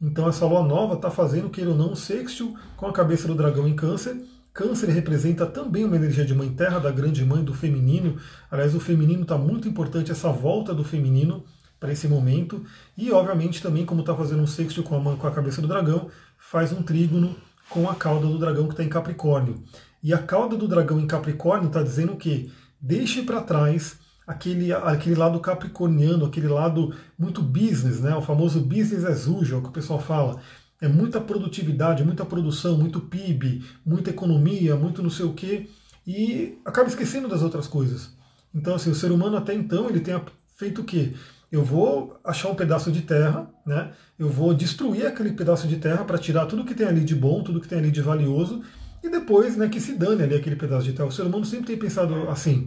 Então 0.00 0.28
essa 0.28 0.46
lua 0.46 0.62
nova 0.62 0.94
está 0.94 1.10
fazendo, 1.10 1.50
queira 1.50 1.70
ou 1.70 1.76
não, 1.76 1.94
sextil 1.94 2.54
com 2.76 2.86
a 2.86 2.92
cabeça 2.92 3.26
do 3.26 3.34
dragão 3.34 3.66
em 3.68 3.76
câncer. 3.76 4.16
Câncer 4.52 4.88
representa 4.88 5.46
também 5.46 5.84
uma 5.84 5.94
energia 5.94 6.24
de 6.24 6.34
mãe 6.34 6.50
terra, 6.52 6.78
da 6.78 6.90
grande 6.90 7.24
mãe, 7.24 7.44
do 7.44 7.54
feminino. 7.54 8.16
Aliás, 8.50 8.74
o 8.74 8.80
feminino 8.80 9.22
está 9.22 9.38
muito 9.38 9.68
importante, 9.68 10.10
essa 10.10 10.30
volta 10.30 10.74
do 10.74 10.82
feminino 10.82 11.44
para 11.80 11.90
esse 11.90 12.06
momento. 12.06 12.62
E, 12.96 13.10
obviamente, 13.10 13.62
também, 13.62 13.86
como 13.86 14.02
está 14.02 14.14
fazendo 14.14 14.42
um 14.42 14.46
sexto 14.46 14.82
com 14.82 14.96
a, 14.96 15.16
com 15.16 15.26
a 15.26 15.32
cabeça 15.32 15.62
do 15.62 15.66
dragão, 15.66 16.10
faz 16.38 16.70
um 16.72 16.82
trígono 16.82 17.34
com 17.70 17.88
a 17.88 17.94
cauda 17.94 18.26
do 18.26 18.38
dragão 18.38 18.66
que 18.66 18.74
está 18.74 18.84
em 18.84 18.88
Capricórnio. 18.88 19.62
E 20.02 20.12
a 20.12 20.18
cauda 20.18 20.56
do 20.56 20.68
dragão 20.68 21.00
em 21.00 21.06
Capricórnio 21.06 21.68
está 21.68 21.82
dizendo 21.82 22.12
o 22.12 22.16
quê? 22.16 22.50
Deixe 22.80 23.22
para 23.22 23.40
trás 23.40 23.98
aquele, 24.26 24.72
aquele 24.72 25.14
lado 25.14 25.40
capricorniano, 25.40 26.26
aquele 26.26 26.48
lado 26.48 26.94
muito 27.18 27.42
business, 27.42 28.00
né? 28.00 28.14
o 28.14 28.22
famoso 28.22 28.60
business 28.60 29.04
as 29.04 29.26
usual, 29.26 29.62
que 29.62 29.68
o 29.68 29.72
pessoal 29.72 30.00
fala. 30.00 30.40
É 30.80 30.88
muita 30.88 31.20
produtividade, 31.20 32.04
muita 32.04 32.24
produção, 32.24 32.78
muito 32.78 33.00
PIB, 33.00 33.62
muita 33.84 34.10
economia, 34.10 34.76
muito 34.76 35.02
não 35.02 35.10
sei 35.10 35.26
o 35.26 35.34
quê, 35.34 35.68
e 36.06 36.58
acaba 36.64 36.88
esquecendo 36.88 37.28
das 37.28 37.42
outras 37.42 37.66
coisas. 37.66 38.14
Então, 38.54 38.74
assim, 38.74 38.90
o 38.90 38.94
ser 38.94 39.12
humano 39.12 39.36
até 39.36 39.52
então 39.52 39.88
ele 39.90 40.00
tem 40.00 40.18
feito 40.56 40.80
o 40.80 40.84
quê? 40.84 41.12
Eu 41.50 41.64
vou 41.64 42.18
achar 42.24 42.48
um 42.48 42.54
pedaço 42.54 42.92
de 42.92 43.02
terra, 43.02 43.50
né? 43.66 43.90
eu 44.18 44.28
vou 44.28 44.54
destruir 44.54 45.06
aquele 45.06 45.32
pedaço 45.32 45.66
de 45.66 45.76
terra 45.76 46.04
para 46.04 46.18
tirar 46.18 46.46
tudo 46.46 46.64
que 46.64 46.74
tem 46.74 46.86
ali 46.86 47.00
de 47.00 47.14
bom, 47.14 47.42
tudo 47.42 47.60
que 47.60 47.66
tem 47.66 47.78
ali 47.78 47.90
de 47.90 48.00
valioso, 48.00 48.62
e 49.02 49.08
depois 49.08 49.56
né, 49.56 49.68
que 49.68 49.80
se 49.80 49.94
dane 49.94 50.22
ali 50.22 50.34
aquele 50.34 50.56
pedaço 50.56 50.84
de 50.84 50.92
terra. 50.92 51.08
O 51.08 51.12
ser 51.12 51.22
humano 51.22 51.44
sempre 51.44 51.66
tem 51.66 51.76
pensado 51.76 52.28
assim. 52.28 52.66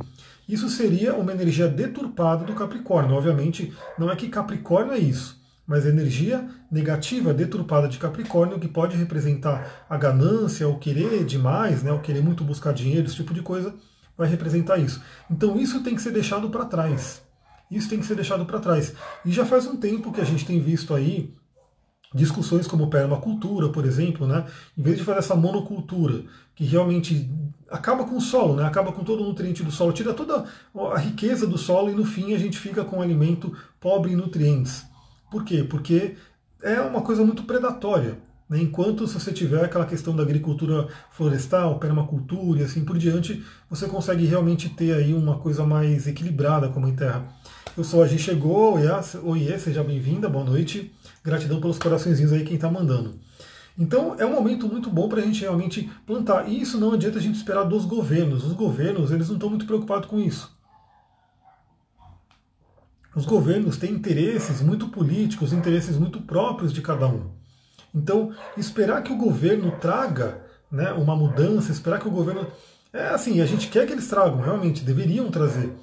Isso 0.49 0.67
seria 0.67 1.13
uma 1.13 1.31
energia 1.31 1.67
deturpada 1.67 2.43
do 2.43 2.53
Capricórnio. 2.53 3.15
Obviamente, 3.15 3.71
não 3.97 4.11
é 4.11 4.15
que 4.15 4.27
Capricórnio 4.27 4.93
é 4.93 4.97
isso, 4.97 5.41
mas 5.65 5.85
energia 5.85 6.45
negativa, 6.69 7.33
deturpada 7.33 7.87
de 7.87 7.97
Capricórnio, 7.97 8.59
que 8.59 8.67
pode 8.67 8.97
representar 8.97 9.85
a 9.89 9.95
ganância, 9.95 10.67
o 10.67 10.79
querer 10.79 11.23
demais, 11.23 11.83
né, 11.83 11.91
o 11.91 12.01
querer 12.01 12.21
muito 12.21 12.43
buscar 12.43 12.73
dinheiro, 12.73 13.05
esse 13.05 13.15
tipo 13.15 13.33
de 13.33 13.41
coisa, 13.41 13.73
vai 14.17 14.27
representar 14.27 14.77
isso. 14.77 15.01
Então 15.29 15.57
isso 15.57 15.81
tem 15.83 15.95
que 15.95 16.01
ser 16.01 16.11
deixado 16.11 16.49
para 16.49 16.65
trás. 16.65 17.21
Isso 17.75 17.89
tem 17.89 17.99
que 17.99 18.05
ser 18.05 18.15
deixado 18.15 18.45
para 18.45 18.59
trás. 18.59 18.93
E 19.25 19.31
já 19.31 19.45
faz 19.45 19.65
um 19.65 19.75
tempo 19.75 20.11
que 20.11 20.21
a 20.21 20.25
gente 20.25 20.45
tem 20.45 20.59
visto 20.59 20.93
aí 20.93 21.33
discussões 22.13 22.67
como 22.67 22.89
permacultura, 22.89 23.69
por 23.69 23.85
exemplo, 23.85 24.27
né? 24.27 24.45
Em 24.77 24.83
vez 24.83 24.97
de 24.97 25.03
fazer 25.03 25.19
essa 25.19 25.35
monocultura, 25.35 26.23
que 26.55 26.63
realmente 26.63 27.29
acaba 27.69 28.03
com 28.03 28.17
o 28.17 28.21
solo, 28.21 28.55
né? 28.55 28.65
Acaba 28.65 28.91
com 28.91 29.03
todo 29.03 29.23
o 29.23 29.27
nutriente 29.27 29.63
do 29.63 29.71
solo, 29.71 29.91
tira 29.91 30.13
toda 30.13 30.45
a 30.93 30.97
riqueza 30.99 31.47
do 31.47 31.57
solo 31.57 31.89
e 31.89 31.95
no 31.95 32.05
fim 32.05 32.33
a 32.33 32.37
gente 32.37 32.59
fica 32.59 32.83
com 32.85 32.97
um 32.97 33.01
alimento 33.01 33.55
pobre 33.79 34.13
em 34.13 34.15
nutrientes. 34.15 34.85
Por 35.31 35.43
quê? 35.43 35.63
Porque 35.63 36.15
é 36.61 36.79
uma 36.81 37.01
coisa 37.01 37.25
muito 37.25 37.43
predatória. 37.43 38.19
Né? 38.47 38.61
Enquanto 38.61 39.07
se 39.07 39.15
você 39.15 39.33
tiver 39.33 39.65
aquela 39.65 39.85
questão 39.85 40.15
da 40.15 40.21
agricultura 40.21 40.87
florestal, 41.09 41.79
permacultura 41.79 42.61
e 42.61 42.63
assim 42.63 42.85
por 42.85 42.97
diante, 42.97 43.43
você 43.67 43.87
consegue 43.87 44.25
realmente 44.25 44.69
ter 44.69 44.93
aí 44.93 45.13
uma 45.13 45.39
coisa 45.39 45.65
mais 45.65 46.07
equilibrada 46.07 46.69
com 46.69 46.85
a 46.85 46.91
Terra. 46.91 47.27
Eu 47.75 47.83
sou 47.83 48.03
a 48.03 48.07
Gi 48.07 48.19
Chegou, 48.19 48.77
oiê, 49.23 49.57
seja 49.57 49.83
bem-vinda, 49.83 50.29
boa 50.29 50.45
noite. 50.45 50.93
Gratidão 51.23 51.59
pelos 51.59 51.79
coraçõezinhos 51.79 52.31
aí 52.31 52.43
quem 52.43 52.53
está 52.53 52.69
mandando. 52.69 53.19
Então 53.75 54.15
é 54.19 54.23
um 54.23 54.31
momento 54.31 54.67
muito 54.67 54.91
bom 54.91 55.09
para 55.09 55.19
a 55.19 55.25
gente 55.25 55.41
realmente 55.41 55.89
plantar. 56.05 56.47
E 56.47 56.61
isso 56.61 56.79
não 56.79 56.91
adianta 56.91 57.17
a 57.17 57.21
gente 57.21 57.35
esperar 57.35 57.63
dos 57.63 57.85
governos. 57.85 58.45
Os 58.45 58.53
governos 58.53 59.09
eles 59.09 59.27
não 59.27 59.37
estão 59.37 59.49
muito 59.49 59.65
preocupados 59.65 60.07
com 60.07 60.19
isso. 60.19 60.55
Os 63.15 63.25
governos 63.25 63.75
têm 63.77 63.91
interesses 63.91 64.61
muito 64.61 64.89
políticos, 64.89 65.51
interesses 65.51 65.97
muito 65.97 66.21
próprios 66.21 66.71
de 66.71 66.81
cada 66.83 67.07
um. 67.07 67.31
Então, 67.93 68.35
esperar 68.55 69.01
que 69.01 69.11
o 69.11 69.17
governo 69.17 69.71
traga 69.81 70.45
né, 70.71 70.91
uma 70.91 71.15
mudança, 71.15 71.71
esperar 71.71 71.99
que 71.99 72.07
o 72.07 72.11
governo. 72.11 72.45
É 72.91 73.07
assim, 73.07 73.41
a 73.41 73.47
gente 73.47 73.69
quer 73.69 73.87
que 73.87 73.93
eles 73.93 74.07
tragam, 74.07 74.41
realmente, 74.41 74.83
deveriam 74.83 75.31
trazer. 75.31 75.75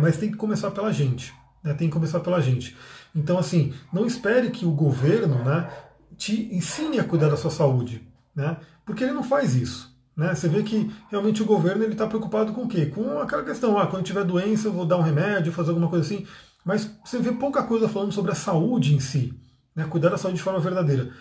Mas 0.00 0.16
tem 0.16 0.30
que 0.30 0.36
começar 0.36 0.70
pela 0.70 0.92
gente. 0.92 1.34
Né, 1.62 1.74
tem 1.74 1.88
que 1.88 1.94
começar 1.94 2.20
pela 2.20 2.40
gente. 2.40 2.76
Então, 3.14 3.38
assim, 3.38 3.74
não 3.92 4.06
espere 4.06 4.50
que 4.50 4.64
o 4.64 4.70
governo 4.70 5.42
né, 5.44 5.68
te 6.16 6.54
ensine 6.54 6.98
a 6.98 7.04
cuidar 7.04 7.28
da 7.28 7.36
sua 7.36 7.50
saúde. 7.50 8.06
Né, 8.34 8.56
porque 8.84 9.04
ele 9.04 9.12
não 9.12 9.22
faz 9.22 9.54
isso. 9.54 9.98
Né? 10.18 10.34
Você 10.34 10.48
vê 10.48 10.64
que 10.64 10.90
realmente 11.08 11.40
o 11.40 11.46
governo 11.46 11.84
está 11.84 12.04
preocupado 12.04 12.52
com 12.52 12.62
o 12.62 12.68
quê? 12.68 12.86
Com 12.86 13.20
aquela 13.20 13.44
questão, 13.44 13.78
ah, 13.78 13.86
quando 13.86 14.04
tiver 14.04 14.24
doença 14.24 14.66
eu 14.66 14.72
vou 14.72 14.84
dar 14.84 14.96
um 14.96 15.02
remédio, 15.02 15.52
fazer 15.52 15.70
alguma 15.70 15.88
coisa 15.88 16.04
assim. 16.04 16.26
Mas 16.64 16.90
você 17.04 17.20
vê 17.20 17.30
pouca 17.30 17.62
coisa 17.62 17.88
falando 17.88 18.10
sobre 18.10 18.32
a 18.32 18.34
saúde 18.34 18.94
em 18.94 18.98
si, 18.98 19.32
né? 19.76 19.86
cuidar 19.88 20.08
da 20.08 20.18
saúde 20.18 20.38
de 20.38 20.42
forma 20.42 20.58
verdadeira. 20.58 21.12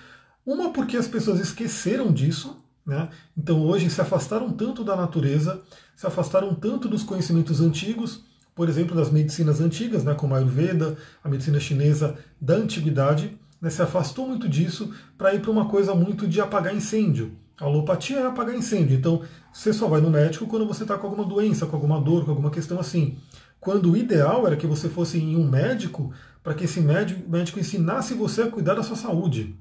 Uma 0.44 0.74
porque 0.74 0.98
as 0.98 1.08
pessoas 1.08 1.40
esqueceram 1.40 2.12
disso, 2.12 2.60
né? 2.84 3.10
então 3.38 3.62
hoje 3.62 3.88
se 3.90 4.02
afastaram 4.02 4.52
tanto 4.52 4.84
da 4.84 4.96
natureza, 4.96 5.62
se 5.96 6.08
afastaram 6.08 6.56
tanto 6.56 6.90
dos 6.90 7.04
conhecimentos 7.04 7.62
antigos, 7.62 8.24
por 8.58 8.68
exemplo, 8.68 8.94
das 8.94 9.10
medicinas 9.10 9.62
antigas, 9.62 10.04
né? 10.04 10.14
como 10.14 10.36
a 10.36 10.40
Ayurveda, 10.40 10.98
a 11.24 11.30
medicina 11.30 11.62
chinesa 11.62 12.16
da 12.42 12.56
antiguidade, 12.56 13.40
né? 13.62 13.70
se 13.70 13.82
afastou 13.82 14.28
muito 14.28 14.50
disso 14.50 14.94
para 15.18 15.34
ir 15.34 15.40
para 15.40 15.52
uma 15.52 15.70
coisa 15.70 15.96
muito 15.96 16.28
de 16.28 16.42
apagar 16.42 16.76
incêndio. 16.76 17.32
A 17.58 17.64
alopatia 17.64 18.18
é 18.18 18.26
apagar 18.26 18.56
incêndio, 18.56 18.98
então 18.98 19.22
você 19.54 19.72
só 19.72 19.88
vai 19.88 20.02
no 20.02 20.10
médico 20.10 20.46
quando 20.46 20.68
você 20.68 20.84
está 20.84 20.98
com 20.98 21.08
alguma 21.08 21.26
doença, 21.26 21.66
com 21.66 21.76
alguma 21.76 22.02
dor, 22.02 22.26
com 22.26 22.32
alguma 22.32 22.52
questão 22.52 22.80
assim 22.80 23.18
quando 23.60 23.92
o 23.92 23.98
ideal 23.98 24.46
era 24.48 24.56
que 24.56 24.68
você 24.68 24.88
fosse 24.88 25.18
em 25.18 25.36
um 25.36 25.48
médico 25.48 26.14
para 26.44 26.54
que 26.54 26.64
esse 26.64 26.80
médico, 26.80 27.60
ensinasse 27.60 28.14
você 28.14 28.44
a 28.44 28.50
cuidar 28.50 28.76
da 28.76 28.84
sua 28.84 28.96
saúde. 28.96 29.60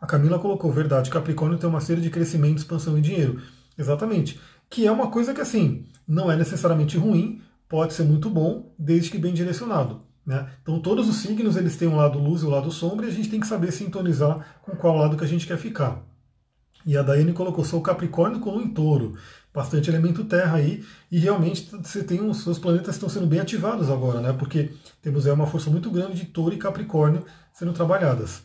A 0.00 0.06
Camila 0.06 0.38
colocou, 0.38 0.72
verdade, 0.72 1.10
Capricórnio 1.10 1.58
tem 1.58 1.68
uma 1.68 1.80
série 1.80 2.00
de 2.00 2.10
crescimento, 2.10 2.58
expansão 2.58 2.98
e 2.98 3.00
dinheiro. 3.00 3.40
Exatamente. 3.78 4.40
Que 4.68 4.86
é 4.86 4.90
uma 4.90 5.08
coisa 5.08 5.32
que, 5.32 5.40
assim, 5.40 5.86
não 6.06 6.30
é 6.30 6.36
necessariamente 6.36 6.98
ruim, 6.98 7.40
pode 7.74 7.92
ser 7.92 8.04
muito 8.04 8.30
bom, 8.30 8.72
desde 8.78 9.10
que 9.10 9.18
bem 9.18 9.34
direcionado. 9.34 10.02
Né? 10.24 10.48
Então 10.62 10.78
todos 10.78 11.08
os 11.08 11.16
signos 11.16 11.56
eles 11.56 11.76
têm 11.76 11.88
um 11.88 11.96
lado 11.96 12.20
luz 12.20 12.42
e 12.42 12.44
o 12.44 12.48
um 12.48 12.50
lado 12.52 12.70
sombra 12.70 13.04
e 13.04 13.08
a 13.08 13.12
gente 13.12 13.28
tem 13.28 13.40
que 13.40 13.48
saber 13.48 13.72
sintonizar 13.72 14.60
com 14.62 14.76
qual 14.76 14.96
lado 14.96 15.16
que 15.16 15.24
a 15.24 15.26
gente 15.26 15.44
quer 15.44 15.58
ficar. 15.58 16.00
E 16.86 16.96
a 16.96 17.02
Daiane 17.02 17.32
colocou, 17.32 17.64
sou 17.64 17.82
Capricórnio 17.82 18.38
com 18.38 18.52
um 18.56 18.72
touro 18.72 19.16
bastante 19.52 19.90
elemento 19.90 20.22
terra 20.22 20.58
aí, 20.58 20.84
e 21.10 21.18
realmente 21.18 21.68
você 21.82 22.04
tem 22.04 22.20
os 22.20 22.44
seus 22.44 22.60
planetas 22.60 22.94
estão 22.94 23.08
sendo 23.08 23.26
bem 23.26 23.40
ativados 23.40 23.90
agora, 23.90 24.20
né? 24.20 24.32
Porque 24.32 24.70
temos 25.02 25.26
aí 25.26 25.32
uma 25.32 25.46
força 25.46 25.68
muito 25.68 25.90
grande 25.90 26.14
de 26.14 26.26
touro 26.26 26.54
e 26.54 26.58
capricórnio 26.58 27.24
sendo 27.52 27.72
trabalhadas. 27.72 28.42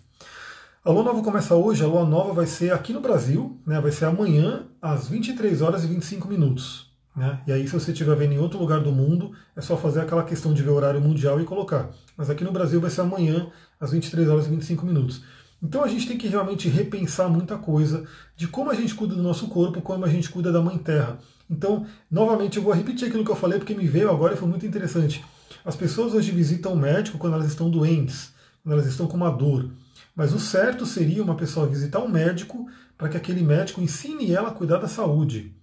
A 0.83 0.89
lua 0.89 1.03
nova 1.03 1.21
começa 1.21 1.53
hoje, 1.53 1.83
a 1.83 1.87
lua 1.87 2.05
nova 2.05 2.33
vai 2.33 2.47
ser 2.47 2.73
aqui 2.73 2.93
no 2.93 2.99
Brasil, 2.99 3.61
né? 3.63 3.79
Vai 3.79 3.91
ser 3.91 4.05
amanhã 4.05 4.65
às 4.81 5.07
23 5.07 5.61
horas 5.61 5.83
e 5.83 5.87
25 5.87 6.27
minutos. 6.27 6.88
Né? 7.19 7.41
E 7.45 7.51
aí, 7.51 7.67
se 7.67 7.73
você 7.73 7.91
estiver 7.91 8.15
vendo 8.15 8.31
em 8.31 8.39
outro 8.39 8.57
lugar 8.57 8.79
do 8.79 8.93
mundo, 8.93 9.33
é 9.53 9.59
só 9.59 9.75
fazer 9.75 9.99
aquela 9.99 10.23
questão 10.23 10.53
de 10.53 10.63
ver 10.63 10.69
o 10.69 10.73
horário 10.73 11.01
mundial 11.01 11.41
e 11.41 11.43
colocar. 11.43 11.89
Mas 12.15 12.29
aqui 12.29 12.45
no 12.45 12.51
Brasil 12.53 12.79
vai 12.79 12.89
ser 12.89 13.01
amanhã, 13.01 13.51
às 13.77 13.91
23 13.91 14.29
horas 14.29 14.47
e 14.47 14.49
25 14.49 14.85
minutos. 14.85 15.21
Então 15.61 15.83
a 15.83 15.87
gente 15.89 16.07
tem 16.07 16.17
que 16.17 16.29
realmente 16.29 16.69
repensar 16.69 17.27
muita 17.27 17.57
coisa 17.57 18.07
de 18.37 18.47
como 18.47 18.71
a 18.71 18.73
gente 18.73 18.95
cuida 18.95 19.13
do 19.15 19.21
nosso 19.21 19.49
corpo, 19.49 19.81
como 19.81 20.05
a 20.05 20.07
gente 20.07 20.29
cuida 20.29 20.49
da 20.49 20.61
Mãe 20.61 20.77
Terra. 20.77 21.19
Então, 21.49 21.85
novamente, 22.09 22.55
eu 22.55 22.63
vou 22.63 22.71
repetir 22.71 23.09
aquilo 23.09 23.25
que 23.25 23.31
eu 23.31 23.35
falei 23.35 23.59
porque 23.59 23.75
me 23.75 23.85
veio 23.85 24.09
agora 24.09 24.35
e 24.35 24.37
foi 24.37 24.47
muito 24.47 24.65
interessante. 24.65 25.21
As 25.65 25.75
pessoas 25.75 26.13
hoje 26.13 26.31
visitam 26.31 26.71
o 26.71 26.77
médico 26.77 27.17
quando 27.17 27.33
elas 27.33 27.47
estão 27.47 27.69
doentes, 27.69 28.31
quando 28.63 28.75
elas 28.75 28.85
estão 28.85 29.07
com 29.07 29.17
uma 29.17 29.29
dor. 29.29 29.69
Mas 30.15 30.33
o 30.33 30.39
certo 30.39 30.85
seria 30.85 31.21
uma 31.21 31.35
pessoa 31.35 31.67
visitar 31.67 31.99
um 31.99 32.07
médico 32.07 32.65
para 32.97 33.09
que 33.09 33.17
aquele 33.17 33.41
médico 33.43 33.81
ensine 33.81 34.31
ela 34.31 34.47
a 34.47 34.53
cuidar 34.53 34.77
da 34.77 34.87
saúde. 34.87 35.58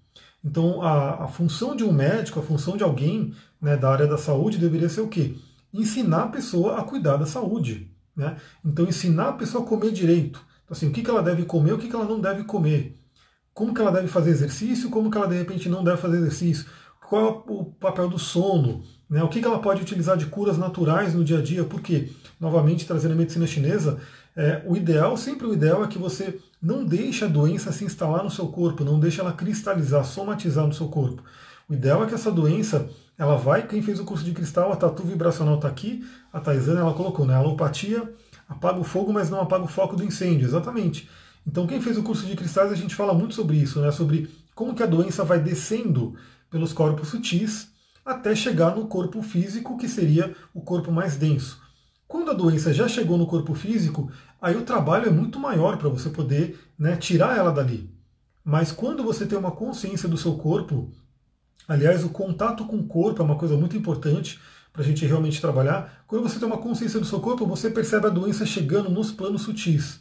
Então, 0.47 0.81
a, 0.81 1.25
a 1.25 1.27
função 1.27 1.75
de 1.75 1.83
um 1.83 1.93
médico, 1.93 2.39
a 2.39 2.43
função 2.43 2.77
de 2.77 2.85
alguém 2.85 3.35
né, 3.61 3.77
da 3.77 3.91
área 3.91 4.07
da 4.07 4.17
saúde 4.17 4.59
deveria 4.59 4.89
ser 4.89 5.01
o 5.01 5.09
quê? 5.09 5.35
Ensinar 5.75 6.23
a 6.23 6.29
pessoa 6.29 6.79
a 6.79 6.85
cuidar 6.85 7.17
da 7.17 7.27
saúde. 7.27 7.91
Né? 8.15 8.37
Então, 8.65 8.87
ensinar 8.87 9.31
a 9.31 9.33
pessoa 9.33 9.65
a 9.65 9.67
comer 9.67 9.91
direito. 9.91 10.41
Então, 10.65 10.77
assim, 10.77 10.87
o 10.87 10.93
que, 10.93 11.03
que 11.03 11.11
ela 11.11 11.21
deve 11.21 11.45
comer, 11.45 11.73
o 11.73 11.79
que, 11.79 11.89
que 11.89 11.97
ela 11.97 12.05
não 12.05 12.21
deve 12.21 12.45
comer. 12.45 12.97
Como 13.53 13.75
que 13.75 13.81
ela 13.81 13.91
deve 13.91 14.07
fazer 14.07 14.31
exercício, 14.31 14.89
como 14.89 15.11
que 15.11 15.19
ela 15.19 15.27
de 15.27 15.37
repente 15.37 15.69
não 15.69 15.83
deve 15.83 15.97
fazer 15.97 16.19
exercício. 16.19 16.67
Qual 17.09 17.27
é 17.27 17.53
o 17.53 17.65
papel 17.65 18.09
do 18.09 18.19
sono, 18.19 18.85
né? 19.11 19.25
o 19.25 19.29
que, 19.29 19.41
que 19.41 19.47
ela 19.47 19.59
pode 19.59 19.83
utilizar 19.83 20.17
de 20.17 20.27
curas 20.27 20.57
naturais 20.57 21.13
no 21.13 21.25
dia 21.25 21.39
a 21.39 21.43
dia. 21.43 21.65
Porque, 21.65 22.09
novamente, 22.39 22.87
trazendo 22.87 23.13
a 23.13 23.17
medicina 23.17 23.49
chinesa, 23.49 23.99
é, 24.37 24.63
o 24.67 24.77
ideal, 24.77 25.17
sempre 25.17 25.47
o 25.47 25.55
ideal 25.55 25.83
é 25.83 25.89
que 25.89 25.99
você 25.99 26.39
não 26.61 26.85
deixe 26.85 27.25
a 27.25 27.29
doença 27.29 27.73
se 27.73 27.85
instalar 27.85 28.23
no 28.23 28.31
seu 28.31 28.49
corpo, 28.49 28.85
não 28.85 29.01
deixe 29.01 29.19
ela 29.19 29.33
cristalizar, 29.33 30.05
somatizar 30.05 30.67
no 30.67 30.75
seu 30.75 30.89
corpo. 30.89 31.23
O 31.67 31.73
ideal 31.73 32.05
é 32.05 32.07
que 32.07 32.15
essa 32.15 32.31
doença 32.31 32.89
ela 33.17 33.37
vai, 33.37 33.67
quem 33.67 33.81
fez 33.81 33.99
o 33.99 34.05
curso 34.05 34.25
de 34.25 34.33
cristal, 34.33 34.71
a 34.71 34.77
tatu 34.77 35.03
vibracional 35.03 35.55
está 35.55 35.69
aqui, 35.69 36.07
a 36.31 36.39
Taisana 36.39 36.81
ela 36.81 36.93
colocou, 36.93 37.25
né? 37.25 37.35
A 37.35 37.39
alopatia 37.39 38.13
apaga 38.47 38.79
o 38.79 38.85
fogo, 38.85 39.11
mas 39.11 39.31
não 39.31 39.41
apaga 39.41 39.65
o 39.65 39.69
foco 39.69 39.97
do 39.97 40.05
incêndio, 40.05 40.47
exatamente. 40.47 41.09
Então 41.47 41.67
quem 41.67 41.81
fez 41.81 41.97
o 41.97 42.03
curso 42.03 42.27
de 42.27 42.37
cristais, 42.37 42.71
a 42.71 42.77
gente 42.77 42.95
fala 42.95 43.15
muito 43.15 43.35
sobre 43.35 43.57
isso, 43.57 43.81
né? 43.81 43.91
Sobre 43.91 44.29
como 44.55 44.75
que 44.75 44.83
a 44.83 44.87
doença 44.87 45.25
vai 45.25 45.39
descendo 45.39 46.15
pelos 46.51 46.75
corpos 46.75 47.09
sutis 47.09 47.69
até 48.05 48.35
chegar 48.35 48.77
no 48.77 48.87
corpo 48.87 49.23
físico, 49.23 49.79
que 49.79 49.89
seria 49.89 50.37
o 50.53 50.61
corpo 50.61 50.93
mais 50.93 51.17
denso. 51.17 51.66
Quando 52.09 52.31
a 52.31 52.35
doença 52.35 52.73
já 52.73 52.87
chegou 52.87 53.19
no 53.19 53.27
corpo 53.27 53.55
físico, 53.55 54.11
aí 54.41 54.57
o 54.57 54.65
trabalho 54.65 55.07
é 55.07 55.11
muito 55.11 55.39
maior 55.39 55.77
para 55.77 55.89
você 55.89 56.09
poder 56.09 56.59
né, 56.79 56.97
tirar 56.97 57.37
ela 57.37 57.51
dali. 57.51 57.91
Mas 58.45 58.71
quando 58.71 59.03
você 59.03 59.27
tem 59.27 59.37
uma 59.37 59.51
consciência 59.51 60.09
do 60.09 60.17
seu 60.17 60.37
corpo, 60.37 60.93
Aliás, 61.69 62.05
o 62.05 62.11
contato 62.11 62.65
com 62.65 62.77
o 62.77 62.87
corpo 62.87 63.21
é 63.21 63.25
uma 63.25 63.37
coisa 63.37 63.57
muito 63.57 63.77
importante 63.77 64.39
para 64.73 64.83
a 64.83 64.85
gente 64.85 65.05
realmente 65.05 65.41
trabalhar. 65.41 66.05
Quando 66.07 66.23
você 66.23 66.39
tem 66.39 66.47
uma 66.47 66.59
consciência 66.59 67.01
do 67.01 67.07
seu 67.07 67.19
corpo, 67.19 67.45
você 67.45 67.69
percebe 67.69 68.07
a 68.07 68.11
doença 68.11 68.47
chegando 68.47 68.89
nos 68.89 69.11
planos 69.11 69.43
sutis. 69.43 70.01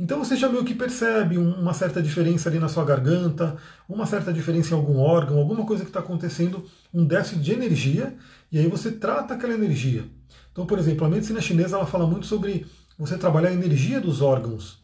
Então 0.00 0.18
você 0.18 0.34
já 0.34 0.48
meio 0.48 0.64
que 0.64 0.74
percebe 0.74 1.36
uma 1.36 1.74
certa 1.74 2.02
diferença 2.02 2.48
ali 2.48 2.58
na 2.58 2.70
sua 2.70 2.86
garganta, 2.86 3.58
uma 3.86 4.06
certa 4.06 4.32
diferença 4.32 4.70
em 4.70 4.78
algum 4.78 4.98
órgão, 4.98 5.38
alguma 5.38 5.66
coisa 5.66 5.84
que 5.84 5.90
está 5.90 6.00
acontecendo, 6.00 6.64
um 6.92 7.04
déficit 7.04 7.42
de 7.42 7.52
energia, 7.52 8.16
e 8.50 8.58
aí 8.58 8.66
você 8.66 8.90
trata 8.90 9.34
aquela 9.34 9.52
energia. 9.52 10.06
Então, 10.52 10.64
por 10.64 10.78
exemplo, 10.78 11.04
a 11.04 11.10
medicina 11.10 11.38
chinesa 11.42 11.76
ela 11.76 11.84
fala 11.84 12.06
muito 12.06 12.26
sobre 12.26 12.66
você 12.98 13.18
trabalhar 13.18 13.50
a 13.50 13.52
energia 13.52 14.00
dos 14.00 14.22
órgãos. 14.22 14.82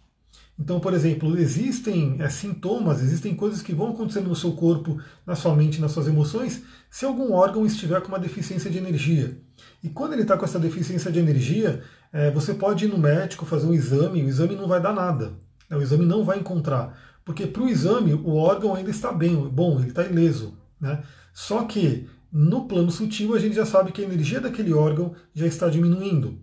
Então, 0.58 0.80
por 0.80 0.92
exemplo, 0.92 1.38
existem 1.38 2.16
é, 2.18 2.28
sintomas, 2.28 3.02
existem 3.02 3.34
coisas 3.34 3.62
que 3.62 3.74
vão 3.74 3.92
acontecendo 3.92 4.28
no 4.28 4.36
seu 4.36 4.52
corpo, 4.52 5.00
na 5.26 5.34
sua 5.34 5.56
mente, 5.56 5.80
nas 5.80 5.92
suas 5.92 6.08
emoções, 6.08 6.62
se 6.90 7.06
algum 7.06 7.32
órgão 7.32 7.64
estiver 7.64 8.02
com 8.02 8.08
uma 8.08 8.18
deficiência 8.18 8.70
de 8.70 8.76
energia. 8.76 9.38
E 9.82 9.88
quando 9.88 10.12
ele 10.12 10.22
está 10.22 10.36
com 10.36 10.44
essa 10.44 10.58
deficiência 10.58 11.10
de 11.10 11.18
energia, 11.18 11.82
é, 12.12 12.30
você 12.30 12.54
pode 12.54 12.84
ir 12.84 12.88
no 12.88 12.98
médico 12.98 13.44
fazer 13.44 13.66
um 13.66 13.74
exame, 13.74 14.22
o 14.22 14.28
exame 14.28 14.54
não 14.54 14.66
vai 14.66 14.80
dar 14.80 14.92
nada. 14.92 15.32
Né, 15.68 15.76
o 15.76 15.82
exame 15.82 16.04
não 16.04 16.24
vai 16.24 16.38
encontrar. 16.38 16.98
Porque 17.24 17.46
para 17.46 17.62
o 17.62 17.68
exame, 17.68 18.14
o 18.14 18.36
órgão 18.36 18.74
ainda 18.74 18.90
está 18.90 19.12
bem, 19.12 19.34
bom, 19.48 19.80
ele 19.80 19.88
está 19.88 20.04
ileso. 20.04 20.56
Né? 20.80 21.02
Só 21.34 21.64
que 21.64 22.08
no 22.32 22.66
plano 22.66 22.90
sutil 22.90 23.34
a 23.34 23.38
gente 23.38 23.56
já 23.56 23.66
sabe 23.66 23.92
que 23.92 24.00
a 24.00 24.04
energia 24.04 24.40
daquele 24.40 24.72
órgão 24.72 25.14
já 25.34 25.46
está 25.46 25.68
diminuindo. 25.68 26.38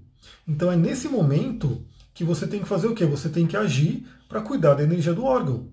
Então 0.48 0.72
é 0.72 0.76
nesse 0.76 1.08
momento 1.08 1.86
que 2.14 2.24
você 2.24 2.46
tem 2.48 2.60
que 2.60 2.68
fazer 2.68 2.88
o 2.88 2.94
quê? 2.94 3.06
Você 3.06 3.30
tem 3.30 3.48
que 3.48 3.58
agir 3.58 4.06
para 4.28 4.42
cuidar 4.42 4.76
da 4.76 4.84
energia 4.84 5.14
do 5.14 5.24
órgão. 5.24 5.68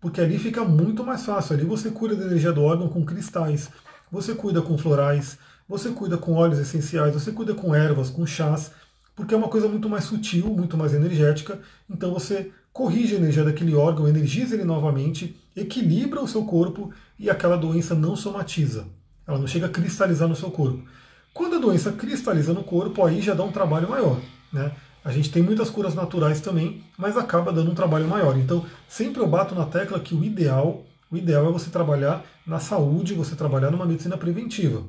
Porque 0.00 0.20
ali 0.20 0.38
fica 0.38 0.64
muito 0.64 1.04
mais 1.04 1.24
fácil. 1.24 1.54
Ali 1.54 1.64
você 1.64 1.90
cuida 1.90 2.16
da 2.16 2.26
energia 2.26 2.52
do 2.52 2.62
órgão 2.62 2.88
com 2.88 3.04
cristais, 3.04 3.70
você 4.10 4.34
cuida 4.34 4.60
com 4.62 4.76
florais, 4.76 5.38
você 5.68 5.90
cuida 5.90 6.16
com 6.16 6.34
óleos 6.34 6.60
essenciais, 6.60 7.14
você 7.14 7.32
cuida 7.32 7.54
com 7.54 7.74
ervas, 7.74 8.10
com 8.10 8.26
chás, 8.26 8.70
porque 9.16 9.34
é 9.34 9.36
uma 9.36 9.48
coisa 9.48 9.66
muito 9.66 9.88
mais 9.88 10.04
sutil, 10.04 10.46
muito 10.48 10.76
mais 10.76 10.92
energética. 10.92 11.58
Então 11.88 12.12
você 12.12 12.52
corrige 12.72 13.14
a 13.14 13.18
energia 13.18 13.42
daquele 13.42 13.74
órgão, 13.74 14.06
energiza 14.06 14.54
ele 14.54 14.64
novamente, 14.64 15.34
equilibra 15.56 16.20
o 16.20 16.28
seu 16.28 16.44
corpo 16.44 16.92
e 17.18 17.30
aquela 17.30 17.56
doença 17.56 17.94
não 17.94 18.14
somatiza. 18.14 18.86
Ela 19.26 19.38
não 19.38 19.46
chega 19.46 19.66
a 19.66 19.70
cristalizar 19.70 20.28
no 20.28 20.36
seu 20.36 20.50
corpo. 20.50 20.86
Quando 21.32 21.56
a 21.56 21.58
doença 21.58 21.90
cristaliza 21.92 22.52
no 22.52 22.62
corpo, 22.62 23.04
aí 23.04 23.22
já 23.22 23.32
dá 23.32 23.42
um 23.42 23.50
trabalho 23.50 23.88
maior. 23.88 24.20
Né? 24.52 24.70
A 25.02 25.10
gente 25.10 25.30
tem 25.30 25.42
muitas 25.42 25.70
curas 25.70 25.94
naturais 25.94 26.40
também, 26.40 26.84
mas 26.98 27.16
acaba 27.16 27.52
dando 27.52 27.70
um 27.70 27.74
trabalho 27.74 28.06
maior. 28.06 28.36
Então, 28.38 28.64
sempre 28.88 29.20
eu 29.20 29.26
bato 29.26 29.54
na 29.54 29.64
tecla 29.64 29.98
que 29.98 30.14
o 30.14 30.22
ideal, 30.22 30.84
o 31.10 31.16
ideal 31.16 31.48
é 31.48 31.52
você 31.52 31.70
trabalhar 31.70 32.24
na 32.46 32.58
saúde, 32.58 33.14
você 33.14 33.34
trabalhar 33.34 33.70
numa 33.70 33.86
medicina 33.86 34.16
preventiva. 34.16 34.82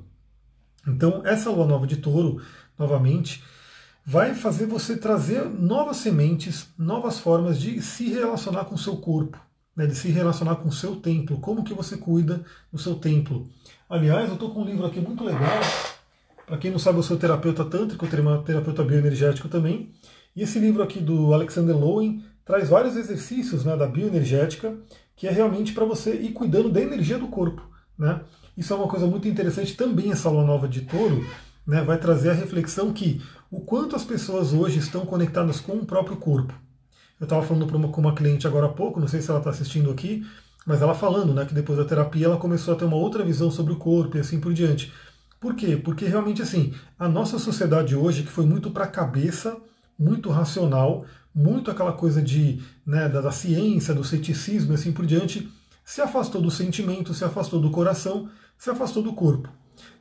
Então, 0.87 1.21
essa 1.25 1.49
lua 1.49 1.65
nova 1.65 1.85
de 1.85 1.97
touro, 1.97 2.41
novamente, 2.77 3.43
vai 4.09 4.33
fazer 4.33 4.65
você 4.65 4.95
trazer 4.95 5.43
novas 5.49 5.97
sementes, 5.97 6.69
novas 6.77 7.19
formas 7.19 7.59
de 7.59 7.81
se 7.81 8.07
relacionar 8.07 8.63
com 8.63 8.75
o 8.75 8.77
seu 8.77 8.95
corpo, 8.95 9.37
né, 9.75 9.85
de 9.85 9.95
se 9.95 10.07
relacionar 10.07 10.55
com 10.55 10.69
o 10.69 10.71
seu 10.71 10.95
templo, 10.95 11.41
como 11.41 11.61
que 11.61 11.73
você 11.73 11.97
cuida 11.97 12.41
do 12.71 12.79
seu 12.79 12.95
templo. 12.95 13.49
Aliás, 13.89 14.29
eu 14.29 14.35
estou 14.35 14.51
com 14.51 14.61
um 14.61 14.65
livro 14.65 14.85
aqui 14.85 15.01
muito 15.01 15.25
legal, 15.25 15.59
para 16.45 16.57
quem 16.57 16.71
não 16.71 16.79
sabe, 16.79 16.99
eu 16.99 17.03
sou 17.03 17.17
terapeuta 17.17 17.65
tântrico, 17.65 18.07
terapeuta 18.45 18.81
bioenergético 18.81 19.49
também, 19.49 19.91
e 20.33 20.41
esse 20.41 20.57
livro 20.57 20.81
aqui 20.81 21.01
do 21.01 21.33
Alexander 21.33 21.75
Lowen 21.75 22.23
traz 22.45 22.69
vários 22.69 22.95
exercícios 22.95 23.65
né, 23.65 23.75
da 23.75 23.87
bioenergética, 23.87 24.73
que 25.17 25.27
é 25.27 25.31
realmente 25.31 25.73
para 25.73 25.83
você 25.83 26.13
ir 26.13 26.31
cuidando 26.31 26.69
da 26.69 26.79
energia 26.79 27.19
do 27.19 27.27
corpo. 27.27 27.61
Né? 27.99 28.21
Isso 28.55 28.71
é 28.71 28.75
uma 28.77 28.87
coisa 28.87 29.05
muito 29.05 29.27
interessante 29.27 29.75
também, 29.75 30.13
essa 30.13 30.29
lua 30.29 30.45
nova 30.45 30.65
de 30.65 30.83
touro, 30.83 31.27
né, 31.67 31.83
vai 31.83 31.97
trazer 31.97 32.29
a 32.29 32.33
reflexão 32.33 32.93
que 32.93 33.21
o 33.49 33.61
quanto 33.61 33.95
as 33.95 34.03
pessoas 34.03 34.53
hoje 34.53 34.79
estão 34.79 35.05
conectadas 35.05 35.59
com 35.59 35.73
o 35.73 35.85
próprio 35.85 36.17
corpo. 36.17 36.53
Eu 37.19 37.23
estava 37.23 37.41
falando 37.41 37.69
uma, 37.75 37.89
com 37.89 38.01
uma 38.01 38.13
cliente 38.13 38.45
agora 38.45 38.67
há 38.67 38.69
pouco, 38.69 38.99
não 38.99 39.07
sei 39.07 39.21
se 39.21 39.29
ela 39.29 39.39
está 39.39 39.49
assistindo 39.49 39.89
aqui, 39.89 40.25
mas 40.65 40.81
ela 40.81 40.93
falando 40.93 41.33
né, 41.33 41.45
que 41.45 41.53
depois 41.53 41.77
da 41.77 41.85
terapia 41.85 42.25
ela 42.25 42.37
começou 42.37 42.73
a 42.73 42.77
ter 42.77 42.85
uma 42.85 42.97
outra 42.97 43.23
visão 43.23 43.49
sobre 43.49 43.73
o 43.73 43.77
corpo 43.77 44.17
e 44.17 44.19
assim 44.19 44.39
por 44.39 44.53
diante. 44.53 44.93
Por 45.39 45.55
quê? 45.55 45.77
Porque 45.77 46.05
realmente 46.05 46.41
assim, 46.41 46.73
a 46.99 47.07
nossa 47.07 47.39
sociedade 47.39 47.95
hoje, 47.95 48.23
que 48.23 48.31
foi 48.31 48.45
muito 48.45 48.69
para 48.71 48.83
a 48.83 48.89
cabeça, 48.89 49.57
muito 49.97 50.29
racional, 50.29 51.05
muito 51.33 51.71
aquela 51.71 51.93
coisa 51.93 52.21
de, 52.21 52.61
né, 52.85 53.07
da, 53.07 53.21
da 53.21 53.31
ciência, 53.31 53.93
do 53.93 54.03
ceticismo 54.03 54.73
e 54.73 54.75
assim 54.75 54.91
por 54.91 55.05
diante, 55.05 55.49
se 55.85 56.01
afastou 56.01 56.41
do 56.41 56.51
sentimento, 56.51 57.13
se 57.13 57.23
afastou 57.23 57.61
do 57.61 57.71
coração, 57.71 58.29
se 58.57 58.69
afastou 58.69 59.01
do 59.01 59.13
corpo. 59.13 59.49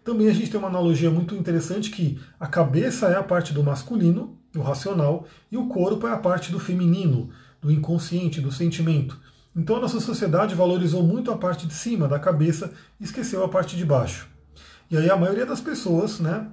Também 0.05 0.29
a 0.29 0.33
gente 0.33 0.51
tem 0.51 0.59
uma 0.59 0.69
analogia 0.69 1.11
muito 1.11 1.35
interessante 1.35 1.91
que 1.91 2.19
a 2.39 2.47
cabeça 2.47 3.09
é 3.09 3.17
a 3.17 3.23
parte 3.23 3.53
do 3.53 3.63
masculino, 3.63 4.39
o 4.55 4.61
racional, 4.61 5.27
e 5.51 5.57
o 5.57 5.67
corpo 5.67 6.07
é 6.07 6.13
a 6.13 6.17
parte 6.17 6.51
do 6.53 6.61
feminino, 6.61 7.31
do 7.61 7.71
inconsciente, 7.71 8.41
do 8.41 8.53
sentimento. 8.53 9.19
Então 9.55 9.77
a 9.77 9.81
nossa 9.81 10.01
sociedade 10.01 10.55
valorizou 10.55 11.03
muito 11.03 11.31
a 11.31 11.37
parte 11.37 11.67
de 11.67 11.75
cima 11.75 12.07
da 12.07 12.19
cabeça 12.19 12.73
e 13.01 13.05
esqueceu 13.05 13.43
a 13.43 13.49
parte 13.49 13.77
de 13.77 13.85
baixo. 13.85 14.29
E 14.91 14.97
aí 14.97 15.11
a 15.11 15.17
maioria 15.17 15.47
das 15.47 15.61
pessoas, 15.61 16.21
né, 16.21 16.47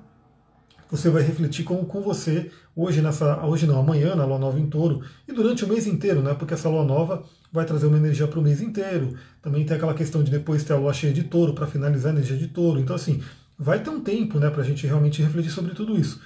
você 0.93 1.10
vai 1.10 1.23
refletir 1.23 1.65
com, 1.65 1.84
com 1.86 2.01
você 2.01 2.51
hoje 2.75 3.01
nessa, 3.01 3.43
hoje 3.43 3.65
não, 3.65 3.79
amanhã 3.79 4.13
na 4.13 4.25
lua 4.25 4.38
nova 4.38 4.60
em 4.60 4.67
touro 4.67 5.01
e 5.27 5.34
durante 5.34 5.65
o 5.65 5.67
mês 5.67 5.88
inteiro, 5.88 6.21
né? 6.21 6.36
Porque 6.36 6.53
essa 6.53 6.69
lua 6.69 6.86
nova 6.86 7.23
vai 7.51 7.65
trazer 7.65 7.88
uma 7.88 7.97
energia 7.97 8.27
para 8.27 8.39
o 8.39 8.43
mês 8.43 8.62
inteiro. 8.62 9.17
Também 9.41 9.65
tem 9.65 9.75
aquela 9.75 9.95
questão 9.95 10.21
de 10.21 10.29
depois 10.29 10.63
ter 10.63 10.73
a 10.73 10.77
lua 10.77 10.93
cheia 10.93 11.12
de 11.12 11.23
touro 11.23 11.53
para 11.53 11.65
finalizar 11.65 12.12
a 12.12 12.15
energia 12.15 12.38
de 12.38 12.47
touro. 12.47 12.79
Então 12.79 12.95
assim, 12.95 13.23
vai 13.58 13.82
ter 13.82 13.89
um 13.89 14.01
tempo, 14.01 14.38
né, 14.38 14.51
para 14.51 14.62
a 14.62 14.63
gente 14.63 14.86
realmente 14.86 15.19
refletir 15.19 15.49
sobre 15.49 15.73
tudo 15.73 15.99
isso. 15.99 16.21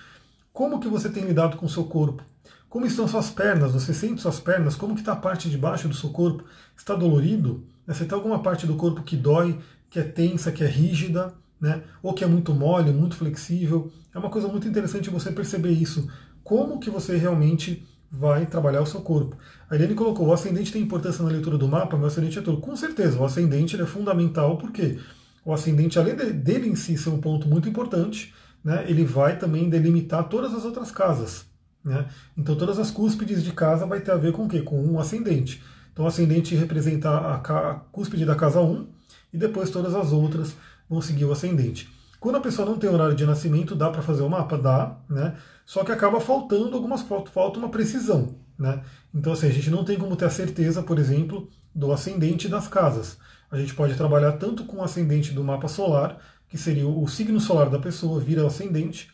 Como 0.52 0.82
que 0.82 0.90
você 0.90 1.08
tem 1.08 1.24
lidado 1.24 1.56
com 1.56 1.66
o 1.66 1.70
seu 1.70 1.86
corpo? 1.86 2.22
Como 2.68 2.86
estão 2.86 3.08
suas 3.08 3.30
pernas? 3.30 3.72
Você 3.72 3.94
sente 3.94 4.22
suas 4.22 4.42
pernas? 4.42 4.76
Como 4.76 4.96
que 4.96 5.00
está 5.00 5.14
a 5.14 5.16
parte 5.16 5.50
de 5.50 5.58
baixo 5.58 5.88
do 5.88 5.96
seu 5.96 6.10
corpo? 6.10 6.44
Está 6.76 6.94
dolorido? 6.94 7.64
Você 7.88 8.04
tem 8.04 8.18
alguma 8.18 8.40
parte 8.40 8.68
do 8.68 8.76
corpo 8.76 9.02
que 9.02 9.16
dói, 9.16 9.58
que 9.90 9.98
é 9.98 10.04
tensa, 10.04 10.52
que 10.52 10.62
é 10.62 10.68
rígida? 10.68 11.34
Né? 11.60 11.84
ou 12.02 12.14
que 12.14 12.24
é 12.24 12.28
muito 12.28 12.54
mole, 12.54 12.92
muito 12.92 13.16
flexível. 13.16 13.92
É 14.14 14.20
uma 14.20 14.30
coisa 14.30 14.48
muito 14.48 14.68
interessante 14.68 15.10
você 15.10 15.32
perceber 15.32 15.72
isso. 15.72 16.10
Como 16.44 16.80
que 16.80 16.90
você 16.90 17.18
realmente 17.18 17.86
vai 18.10 18.46
trabalhar 18.46 18.82
o 18.82 18.86
seu 18.86 19.02
corpo. 19.02 19.38
A 19.70 19.76
Eliane 19.76 19.94
colocou, 19.94 20.28
o 20.28 20.34
ascendente 20.34 20.72
tem 20.72 20.82
importância 20.82 21.24
na 21.24 21.30
leitura 21.30 21.58
do 21.58 21.68
mapa, 21.68 21.98
meu 21.98 22.08
ascendente 22.08 22.40
é 22.40 22.42
todo. 22.42 22.62
Com 22.62 22.76
certeza, 22.76 23.20
o 23.20 23.26
ascendente 23.26 23.80
é 23.80 23.86
fundamental, 23.86 24.58
porque 24.58 24.98
o 25.44 25.54
ascendente, 25.54 26.00
além 26.00 26.16
dele 26.16 26.70
em 26.70 26.76
si 26.76 26.98
ser 26.98 27.10
um 27.10 27.20
ponto 27.20 27.48
muito 27.48 27.68
importante, 27.68 28.34
né, 28.64 28.86
ele 28.88 29.04
vai 29.04 29.38
também 29.38 29.70
delimitar 29.70 30.28
todas 30.30 30.54
as 30.54 30.66
outras 30.66 30.92
casas. 30.92 31.46
Né? 31.84 32.06
Então 32.38 32.56
todas 32.56 32.80
as 32.80 32.92
cúspides 32.92 33.44
de 33.44 33.52
casa 33.52 33.86
vai 33.86 34.02
ter 34.02 34.12
a 34.12 34.18
ver 34.18 34.34
com 34.34 34.46
o 34.46 34.50
quê? 34.50 34.62
Com 34.62 34.82
um 34.84 35.00
ascendente. 35.00 35.64
Então 35.94 36.06
o 36.06 36.08
ascendente 36.08 36.54
representa 36.54 37.10
a 37.10 37.76
cúspide 37.92 38.26
da 38.26 38.36
casa 38.36 38.62
1 38.62 38.88
e 39.34 39.38
depois 39.38 39.70
todas 39.70 39.96
as 39.96 40.12
outras 40.12 40.54
vão 40.90 41.02
seguir 41.02 41.26
o 41.26 41.32
ascendente. 41.32 41.90
Quando 42.20 42.38
a 42.38 42.42
pessoa 42.42 42.68
não 42.68 42.78
tem 42.78 42.90
horário 42.90 43.16
de 43.16 43.26
nascimento, 43.26 43.76
dá 43.76 43.90
para 43.90 44.02
fazer 44.02 44.24
o 44.24 44.30
mapa? 44.30 44.58
Dá, 44.58 44.98
né? 45.10 45.36
Só 45.66 45.84
que 45.84 45.92
acaba 45.92 46.20
faltando 46.20 46.76
algumas 46.76 47.02
falta, 47.02 47.60
uma 47.60 47.70
precisão, 47.70 48.36
né? 48.58 48.82
Então 49.14 49.34
assim, 49.34 49.48
a 49.48 49.52
gente 49.52 49.70
não 49.70 49.84
tem 49.84 49.98
como 49.98 50.16
ter 50.16 50.26
a 50.26 50.30
certeza, 50.30 50.82
por 50.82 50.98
exemplo, 50.98 51.50
do 51.74 51.92
ascendente 51.92 52.48
das 52.48 52.68
casas. 52.68 53.18
A 53.52 53.58
gente 53.58 53.76
pode 53.76 53.96
trabalhar 53.96 54.34
tanto 54.34 54.66
com 54.66 54.78
o 54.78 54.84
ascendente 54.84 55.32
do 55.32 55.44
mapa 55.44 55.68
solar, 55.68 56.20
que 56.50 56.58
seria 56.58 56.88
o 56.88 57.08
signo 57.08 57.40
solar 57.40 57.70
da 57.70 57.80
pessoa, 57.80 58.20
vira 58.20 58.44
o 58.44 58.48
ascendente, 58.48 59.10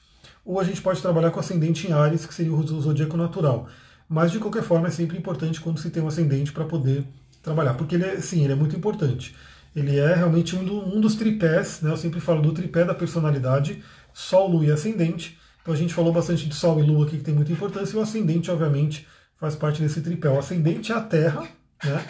ou 0.45 0.59
a 0.59 0.63
gente 0.63 0.81
pode 0.81 1.01
trabalhar 1.01 1.31
com 1.31 1.39
ascendente 1.39 1.87
em 1.87 1.91
Ares, 1.91 2.25
que 2.25 2.33
seria 2.33 2.53
o 2.53 2.81
zodíaco 2.81 3.17
natural. 3.17 3.67
Mas 4.07 4.31
de 4.31 4.39
qualquer 4.39 4.63
forma 4.63 4.87
é 4.87 4.91
sempre 4.91 5.17
importante 5.17 5.59
quando 5.59 5.79
se 5.79 5.89
tem 5.89 6.01
um 6.01 6.07
ascendente 6.07 6.51
para 6.51 6.65
poder 6.65 7.05
trabalhar, 7.41 7.73
porque 7.73 7.95
ele 7.95 8.05
é, 8.05 8.21
sim, 8.21 8.43
ele 8.43 8.53
é 8.53 8.55
muito 8.55 8.75
importante. 8.75 9.35
Ele 9.75 9.97
é 9.97 10.13
realmente 10.13 10.55
um, 10.55 10.63
do, 10.63 10.79
um 10.85 11.01
dos 11.01 11.15
tripés, 11.15 11.81
né? 11.81 11.89
eu 11.89 11.97
sempre 11.97 12.19
falo 12.19 12.41
do 12.41 12.51
tripé 12.51 12.85
da 12.85 12.93
personalidade, 12.93 13.83
Sol, 14.13 14.47
Lua 14.47 14.65
e 14.65 14.71
Ascendente. 14.71 15.39
Então 15.61 15.73
a 15.73 15.77
gente 15.77 15.93
falou 15.93 16.13
bastante 16.13 16.47
de 16.47 16.53
Sol 16.53 16.79
e 16.79 16.83
Lua 16.83 17.07
aqui, 17.07 17.17
que 17.17 17.23
tem 17.23 17.33
muita 17.33 17.51
importância, 17.51 17.95
e 17.95 17.99
o 17.99 18.01
Ascendente, 18.01 18.51
obviamente, 18.51 19.07
faz 19.35 19.55
parte 19.55 19.81
desse 19.81 20.01
tripé. 20.01 20.29
O 20.29 20.37
Ascendente 20.37 20.91
é 20.91 20.95
a 20.95 21.01
Terra, 21.01 21.47
né? 21.83 22.05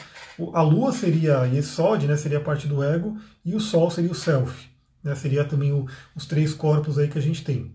a 0.53 0.61
Lua 0.61 0.91
seria 0.91 1.45
Yesod, 1.45 2.05
né? 2.05 2.17
seria 2.17 2.39
a 2.39 2.41
parte 2.41 2.67
do 2.67 2.83
ego, 2.83 3.17
e 3.45 3.55
o 3.55 3.59
Sol 3.61 3.89
seria 3.89 4.11
o 4.11 4.15
Self. 4.15 4.67
Né? 5.01 5.15
Seria 5.15 5.45
também 5.45 5.71
o, 5.71 5.85
os 6.15 6.25
três 6.25 6.53
corpos 6.53 6.97
aí 6.99 7.07
que 7.07 7.17
a 7.17 7.21
gente 7.21 7.43
tem. 7.43 7.73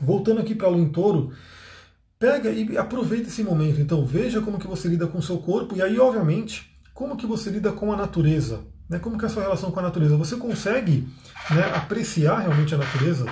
Voltando 0.00 0.40
aqui 0.40 0.54
para 0.54 0.66
a 0.66 0.70
Lua 0.70 0.82
em 0.82 0.90
Touro, 0.90 1.32
pega 2.18 2.50
e 2.50 2.76
aproveita 2.76 3.28
esse 3.28 3.42
momento. 3.42 3.80
Então 3.80 4.04
veja 4.04 4.42
como 4.42 4.58
que 4.58 4.66
você 4.66 4.88
lida 4.88 5.06
com 5.06 5.18
o 5.18 5.22
seu 5.22 5.38
corpo, 5.38 5.74
e 5.76 5.80
aí, 5.80 5.98
obviamente, 5.98 6.78
como 6.92 7.16
que 7.16 7.26
você 7.26 7.48
lida 7.48 7.72
com 7.72 7.90
a 7.92 7.96
natureza. 7.96 8.64
Né? 8.88 8.98
Como 8.98 9.18
que 9.18 9.24
é 9.24 9.28
a 9.28 9.30
sua 9.30 9.42
relação 9.42 9.70
com 9.70 9.80
a 9.80 9.82
natureza? 9.82 10.16
Você 10.16 10.36
consegue 10.36 11.06
né, 11.50 11.72
apreciar 11.74 12.38
realmente 12.38 12.74
a 12.74 12.78
natureza? 12.78 13.26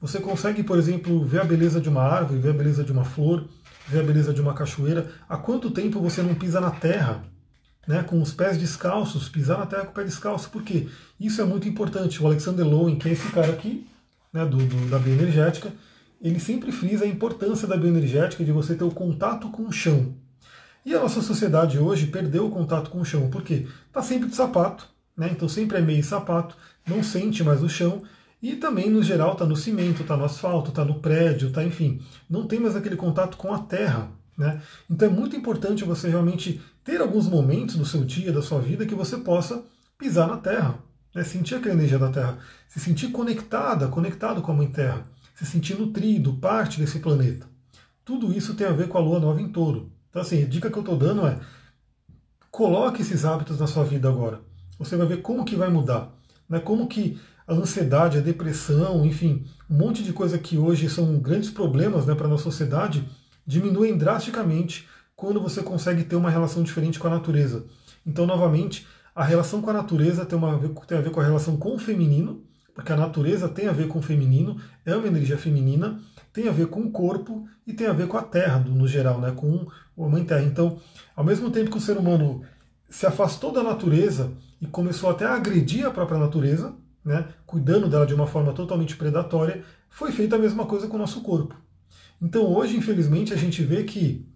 Você 0.00 0.20
consegue, 0.20 0.62
por 0.62 0.78
exemplo, 0.78 1.24
ver 1.24 1.40
a 1.40 1.44
beleza 1.44 1.80
de 1.80 1.88
uma 1.88 2.02
árvore, 2.02 2.40
ver 2.40 2.50
a 2.50 2.54
beleza 2.54 2.84
de 2.84 2.92
uma 2.92 3.04
flor, 3.04 3.48
ver 3.88 4.00
a 4.00 4.02
beleza 4.02 4.34
de 4.34 4.40
uma 4.40 4.52
cachoeira? 4.52 5.10
Há 5.28 5.36
quanto 5.36 5.70
tempo 5.70 6.00
você 6.00 6.22
não 6.22 6.34
pisa 6.34 6.60
na 6.60 6.70
terra? 6.70 7.24
Né, 7.86 8.02
com 8.02 8.20
os 8.22 8.32
pés 8.32 8.56
descalços, 8.56 9.28
pisar 9.28 9.58
na 9.58 9.66
terra 9.66 9.84
com 9.84 9.90
o 9.90 9.94
pé 9.94 10.04
descalço. 10.04 10.48
Por 10.48 10.62
quê? 10.62 10.88
Isso 11.20 11.42
é 11.42 11.44
muito 11.44 11.68
importante. 11.68 12.22
O 12.22 12.26
Alexander 12.26 12.66
Lowen, 12.66 12.96
que 12.96 13.10
é 13.10 13.12
esse 13.12 13.28
cara 13.30 13.52
aqui, 13.52 13.86
né, 14.32 14.44
do, 14.46 14.56
do, 14.56 14.88
da 14.88 14.98
bioenergética, 14.98 15.70
ele 16.18 16.40
sempre 16.40 16.72
frisa 16.72 17.04
a 17.04 17.08
importância 17.08 17.68
da 17.68 17.76
bioenergética 17.76 18.42
de 18.42 18.50
você 18.52 18.74
ter 18.74 18.84
o 18.84 18.90
contato 18.90 19.50
com 19.50 19.64
o 19.64 19.72
chão. 19.72 20.14
E 20.84 20.94
a 20.94 21.00
nossa 21.00 21.22
sociedade 21.22 21.78
hoje 21.78 22.08
perdeu 22.08 22.46
o 22.46 22.50
contato 22.50 22.90
com 22.90 23.00
o 23.00 23.04
chão, 23.04 23.30
porque 23.30 23.66
está 23.86 24.02
sempre 24.02 24.28
de 24.28 24.36
sapato, 24.36 24.86
né? 25.16 25.30
então 25.32 25.48
sempre 25.48 25.78
é 25.78 25.80
meio 25.80 26.04
sapato, 26.04 26.56
não 26.86 27.02
sente 27.02 27.42
mais 27.42 27.62
o 27.62 27.68
chão, 27.68 28.02
e 28.42 28.56
também, 28.56 28.90
no 28.90 29.02
geral, 29.02 29.32
está 29.32 29.46
no 29.46 29.56
cimento, 29.56 30.02
está 30.02 30.14
no 30.14 30.24
asfalto, 30.24 30.68
está 30.68 30.84
no 30.84 31.00
prédio, 31.00 31.50
tá, 31.50 31.64
enfim, 31.64 32.02
não 32.28 32.46
tem 32.46 32.60
mais 32.60 32.76
aquele 32.76 32.96
contato 32.96 33.38
com 33.38 33.54
a 33.54 33.60
terra. 33.60 34.10
Né? 34.36 34.60
Então 34.90 35.08
é 35.08 35.10
muito 35.10 35.34
importante 35.34 35.84
você 35.84 36.10
realmente 36.10 36.60
ter 36.84 37.00
alguns 37.00 37.26
momentos 37.26 37.76
do 37.76 37.86
seu 37.86 38.04
dia, 38.04 38.30
da 38.30 38.42
sua 38.42 38.60
vida, 38.60 38.84
que 38.84 38.94
você 38.94 39.16
possa 39.16 39.64
pisar 39.96 40.28
na 40.28 40.36
terra, 40.36 40.78
né? 41.14 41.24
sentir 41.24 41.54
aquela 41.54 41.74
energia 41.74 41.98
da 41.98 42.10
terra, 42.10 42.38
se 42.68 42.78
sentir 42.78 43.08
conectada, 43.08 43.88
conectado 43.88 44.42
com 44.42 44.52
a 44.52 44.54
Mãe 44.54 44.66
Terra, 44.66 45.02
se 45.34 45.46
sentir 45.46 45.78
nutrido, 45.78 46.34
parte 46.34 46.78
desse 46.78 46.98
planeta. 46.98 47.46
Tudo 48.04 48.36
isso 48.36 48.52
tem 48.52 48.66
a 48.66 48.72
ver 48.72 48.88
com 48.88 48.98
a 48.98 49.00
Lua 49.00 49.18
Nova 49.18 49.40
em 49.40 49.48
Touro. 49.48 49.93
Então, 50.14 50.22
assim, 50.22 50.44
a 50.44 50.46
dica 50.46 50.70
que 50.70 50.78
eu 50.78 50.82
estou 50.82 50.96
dando 50.96 51.26
é 51.26 51.40
coloque 52.48 53.02
esses 53.02 53.24
hábitos 53.24 53.58
na 53.58 53.66
sua 53.66 53.82
vida 53.82 54.08
agora. 54.08 54.40
Você 54.78 54.96
vai 54.96 55.08
ver 55.08 55.22
como 55.22 55.44
que 55.44 55.56
vai 55.56 55.68
mudar. 55.68 56.14
Né? 56.48 56.60
Como 56.60 56.86
que 56.86 57.18
a 57.48 57.52
ansiedade, 57.52 58.18
a 58.18 58.20
depressão, 58.20 59.04
enfim, 59.04 59.44
um 59.68 59.76
monte 59.76 60.04
de 60.04 60.12
coisa 60.12 60.38
que 60.38 60.56
hoje 60.56 60.88
são 60.88 61.18
grandes 61.18 61.50
problemas 61.50 62.06
né, 62.06 62.14
para 62.14 62.26
a 62.26 62.28
nossa 62.30 62.44
sociedade, 62.44 63.04
diminuem 63.44 63.98
drasticamente 63.98 64.86
quando 65.16 65.40
você 65.40 65.64
consegue 65.64 66.04
ter 66.04 66.14
uma 66.14 66.30
relação 66.30 66.62
diferente 66.62 67.00
com 67.00 67.08
a 67.08 67.10
natureza. 67.10 67.66
Então, 68.06 68.24
novamente, 68.24 68.86
a 69.16 69.24
relação 69.24 69.60
com 69.60 69.70
a 69.70 69.74
natureza 69.74 70.24
tem, 70.24 70.38
uma, 70.38 70.56
tem 70.86 70.96
a 70.96 71.00
ver 71.00 71.10
com 71.10 71.20
a 71.20 71.24
relação 71.24 71.56
com 71.56 71.74
o 71.74 71.78
feminino, 71.78 72.44
porque 72.72 72.92
a 72.92 72.96
natureza 72.96 73.48
tem 73.48 73.66
a 73.66 73.72
ver 73.72 73.88
com 73.88 73.98
o 73.98 74.02
feminino, 74.02 74.60
é 74.86 74.94
uma 74.94 75.08
energia 75.08 75.36
feminina, 75.36 76.00
tem 76.34 76.48
a 76.48 76.52
ver 76.52 76.66
com 76.66 76.80
o 76.80 76.90
corpo 76.90 77.48
e 77.64 77.72
tem 77.72 77.86
a 77.86 77.92
ver 77.92 78.08
com 78.08 78.18
a 78.18 78.22
terra, 78.22 78.58
no 78.58 78.88
geral, 78.88 79.20
né, 79.20 79.30
com 79.30 79.66
a 79.96 80.08
mãe 80.08 80.24
terra. 80.24 80.42
Então, 80.42 80.80
ao 81.14 81.24
mesmo 81.24 81.48
tempo 81.48 81.70
que 81.70 81.78
o 81.78 81.80
ser 81.80 81.96
humano 81.96 82.42
se 82.90 83.06
afastou 83.06 83.52
da 83.52 83.62
natureza 83.62 84.32
e 84.60 84.66
começou 84.66 85.08
até 85.08 85.24
a 85.24 85.36
agredir 85.36 85.86
a 85.86 85.92
própria 85.92 86.18
natureza, 86.18 86.74
né, 87.04 87.28
cuidando 87.46 87.88
dela 87.88 88.04
de 88.04 88.14
uma 88.14 88.26
forma 88.26 88.52
totalmente 88.52 88.96
predatória, 88.96 89.64
foi 89.88 90.10
feita 90.10 90.34
a 90.34 90.38
mesma 90.38 90.66
coisa 90.66 90.88
com 90.88 90.96
o 90.96 90.98
nosso 90.98 91.20
corpo. 91.20 91.54
Então 92.20 92.52
hoje, 92.52 92.76
infelizmente, 92.76 93.32
a 93.32 93.36
gente 93.36 93.62
vê 93.62 93.84
que 93.84 94.28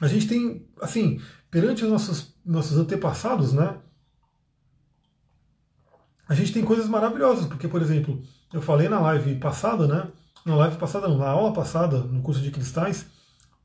a 0.00 0.06
gente 0.06 0.28
tem, 0.28 0.64
assim, 0.80 1.20
perante 1.50 1.84
os 1.84 1.90
nossos, 1.90 2.36
nossos 2.44 2.78
antepassados, 2.78 3.52
né? 3.52 3.76
A 6.28 6.34
gente 6.34 6.52
tem 6.52 6.64
coisas 6.64 6.88
maravilhosas, 6.88 7.46
porque, 7.46 7.66
por 7.66 7.82
exemplo, 7.82 8.22
eu 8.52 8.62
falei 8.62 8.88
na 8.88 9.00
live 9.00 9.36
passada, 9.36 9.88
né? 9.88 10.08
Na 10.46 10.54
live 10.54 10.76
passada, 10.76 11.08
não, 11.08 11.18
na 11.18 11.26
aula 11.26 11.52
passada, 11.52 11.98
no 11.98 12.22
curso 12.22 12.40
de 12.40 12.52
cristais, 12.52 13.06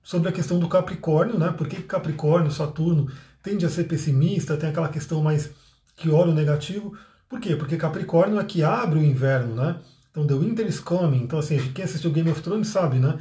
sobre 0.01 0.27
a 0.29 0.31
questão 0.31 0.59
do 0.59 0.67
Capricórnio, 0.67 1.37
né? 1.37 1.51
Por 1.51 1.67
que 1.67 1.81
Capricórnio, 1.83 2.51
Saturno 2.51 3.07
tende 3.43 3.65
a 3.67 3.69
ser 3.69 3.83
pessimista, 3.83 4.57
tem 4.57 4.69
aquela 4.69 4.89
questão 4.89 5.21
mais 5.21 5.51
que 5.95 6.09
olha 6.09 6.31
o 6.31 6.35
negativo. 6.35 6.97
Por 7.29 7.39
quê? 7.39 7.55
Porque 7.55 7.77
Capricórnio 7.77 8.39
é 8.39 8.43
que 8.43 8.63
abre 8.63 8.97
o 8.97 9.03
inverno, 9.03 9.55
né? 9.55 9.79
Então, 10.09 10.25
The 10.25 10.33
Winter 10.33 10.65
is 10.65 10.79
Coming. 10.79 11.21
Então, 11.21 11.37
assim, 11.37 11.71
quem 11.71 11.85
assistiu 11.85 12.11
Game 12.11 12.29
of 12.31 12.41
Thrones 12.41 12.67
sabe, 12.67 12.97
né? 12.97 13.17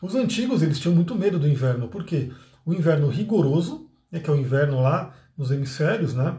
Os 0.00 0.14
antigos, 0.14 0.62
eles 0.62 0.78
tinham 0.78 0.94
muito 0.94 1.14
medo 1.14 1.38
do 1.38 1.48
inverno. 1.48 1.88
Por 1.88 2.04
quê? 2.04 2.30
O 2.64 2.74
inverno 2.74 3.08
rigoroso, 3.08 3.88
né, 4.12 4.20
que 4.20 4.28
é 4.28 4.32
o 4.32 4.36
inverno 4.36 4.82
lá 4.82 5.14
nos 5.36 5.50
hemisférios, 5.50 6.14
né? 6.14 6.36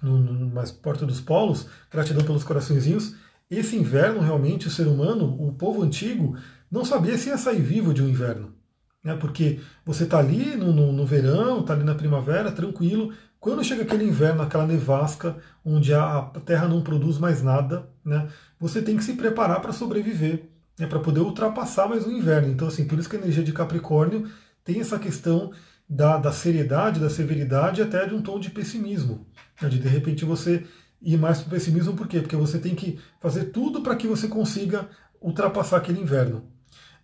No, 0.00 0.16
no, 0.16 0.54
mais 0.54 0.70
perto 0.70 1.04
dos 1.04 1.20
polos, 1.20 1.66
gratidão 1.90 2.24
pelos 2.24 2.44
coraçõezinhos. 2.44 3.16
Esse 3.50 3.76
inverno, 3.76 4.20
realmente, 4.20 4.68
o 4.68 4.70
ser 4.70 4.86
humano, 4.86 5.36
o 5.40 5.52
povo 5.52 5.82
antigo, 5.82 6.36
não 6.70 6.84
sabia 6.84 7.16
se 7.16 7.28
ia 7.28 7.38
sair 7.38 7.62
vivo 7.62 7.94
de 7.94 8.02
um 8.02 8.08
inverno. 8.08 8.54
Né? 9.02 9.16
Porque 9.16 9.60
você 9.84 10.04
está 10.04 10.18
ali 10.18 10.54
no, 10.56 10.72
no, 10.72 10.92
no 10.92 11.06
verão, 11.06 11.60
está 11.60 11.72
ali 11.72 11.84
na 11.84 11.94
primavera, 11.94 12.52
tranquilo, 12.52 13.12
quando 13.40 13.62
chega 13.62 13.82
aquele 13.82 14.04
inverno, 14.04 14.42
aquela 14.42 14.66
nevasca, 14.66 15.36
onde 15.64 15.94
a 15.94 16.22
Terra 16.44 16.66
não 16.66 16.82
produz 16.82 17.18
mais 17.18 17.42
nada, 17.42 17.88
né, 18.04 18.28
você 18.58 18.82
tem 18.82 18.96
que 18.96 19.04
se 19.04 19.14
preparar 19.14 19.60
para 19.60 19.72
sobreviver, 19.72 20.48
né, 20.78 20.86
para 20.86 20.98
poder 20.98 21.20
ultrapassar 21.20 21.88
mais 21.88 22.04
o 22.04 22.10
inverno. 22.10 22.48
Então, 22.48 22.66
assim, 22.66 22.86
por 22.86 22.98
isso 22.98 23.08
que 23.08 23.16
a 23.16 23.20
energia 23.20 23.44
de 23.44 23.52
Capricórnio 23.52 24.28
tem 24.64 24.80
essa 24.80 24.98
questão 24.98 25.52
da, 25.88 26.18
da 26.18 26.32
seriedade, 26.32 27.00
da 27.00 27.08
severidade, 27.08 27.80
até 27.80 28.06
de 28.06 28.14
um 28.14 28.22
tom 28.22 28.40
de 28.40 28.50
pessimismo. 28.50 29.24
Né, 29.62 29.68
de 29.68 29.78
de 29.78 29.88
repente 29.88 30.24
você 30.24 30.66
ir 31.00 31.16
mais 31.16 31.38
para 31.38 31.48
o 31.48 31.50
pessimismo, 31.50 31.94
por 31.94 32.08
quê? 32.08 32.20
Porque 32.20 32.36
você 32.36 32.58
tem 32.58 32.74
que 32.74 32.98
fazer 33.20 33.46
tudo 33.46 33.82
para 33.82 33.96
que 33.96 34.06
você 34.06 34.28
consiga 34.28 34.88
ultrapassar 35.20 35.78
aquele 35.78 36.00
inverno. 36.00 36.44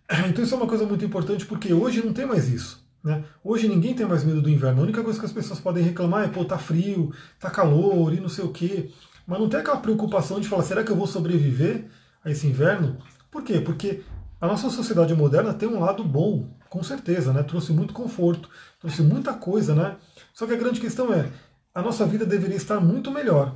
Então 0.29 0.43
isso 0.43 0.53
é 0.53 0.57
uma 0.57 0.67
coisa 0.67 0.85
muito 0.85 1.03
importante, 1.03 1.45
porque 1.45 1.73
hoje 1.73 2.05
não 2.05 2.13
tem 2.13 2.25
mais 2.25 2.47
isso. 2.47 2.85
Né? 3.03 3.23
Hoje 3.43 3.67
ninguém 3.67 3.93
tem 3.93 4.05
mais 4.05 4.23
medo 4.23 4.41
do 4.41 4.49
inverno. 4.49 4.81
A 4.81 4.83
única 4.83 5.03
coisa 5.03 5.19
que 5.19 5.25
as 5.25 5.31
pessoas 5.31 5.59
podem 5.59 5.83
reclamar 5.83 6.25
é, 6.25 6.27
pô, 6.27 6.43
tá 6.43 6.57
frio, 6.57 7.13
tá 7.39 7.49
calor 7.49 8.13
e 8.13 8.19
não 8.19 8.29
sei 8.29 8.43
o 8.43 8.51
quê. 8.51 8.91
Mas 9.27 9.39
não 9.39 9.49
tem 9.49 9.59
aquela 9.59 9.77
preocupação 9.77 10.39
de 10.39 10.47
falar, 10.47 10.63
será 10.63 10.83
que 10.83 10.91
eu 10.91 10.95
vou 10.95 11.07
sobreviver 11.07 11.85
a 12.23 12.31
esse 12.31 12.47
inverno? 12.47 12.97
Por 13.31 13.43
quê? 13.43 13.59
Porque 13.59 14.01
a 14.39 14.47
nossa 14.47 14.69
sociedade 14.69 15.13
moderna 15.15 15.53
tem 15.53 15.67
um 15.69 15.79
lado 15.79 16.03
bom, 16.03 16.49
com 16.69 16.83
certeza, 16.83 17.31
né? 17.31 17.41
Trouxe 17.43 17.71
muito 17.71 17.93
conforto, 17.93 18.49
trouxe 18.79 19.01
muita 19.01 19.33
coisa, 19.33 19.73
né? 19.73 19.97
Só 20.33 20.45
que 20.45 20.53
a 20.53 20.57
grande 20.57 20.79
questão 20.79 21.13
é, 21.13 21.29
a 21.73 21.81
nossa 21.81 22.05
vida 22.05 22.25
deveria 22.25 22.57
estar 22.57 22.79
muito 22.79 23.11
melhor. 23.11 23.55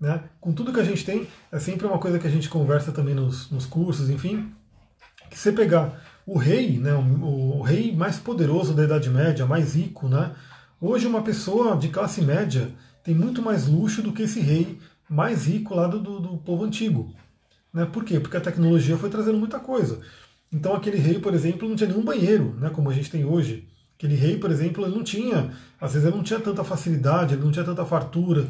Né? 0.00 0.22
Com 0.40 0.52
tudo 0.52 0.72
que 0.72 0.80
a 0.80 0.84
gente 0.84 1.04
tem, 1.04 1.28
é 1.52 1.58
sempre 1.58 1.86
uma 1.86 1.98
coisa 1.98 2.18
que 2.18 2.26
a 2.26 2.30
gente 2.30 2.48
conversa 2.48 2.90
também 2.90 3.14
nos, 3.14 3.50
nos 3.50 3.66
cursos, 3.66 4.08
enfim, 4.08 4.50
que 5.28 5.38
você 5.38 5.52
pegar 5.52 6.02
o 6.26 6.38
rei, 6.38 6.78
né, 6.78 6.94
o, 6.94 7.58
o, 7.58 7.62
rei 7.62 7.94
mais 7.94 8.18
poderoso 8.18 8.72
da 8.72 8.84
Idade 8.84 9.10
Média, 9.10 9.44
mais 9.44 9.74
rico, 9.74 10.08
né, 10.08 10.32
hoje 10.80 11.06
uma 11.06 11.22
pessoa 11.22 11.76
de 11.76 11.88
classe 11.88 12.22
média 12.22 12.70
tem 13.04 13.14
muito 13.14 13.42
mais 13.42 13.66
luxo 13.66 14.00
do 14.00 14.12
que 14.12 14.22
esse 14.22 14.40
rei 14.40 14.78
mais 15.08 15.46
rico 15.46 15.74
lá 15.74 15.86
do, 15.86 15.98
do, 15.98 16.38
povo 16.38 16.64
antigo. 16.64 17.12
Né? 17.72 17.84
Por 17.84 18.04
quê? 18.04 18.20
Porque 18.20 18.36
a 18.36 18.40
tecnologia 18.40 18.96
foi 18.96 19.10
trazendo 19.10 19.38
muita 19.38 19.58
coisa. 19.58 20.00
Então 20.52 20.74
aquele 20.74 20.98
rei, 20.98 21.18
por 21.18 21.34
exemplo, 21.34 21.68
não 21.68 21.76
tinha 21.76 21.88
nenhum 21.88 22.04
banheiro, 22.04 22.54
né, 22.58 22.70
como 22.70 22.88
a 22.90 22.94
gente 22.94 23.10
tem 23.10 23.24
hoje. 23.24 23.68
Aquele 23.96 24.14
rei, 24.14 24.38
por 24.38 24.50
exemplo, 24.50 24.84
ele 24.84 24.94
não 24.94 25.04
tinha, 25.04 25.50
às 25.80 25.92
vezes 25.92 26.06
ele 26.06 26.16
não 26.16 26.22
tinha 26.22 26.40
tanta 26.40 26.64
facilidade, 26.64 27.34
ele 27.34 27.44
não 27.44 27.50
tinha 27.50 27.64
tanta 27.64 27.84
fartura. 27.84 28.48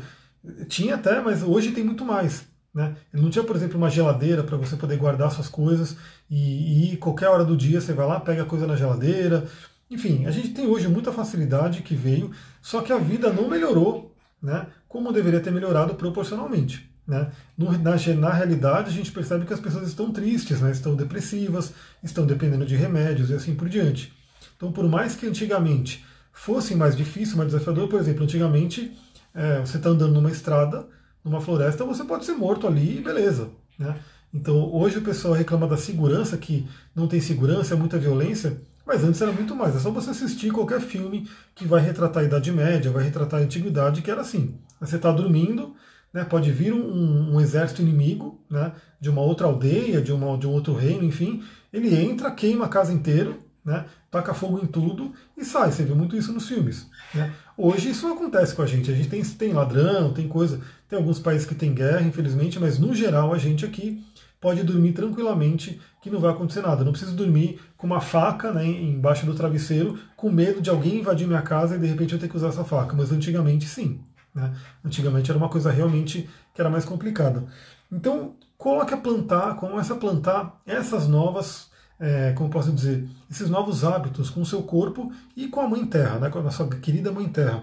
Tinha 0.68 0.94
até, 0.94 1.20
mas 1.20 1.42
hoje 1.42 1.72
tem 1.72 1.84
muito 1.84 2.04
mais. 2.04 2.44
Né? 2.74 2.96
Ele 3.12 3.22
não 3.22 3.30
tinha, 3.30 3.44
por 3.44 3.56
exemplo, 3.56 3.76
uma 3.76 3.90
geladeira 3.90 4.42
para 4.44 4.56
você 4.56 4.76
poder 4.76 4.96
guardar 4.96 5.30
suas 5.30 5.48
coisas 5.48 5.96
e, 6.30 6.92
e 6.92 6.96
qualquer 6.96 7.28
hora 7.28 7.44
do 7.44 7.56
dia 7.56 7.80
você 7.80 7.92
vai 7.92 8.06
lá, 8.06 8.20
pega 8.20 8.42
a 8.42 8.46
coisa 8.46 8.66
na 8.66 8.76
geladeira. 8.76 9.46
Enfim, 9.90 10.24
a 10.26 10.30
gente 10.30 10.50
tem 10.50 10.66
hoje 10.66 10.86
muita 10.86 11.12
facilidade 11.12 11.82
que 11.82 11.96
veio, 11.96 12.30
só 12.62 12.80
que 12.80 12.92
a 12.92 12.98
vida 12.98 13.32
não 13.32 13.48
melhorou 13.48 14.14
né, 14.40 14.68
como 14.88 15.12
deveria 15.12 15.40
ter 15.40 15.50
melhorado 15.50 15.94
proporcionalmente. 15.94 16.88
Né? 17.06 17.30
No, 17.58 17.72
na, 17.72 17.96
na, 17.96 18.32
realidade, 18.32 18.88
a 18.88 18.92
gente 18.92 19.10
percebe 19.10 19.44
que 19.44 19.52
as 19.52 19.58
pessoas 19.58 19.88
estão 19.88 20.12
tristes, 20.12 20.60
né? 20.60 20.70
estão 20.70 20.94
depressivas, 20.94 21.72
estão 22.02 22.24
dependendo 22.24 22.64
de 22.64 22.76
remédios 22.76 23.30
e 23.30 23.34
assim 23.34 23.54
por 23.54 23.68
diante. 23.68 24.12
Então, 24.56 24.70
por 24.70 24.88
mais 24.88 25.16
que 25.16 25.26
antigamente 25.26 26.04
fosse 26.32 26.74
mais 26.76 26.96
difícil, 26.96 27.36
mais 27.36 27.50
desafiador, 27.50 27.88
por 27.88 27.98
exemplo, 27.98 28.22
antigamente 28.22 28.96
é, 29.34 29.60
você 29.60 29.76
está 29.76 29.90
andando 29.90 30.14
numa 30.14 30.30
estrada, 30.30 30.86
numa 31.24 31.40
floresta, 31.40 31.84
você 31.84 32.04
pode 32.04 32.24
ser 32.24 32.32
morto 32.32 32.66
ali 32.66 32.98
e 32.98 33.02
beleza. 33.02 33.50
Né? 33.78 33.96
Então 34.32 34.72
hoje 34.72 34.98
o 34.98 35.02
pessoal 35.02 35.34
reclama 35.34 35.66
da 35.66 35.76
segurança, 35.76 36.36
que 36.36 36.66
não 36.94 37.06
tem 37.06 37.20
segurança, 37.20 37.74
é 37.74 37.76
muita 37.76 37.98
violência, 37.98 38.60
mas 38.86 39.04
antes 39.04 39.20
era 39.20 39.32
muito 39.32 39.54
mais. 39.54 39.76
É 39.76 39.78
só 39.78 39.90
você 39.90 40.10
assistir 40.10 40.50
qualquer 40.50 40.80
filme 40.80 41.28
que 41.54 41.66
vai 41.66 41.80
retratar 41.80 42.22
a 42.22 42.26
Idade 42.26 42.50
Média, 42.50 42.90
vai 42.90 43.04
retratar 43.04 43.40
a 43.40 43.42
Antiguidade, 43.42 44.02
que 44.02 44.10
era 44.10 44.20
assim. 44.20 44.58
Você 44.80 44.96
está 44.96 45.12
dormindo, 45.12 45.74
né, 46.12 46.24
pode 46.24 46.50
vir 46.50 46.72
um, 46.72 47.34
um, 47.34 47.40
exército 47.40 47.82
inimigo 47.82 48.40
né, 48.50 48.72
de 49.00 49.08
uma 49.08 49.22
outra 49.22 49.46
aldeia, 49.46 50.00
de, 50.00 50.12
uma, 50.12 50.36
de 50.36 50.46
um 50.46 50.50
outro 50.50 50.74
reino, 50.74 51.04
enfim, 51.04 51.42
ele 51.72 51.94
entra, 51.94 52.30
queima 52.30 52.64
a 52.64 52.68
casa 52.68 52.92
inteira, 52.92 53.36
né, 53.64 53.86
taca 54.10 54.34
fogo 54.34 54.58
em 54.62 54.66
tudo 54.66 55.12
e 55.36 55.44
sai. 55.44 55.70
Você 55.70 55.84
viu 55.84 55.96
muito 55.96 56.16
isso 56.16 56.32
nos 56.32 56.48
filmes. 56.48 56.88
Né? 57.14 57.32
Hoje 57.56 57.90
isso 57.90 58.06
acontece 58.06 58.54
com 58.54 58.62
a 58.62 58.66
gente. 58.66 58.90
A 58.90 58.94
gente 58.94 59.08
tem, 59.08 59.22
tem 59.22 59.52
ladrão, 59.52 60.12
tem 60.12 60.28
coisa. 60.28 60.60
Tem 60.88 60.98
alguns 60.98 61.18
países 61.18 61.46
que 61.46 61.54
tem 61.54 61.74
guerra, 61.74 62.02
infelizmente, 62.02 62.58
mas 62.58 62.78
no 62.78 62.94
geral 62.94 63.32
a 63.32 63.38
gente 63.38 63.64
aqui 63.64 64.04
pode 64.40 64.62
dormir 64.62 64.92
tranquilamente 64.92 65.80
que 66.00 66.08
não 66.08 66.18
vai 66.18 66.30
acontecer 66.30 66.62
nada. 66.62 66.82
Não 66.82 66.92
preciso 66.92 67.14
dormir 67.14 67.60
com 67.76 67.86
uma 67.86 68.00
faca 68.00 68.52
né, 68.52 68.64
embaixo 68.66 69.26
do 69.26 69.34
travesseiro, 69.34 69.98
com 70.16 70.30
medo 70.30 70.60
de 70.60 70.70
alguém 70.70 71.00
invadir 71.00 71.26
minha 71.26 71.42
casa 71.42 71.76
e 71.76 71.78
de 71.78 71.86
repente 71.86 72.14
eu 72.14 72.18
ter 72.18 72.28
que 72.28 72.36
usar 72.36 72.48
essa 72.48 72.64
faca. 72.64 72.96
Mas 72.96 73.12
antigamente 73.12 73.66
sim. 73.66 74.00
Né? 74.34 74.52
Antigamente 74.84 75.30
era 75.30 75.38
uma 75.38 75.48
coisa 75.48 75.70
realmente 75.70 76.28
que 76.54 76.60
era 76.60 76.70
mais 76.70 76.84
complicada. 76.84 77.44
Então, 77.92 78.34
coloque 78.56 78.94
a 78.94 78.96
plantar, 78.96 79.56
comece 79.56 79.92
a 79.92 79.96
plantar 79.96 80.60
essas 80.66 81.06
novas, 81.06 81.69
é, 82.00 82.32
como 82.32 82.50
posso 82.50 82.72
dizer, 82.72 83.06
esses 83.30 83.50
novos 83.50 83.84
hábitos 83.84 84.30
com 84.30 84.40
o 84.40 84.46
seu 84.46 84.62
corpo 84.62 85.12
e 85.36 85.46
com 85.48 85.60
a 85.60 85.68
Mãe 85.68 85.84
Terra, 85.84 86.18
né, 86.18 86.30
com 86.30 86.38
a 86.38 86.42
nossa 86.42 86.66
querida 86.66 87.12
Mãe 87.12 87.28
Terra. 87.28 87.62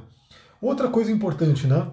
Outra 0.61 0.87
coisa 0.87 1.11
importante, 1.11 1.67
né? 1.67 1.87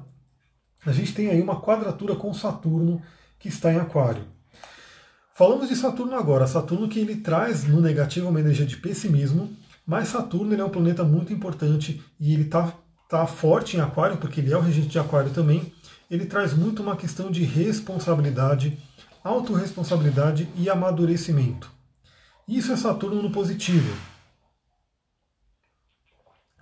a 0.87 0.92
gente 0.92 1.14
tem 1.14 1.28
aí 1.28 1.40
uma 1.40 1.61
quadratura 1.61 2.14
com 2.14 2.33
Saturno 2.35 3.00
que 3.38 3.48
está 3.48 3.72
em 3.72 3.78
Aquário. 3.78 4.24
Falamos 5.35 5.68
de 5.68 5.76
Saturno 5.76 6.14
agora. 6.14 6.46
Saturno 6.46 6.88
que 6.88 6.98
ele 6.98 7.16
traz 7.16 7.64
no 7.64 7.80
negativo 7.80 8.28
uma 8.28 8.40
energia 8.40 8.66
de 8.66 8.76
pessimismo, 8.76 9.50
mas 9.87 10.09
Saturno 10.09 10.52
ele 10.52 10.61
é 10.61 10.64
um 10.64 10.70
planeta 10.70 11.02
muito 11.02 11.33
importante 11.33 12.02
e 12.20 12.33
ele 12.33 12.42
está 12.42 12.72
tá 13.09 13.26
forte 13.26 13.76
em 13.76 13.80
Aquário, 13.80 14.18
porque 14.18 14.40
ele 14.40 14.52
é 14.52 14.57
o 14.57 14.61
regente 14.61 14.88
de 14.88 14.98
Aquário 14.98 15.30
também. 15.30 15.72
Ele 16.11 16.26
traz 16.26 16.54
muito 16.54 16.83
uma 16.83 16.96
questão 16.96 17.30
de 17.30 17.42
responsabilidade, 17.42 18.78
autorresponsabilidade 19.22 20.48
e 20.57 20.68
amadurecimento. 20.68 21.73
Isso 22.46 22.72
é 22.72 22.76
Saturno 22.76 23.22
no 23.22 23.30
positivo. 23.30 23.96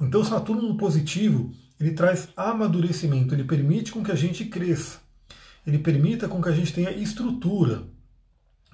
Então, 0.00 0.24
Saturno 0.24 0.62
no 0.62 0.76
positivo 0.76 1.52
ele 1.78 1.92
traz 1.92 2.28
amadurecimento, 2.36 3.34
ele 3.34 3.42
permite 3.42 3.90
com 3.90 4.04
que 4.04 4.12
a 4.12 4.16
gente 4.16 4.44
cresça, 4.44 5.00
ele 5.66 5.78
permita 5.78 6.28
com 6.28 6.40
que 6.40 6.48
a 6.48 6.52
gente 6.52 6.72
tenha 6.72 6.92
estrutura. 6.92 7.82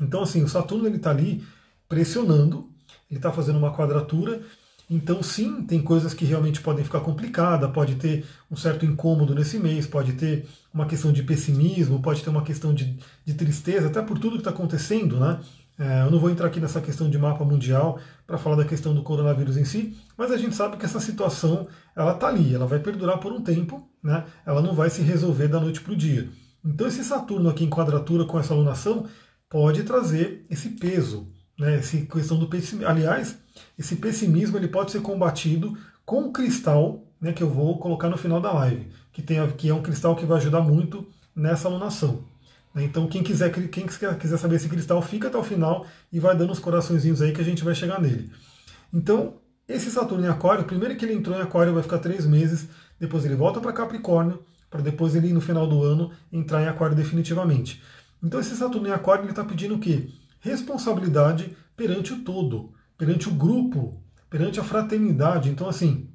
Então, 0.00 0.22
assim, 0.22 0.42
o 0.42 0.48
Saturno 0.48 0.86
ele 0.86 0.96
está 0.96 1.10
ali 1.10 1.42
pressionando, 1.88 2.70
ele 3.10 3.18
está 3.18 3.32
fazendo 3.32 3.58
uma 3.58 3.74
quadratura. 3.74 4.42
Então, 4.90 5.22
sim, 5.22 5.62
tem 5.62 5.82
coisas 5.82 6.14
que 6.14 6.24
realmente 6.24 6.60
podem 6.60 6.84
ficar 6.84 7.00
complicadas, 7.00 7.70
pode 7.72 7.96
ter 7.96 8.26
um 8.50 8.56
certo 8.56 8.86
incômodo 8.86 9.34
nesse 9.34 9.58
mês, 9.58 9.86
pode 9.86 10.12
ter 10.12 10.46
uma 10.72 10.86
questão 10.86 11.12
de 11.12 11.22
pessimismo, 11.22 12.00
pode 12.00 12.22
ter 12.22 12.30
uma 12.30 12.44
questão 12.44 12.72
de, 12.74 12.98
de 13.24 13.34
tristeza, 13.34 13.88
até 13.88 14.00
por 14.02 14.18
tudo 14.18 14.32
que 14.32 14.38
está 14.38 14.50
acontecendo, 14.50 15.18
né? 15.18 15.40
É, 15.78 16.02
eu 16.02 16.10
não 16.10 16.18
vou 16.18 16.28
entrar 16.28 16.48
aqui 16.48 16.58
nessa 16.58 16.80
questão 16.80 17.08
de 17.08 17.16
mapa 17.16 17.44
mundial 17.44 18.00
para 18.26 18.36
falar 18.36 18.56
da 18.56 18.64
questão 18.64 18.92
do 18.92 19.02
coronavírus 19.02 19.56
em 19.56 19.64
si, 19.64 19.96
mas 20.16 20.32
a 20.32 20.36
gente 20.36 20.56
sabe 20.56 20.76
que 20.76 20.84
essa 20.84 20.98
situação 20.98 21.68
ela 21.94 22.12
está 22.12 22.26
ali, 22.26 22.52
ela 22.52 22.66
vai 22.66 22.80
perdurar 22.80 23.18
por 23.18 23.32
um 23.32 23.40
tempo, 23.40 23.88
né? 24.02 24.24
ela 24.44 24.60
não 24.60 24.74
vai 24.74 24.90
se 24.90 25.02
resolver 25.02 25.46
da 25.46 25.60
noite 25.60 25.80
para 25.80 25.92
o 25.92 25.96
dia. 25.96 26.28
Então 26.64 26.88
esse 26.88 27.04
Saturno 27.04 27.48
aqui 27.48 27.64
em 27.64 27.70
quadratura 27.70 28.24
com 28.24 28.40
essa 28.40 28.52
alunação 28.52 29.06
pode 29.48 29.84
trazer 29.84 30.44
esse 30.50 30.70
peso, 30.70 31.28
né? 31.56 31.76
essa 31.76 31.96
questão 31.96 32.38
do 32.38 32.48
pessimismo. 32.48 32.90
Aliás, 32.90 33.38
esse 33.78 33.94
pessimismo 33.96 34.56
ele 34.56 34.68
pode 34.68 34.90
ser 34.90 35.00
combatido 35.00 35.78
com 36.04 36.24
o 36.24 36.32
cristal 36.32 37.04
né, 37.20 37.32
que 37.32 37.42
eu 37.42 37.50
vou 37.50 37.78
colocar 37.78 38.08
no 38.08 38.16
final 38.16 38.40
da 38.40 38.52
live, 38.52 38.88
que, 39.12 39.22
tem, 39.22 39.46
que 39.52 39.68
é 39.68 39.74
um 39.74 39.82
cristal 39.82 40.14
que 40.16 40.26
vai 40.26 40.38
ajudar 40.38 40.60
muito 40.60 41.06
nessa 41.34 41.68
alunação. 41.68 42.24
Né? 42.78 42.84
Então, 42.84 43.08
quem 43.08 43.22
quiser, 43.22 43.50
quem 43.50 43.86
quiser 43.86 44.38
saber 44.38 44.56
esse 44.56 44.68
cristal, 44.68 45.02
fica 45.02 45.26
até 45.26 45.36
o 45.36 45.42
final 45.42 45.84
e 46.12 46.20
vai 46.20 46.36
dando 46.36 46.52
os 46.52 46.60
coraçõezinhos 46.60 47.20
aí 47.20 47.32
que 47.32 47.40
a 47.40 47.44
gente 47.44 47.64
vai 47.64 47.74
chegar 47.74 48.00
nele. 48.00 48.30
Então, 48.92 49.40
esse 49.66 49.90
Saturno 49.90 50.24
em 50.24 50.28
Aquário, 50.28 50.64
primeiro 50.64 50.96
que 50.96 51.04
ele 51.04 51.14
entrou 51.14 51.36
em 51.36 51.42
Aquário, 51.42 51.74
vai 51.74 51.82
ficar 51.82 51.98
três 51.98 52.24
meses, 52.24 52.68
depois 52.98 53.24
ele 53.24 53.34
volta 53.34 53.60
para 53.60 53.72
Capricórnio, 53.72 54.42
para 54.70 54.80
depois 54.80 55.16
ele, 55.16 55.32
no 55.32 55.40
final 55.40 55.66
do 55.66 55.82
ano, 55.82 56.12
entrar 56.32 56.62
em 56.62 56.68
Aquário 56.68 56.94
definitivamente. 56.94 57.82
Então, 58.22 58.38
esse 58.38 58.54
Saturno 58.54 58.88
em 58.88 58.92
Aquário, 58.92 59.24
ele 59.24 59.30
está 59.30 59.44
pedindo 59.44 59.74
o 59.74 59.78
quê? 59.78 60.08
Responsabilidade 60.40 61.56
perante 61.76 62.12
o 62.12 62.22
todo, 62.22 62.72
perante 62.96 63.28
o 63.28 63.32
grupo, 63.32 64.00
perante 64.30 64.60
a 64.60 64.64
fraternidade. 64.64 65.50
Então, 65.50 65.68
assim, 65.68 66.10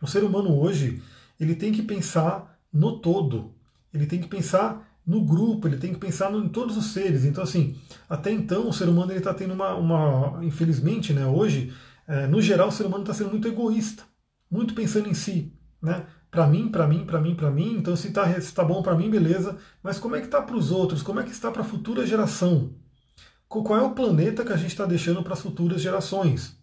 o 0.00 0.06
ser 0.06 0.22
humano 0.22 0.56
hoje, 0.58 1.02
ele 1.38 1.54
tem 1.54 1.72
que 1.72 1.82
pensar 1.82 2.58
no 2.72 3.00
todo, 3.00 3.54
ele 3.92 4.06
tem 4.06 4.20
que 4.20 4.28
pensar 4.28 4.89
no 5.06 5.24
grupo, 5.24 5.66
ele 5.66 5.76
tem 5.76 5.92
que 5.92 5.98
pensar 5.98 6.32
em 6.32 6.48
todos 6.48 6.76
os 6.76 6.92
seres. 6.92 7.24
Então, 7.24 7.42
assim, 7.42 7.76
até 8.08 8.30
então 8.30 8.68
o 8.68 8.72
ser 8.72 8.88
humano 8.88 9.12
está 9.12 9.34
tendo 9.34 9.54
uma, 9.54 9.74
uma, 9.74 10.44
infelizmente, 10.44 11.12
né, 11.12 11.26
hoje, 11.26 11.72
é, 12.06 12.26
no 12.26 12.40
geral, 12.40 12.68
o 12.68 12.72
ser 12.72 12.86
humano 12.86 13.02
está 13.02 13.14
sendo 13.14 13.30
muito 13.30 13.48
egoísta, 13.48 14.02
muito 14.50 14.74
pensando 14.74 15.08
em 15.08 15.14
si, 15.14 15.52
né? 15.82 16.06
Para 16.30 16.46
mim, 16.46 16.68
para 16.68 16.86
mim, 16.86 17.04
para 17.04 17.20
mim, 17.20 17.34
para 17.34 17.50
mim. 17.50 17.74
Então, 17.76 17.96
se 17.96 18.08
está 18.08 18.24
tá 18.54 18.64
bom 18.64 18.82
para 18.82 18.94
mim, 18.94 19.10
beleza. 19.10 19.58
Mas 19.82 19.98
como 19.98 20.14
é 20.14 20.20
que 20.20 20.26
está 20.26 20.40
para 20.40 20.56
os 20.56 20.70
outros? 20.70 21.02
Como 21.02 21.18
é 21.18 21.24
que 21.24 21.32
está 21.32 21.50
para 21.50 21.62
a 21.62 21.64
futura 21.64 22.06
geração? 22.06 22.72
Qual 23.48 23.76
é 23.76 23.82
o 23.82 23.94
planeta 23.94 24.44
que 24.44 24.52
a 24.52 24.56
gente 24.56 24.70
está 24.70 24.86
deixando 24.86 25.24
para 25.24 25.32
as 25.32 25.40
futuras 25.40 25.82
gerações? 25.82 26.56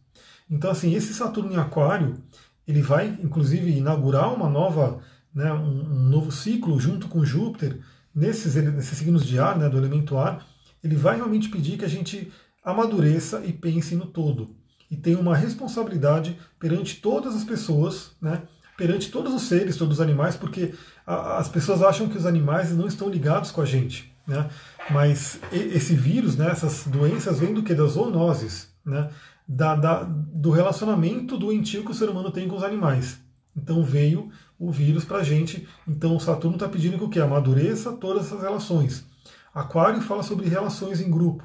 Então, 0.49 0.71
assim, 0.71 0.95
esse 0.95 1.13
Saturno 1.13 1.51
em 1.51 1.57
Aquário, 1.57 2.23
ele 2.65 2.81
vai, 2.81 3.07
inclusive, 3.21 3.71
inaugurar 3.71 4.33
uma 4.33 4.49
nova, 4.49 5.01
né, 5.33 5.51
um, 5.51 5.81
um 5.81 6.09
novo 6.09 6.31
ciclo 6.31 6.79
junto 6.79 7.09
com 7.09 7.25
Júpiter 7.25 7.81
nesses, 8.17 8.55
nesses 8.55 8.97
signos 8.97 9.23
de 9.23 9.37
ar, 9.37 9.57
né, 9.57 9.69
do 9.69 9.77
elemento 9.77 10.17
ar. 10.17 10.43
Ele 10.83 10.95
vai 10.95 11.15
realmente 11.15 11.49
pedir 11.49 11.77
que 11.77 11.85
a 11.85 11.89
gente 11.89 12.31
amadureça 12.63 13.43
e 13.45 13.53
pense 13.53 13.95
no 13.95 14.07
todo 14.07 14.55
e 14.89 14.95
tenha 14.95 15.19
uma 15.19 15.35
responsabilidade 15.35 16.37
perante 16.59 16.95
todas 16.95 17.35
as 17.35 17.43
pessoas, 17.43 18.11
né, 18.21 18.41
perante 18.77 19.11
todos 19.11 19.33
os 19.33 19.43
seres, 19.43 19.75
todos 19.75 19.97
os 19.97 20.01
animais, 20.01 20.35
porque 20.35 20.73
a, 21.05 21.37
as 21.37 21.49
pessoas 21.49 21.81
acham 21.81 22.07
que 22.07 22.17
os 22.17 22.25
animais 22.25 22.75
não 22.75 22.87
estão 22.87 23.09
ligados 23.09 23.51
com 23.51 23.61
a 23.61 23.65
gente. 23.65 24.13
Né? 24.25 24.49
Mas 24.89 25.39
esse 25.51 25.93
vírus, 25.93 26.35
né, 26.35 26.49
essas 26.49 26.85
doenças 26.87 27.39
vêm 27.39 27.53
do 27.53 27.63
que? 27.63 27.73
Das 27.73 27.93
zoonoses, 27.93 28.69
né? 28.85 29.09
Da, 29.47 29.75
da, 29.75 30.03
do 30.03 30.51
relacionamento 30.51 31.37
doentio 31.37 31.85
que 31.85 31.91
o 31.91 31.93
ser 31.93 32.09
humano 32.09 32.31
tem 32.31 32.49
com 32.49 32.57
os 32.57 32.63
animais. 32.63 33.17
Então 33.55 33.81
veio 33.81 34.29
o 34.59 34.71
vírus 34.71 35.05
para 35.05 35.19
a 35.19 35.23
gente. 35.23 35.67
Então 35.87 36.19
Saturno 36.19 36.55
está 36.55 36.67
pedindo 36.67 36.97
que 36.97 37.03
o 37.03 37.09
que? 37.09 37.19
Amadureça 37.19 37.93
todas 37.93 38.27
essas 38.27 38.41
relações. 38.41 39.05
Aquário 39.53 40.01
fala 40.01 40.23
sobre 40.23 40.47
relações 40.47 41.01
em 41.01 41.09
grupo. 41.09 41.43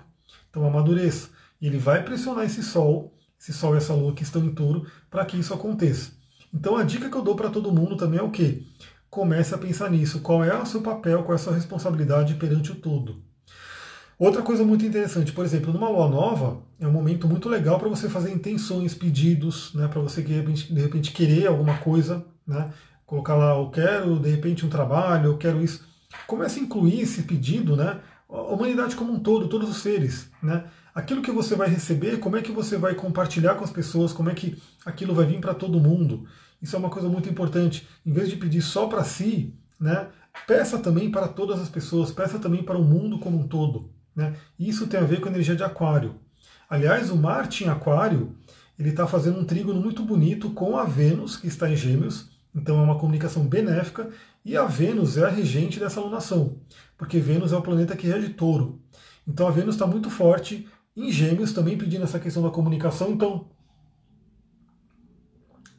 Então 0.50 0.66
amadureça. 0.66 1.30
E 1.60 1.66
ele 1.66 1.78
vai 1.78 2.02
pressionar 2.02 2.44
esse 2.44 2.62
Sol, 2.62 3.16
esse 3.40 3.52
Sol 3.52 3.74
e 3.74 3.78
essa 3.78 3.94
Lua 3.94 4.12
que 4.12 4.22
estão 4.22 4.44
em 4.44 4.54
touro, 4.54 4.86
para 5.10 5.24
que 5.24 5.36
isso 5.36 5.54
aconteça. 5.54 6.12
Então 6.52 6.76
a 6.76 6.82
dica 6.82 7.08
que 7.08 7.16
eu 7.16 7.22
dou 7.22 7.36
para 7.36 7.48
todo 7.50 7.72
mundo 7.72 7.96
também 7.96 8.18
é 8.18 8.22
o 8.22 8.30
quê? 8.30 8.64
comece 9.12 9.54
a 9.54 9.58
pensar 9.58 9.90
nisso. 9.90 10.20
Qual 10.20 10.42
é 10.42 10.58
o 10.58 10.64
seu 10.64 10.80
papel, 10.80 11.22
qual 11.22 11.32
é 11.32 11.34
a 11.34 11.38
sua 11.38 11.54
responsabilidade 11.54 12.34
perante 12.36 12.72
o 12.72 12.74
todo. 12.74 13.22
Outra 14.18 14.40
coisa 14.40 14.64
muito 14.64 14.86
interessante, 14.86 15.32
por 15.32 15.44
exemplo, 15.44 15.70
numa 15.72 15.90
lua 15.90 16.08
nova, 16.08 16.62
é 16.80 16.86
um 16.86 16.92
momento 16.92 17.28
muito 17.28 17.48
legal 17.48 17.78
para 17.78 17.88
você 17.88 18.08
fazer 18.08 18.32
intenções, 18.32 18.94
pedidos, 18.94 19.74
né, 19.74 19.86
para 19.86 20.00
você 20.00 20.22
de 20.22 20.80
repente 20.80 21.12
querer 21.12 21.48
alguma 21.48 21.76
coisa, 21.78 22.24
né, 22.46 22.72
colocar 23.12 23.34
lá, 23.34 23.54
eu 23.58 23.68
quero 23.68 24.18
de 24.18 24.30
repente 24.30 24.64
um 24.64 24.70
trabalho, 24.70 25.26
eu 25.26 25.36
quero 25.36 25.62
isso. 25.62 25.86
Comece 26.26 26.58
a 26.58 26.62
incluir 26.62 27.02
esse 27.02 27.24
pedido, 27.24 27.76
né, 27.76 28.00
a 28.26 28.40
humanidade 28.40 28.96
como 28.96 29.12
um 29.12 29.20
todo, 29.20 29.48
todos 29.48 29.68
os 29.68 29.82
seres, 29.82 30.30
né, 30.42 30.64
aquilo 30.94 31.20
que 31.20 31.30
você 31.30 31.54
vai 31.54 31.68
receber, 31.68 32.18
como 32.20 32.38
é 32.38 32.42
que 32.42 32.50
você 32.50 32.78
vai 32.78 32.94
compartilhar 32.94 33.56
com 33.56 33.64
as 33.64 33.70
pessoas, 33.70 34.14
como 34.14 34.30
é 34.30 34.34
que 34.34 34.56
aquilo 34.86 35.14
vai 35.14 35.26
vir 35.26 35.40
para 35.40 35.52
todo 35.52 35.78
mundo. 35.78 36.26
Isso 36.62 36.74
é 36.74 36.78
uma 36.78 36.88
coisa 36.88 37.06
muito 37.06 37.28
importante. 37.28 37.86
Em 38.06 38.12
vez 38.14 38.30
de 38.30 38.36
pedir 38.36 38.62
só 38.62 38.86
para 38.86 39.04
si, 39.04 39.54
né, 39.78 40.08
peça 40.46 40.78
também 40.78 41.10
para 41.10 41.28
todas 41.28 41.60
as 41.60 41.68
pessoas, 41.68 42.10
peça 42.10 42.38
também 42.38 42.62
para 42.62 42.78
o 42.78 42.84
mundo 42.84 43.18
como 43.18 43.40
um 43.40 43.46
todo. 43.46 43.90
Né? 44.16 44.36
Isso 44.58 44.86
tem 44.86 44.98
a 44.98 45.04
ver 45.04 45.20
com 45.20 45.28
a 45.28 45.32
energia 45.32 45.54
de 45.54 45.62
Aquário. 45.62 46.14
Aliás, 46.66 47.10
o 47.10 47.16
Marte 47.16 47.64
em 47.64 47.68
Aquário 47.68 48.34
ele 48.78 48.88
está 48.88 49.06
fazendo 49.06 49.38
um 49.38 49.44
trígono 49.44 49.82
muito 49.82 50.02
bonito 50.02 50.48
com 50.50 50.78
a 50.78 50.84
Vênus, 50.84 51.36
que 51.36 51.46
está 51.46 51.68
em 51.68 51.76
Gêmeos. 51.76 52.31
Então 52.54 52.78
é 52.78 52.82
uma 52.82 52.98
comunicação 52.98 53.46
benéfica. 53.46 54.10
E 54.44 54.56
a 54.56 54.64
Vênus 54.64 55.16
é 55.16 55.24
a 55.24 55.28
regente 55.28 55.78
dessa 55.78 56.00
alunação, 56.00 56.56
porque 56.98 57.18
Vênus 57.20 57.52
é 57.52 57.56
o 57.56 57.62
planeta 57.62 57.96
que 57.96 58.06
rege 58.06 58.30
touro. 58.30 58.80
Então 59.26 59.46
a 59.46 59.50
Vênus 59.50 59.74
está 59.76 59.86
muito 59.86 60.10
forte 60.10 60.68
em 60.96 61.10
Gêmeos, 61.10 61.52
também 61.52 61.78
pedindo 61.78 62.04
essa 62.04 62.18
questão 62.18 62.42
da 62.42 62.50
comunicação. 62.50 63.12
Então 63.12 63.46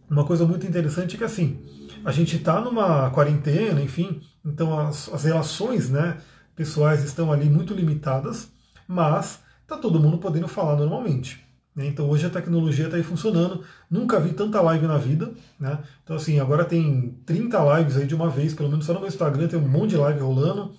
uma 0.10 0.26
coisa 0.26 0.46
muito 0.46 0.68
interessante 0.68 1.16
é 1.16 1.18
que 1.18 1.24
assim, 1.24 1.60
a 2.06 2.12
gente 2.12 2.36
está 2.36 2.62
numa 2.62 3.10
quarentena, 3.10 3.82
enfim, 3.82 4.22
então 4.46 4.80
as, 4.80 5.12
as, 5.12 5.24
relações 5.24 5.90
né, 5.90 6.18
pessoais 6.56 7.04
estão 7.04 7.32
ali 7.32 7.50
muito 7.50 7.74
limitadas, 7.74 8.52
mas 8.88 9.42
está 9.62 9.76
todo 9.76 10.00
mundo 10.00 10.20
podendo 10.20 10.48
falar 10.48 10.76
normalmente. 10.76 11.43
Né? 11.76 11.88
Então 11.88 12.10
hoje 12.10 12.26
a 12.26 12.30
tecnologia 12.30 12.86
está 12.86 12.98
aí 12.98 13.04
funcionando, 13.04 13.64
nunca 13.90 14.20
vi 14.20 14.34
tanta 14.34 14.62
live 14.62 14.86
na 14.86 14.98
vida. 14.98 15.32
Né? 15.60 15.80
Então 16.04 16.16
assim, 16.16 16.40
agora 16.40 16.66
tem 16.66 17.18
30 17.26 17.78
lives 17.78 17.98
aí 17.98 18.06
de 18.06 18.16
uma 18.16 18.30
vez, 18.30 18.54
pelo 18.54 18.70
menos 18.70 18.86
só 18.86 18.94
no 18.94 19.00
meu 19.00 19.10
Instagram 19.10 19.48
tem 19.48 19.60
um 19.60 19.68
monte 19.68 19.92
de 19.92 19.98
live 19.98 20.20
rolando, 20.20 20.74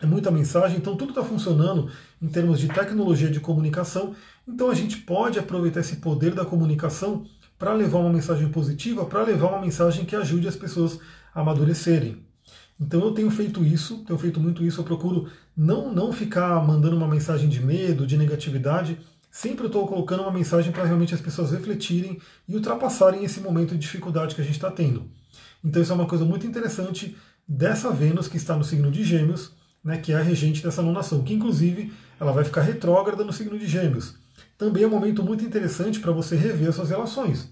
é 0.00 0.06
muita 0.06 0.30
mensagem, 0.30 0.78
então 0.78 0.96
tudo 0.96 1.10
está 1.10 1.24
funcionando 1.24 1.90
em 2.22 2.28
termos 2.28 2.60
de 2.60 2.68
tecnologia 2.68 3.28
de 3.28 3.40
comunicação, 3.40 4.14
então 4.46 4.70
a 4.70 4.74
gente 4.74 4.98
pode 4.98 5.38
aproveitar 5.38 5.80
esse 5.80 5.96
poder 5.96 6.34
da 6.34 6.44
comunicação 6.44 7.24
para 7.58 7.72
levar 7.72 7.98
uma 7.98 8.12
mensagem 8.12 8.48
positiva, 8.48 9.04
para 9.04 9.24
levar 9.24 9.48
uma 9.48 9.60
mensagem 9.60 10.04
que 10.04 10.14
ajude 10.14 10.46
as 10.46 10.54
pessoas 10.54 11.00
a 11.34 11.40
amadurecerem. 11.40 12.24
Então 12.80 13.00
eu 13.00 13.10
tenho 13.10 13.30
feito 13.30 13.64
isso, 13.64 14.04
tenho 14.04 14.18
feito 14.18 14.38
muito 14.38 14.64
isso, 14.64 14.80
eu 14.80 14.84
procuro 14.84 15.28
não, 15.56 15.92
não 15.92 16.12
ficar 16.12 16.64
mandando 16.64 16.96
uma 16.96 17.08
mensagem 17.08 17.48
de 17.48 17.60
medo, 17.60 18.06
de 18.06 18.16
negatividade, 18.16 19.00
sempre 19.30 19.64
eu 19.64 19.68
estou 19.68 19.86
colocando 19.86 20.22
uma 20.22 20.32
mensagem 20.32 20.72
para 20.72 20.84
realmente 20.84 21.14
as 21.14 21.20
pessoas 21.20 21.50
refletirem 21.50 22.20
e 22.46 22.54
ultrapassarem 22.54 23.24
esse 23.24 23.40
momento 23.40 23.70
de 23.70 23.78
dificuldade 23.78 24.34
que 24.34 24.40
a 24.40 24.44
gente 24.44 24.56
está 24.56 24.70
tendo. 24.70 25.10
Então 25.64 25.82
isso 25.82 25.92
é 25.92 25.94
uma 25.94 26.06
coisa 26.06 26.24
muito 26.24 26.46
interessante 26.46 27.16
dessa 27.46 27.90
Vênus 27.90 28.28
que 28.28 28.36
está 28.36 28.56
no 28.56 28.64
signo 28.64 28.90
de 28.90 29.04
Gêmeos, 29.04 29.52
né, 29.82 29.98
que 29.98 30.12
é 30.12 30.16
a 30.16 30.22
regente 30.22 30.62
dessa 30.62 30.82
lunação, 30.82 31.22
que 31.22 31.34
inclusive 31.34 31.92
ela 32.20 32.32
vai 32.32 32.44
ficar 32.44 32.62
retrógrada 32.62 33.24
no 33.24 33.32
signo 33.32 33.58
de 33.58 33.66
Gêmeos 33.66 34.16
também 34.58 34.82
é 34.82 34.86
um 34.86 34.90
momento 34.90 35.22
muito 35.22 35.44
interessante 35.44 36.00
para 36.00 36.10
você 36.10 36.34
rever 36.34 36.72
suas 36.72 36.90
relações. 36.90 37.48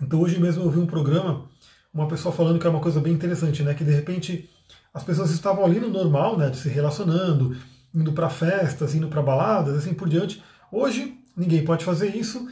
Então 0.00 0.20
hoje 0.20 0.40
mesmo 0.40 0.64
eu 0.64 0.70
vi 0.70 0.78
um 0.78 0.86
programa, 0.86 1.48
uma 1.92 2.08
pessoa 2.08 2.34
falando 2.34 2.58
que 2.58 2.66
é 2.66 2.70
uma 2.70 2.80
coisa 2.80 3.00
bem 3.00 3.12
interessante, 3.12 3.62
né? 3.62 3.74
Que 3.74 3.84
de 3.84 3.92
repente 3.92 4.50
as 4.92 5.04
pessoas 5.04 5.30
estavam 5.30 5.64
ali 5.64 5.78
no 5.78 5.90
normal, 5.90 6.38
né? 6.38 6.52
Se 6.54 6.70
relacionando, 6.70 7.54
indo 7.94 8.12
para 8.12 8.28
festas, 8.28 8.94
indo 8.94 9.08
para 9.08 9.22
baladas, 9.22 9.76
assim 9.76 9.94
por 9.94 10.08
diante. 10.08 10.42
Hoje 10.70 11.18
ninguém 11.36 11.64
pode 11.64 11.84
fazer 11.84 12.16
isso, 12.16 12.48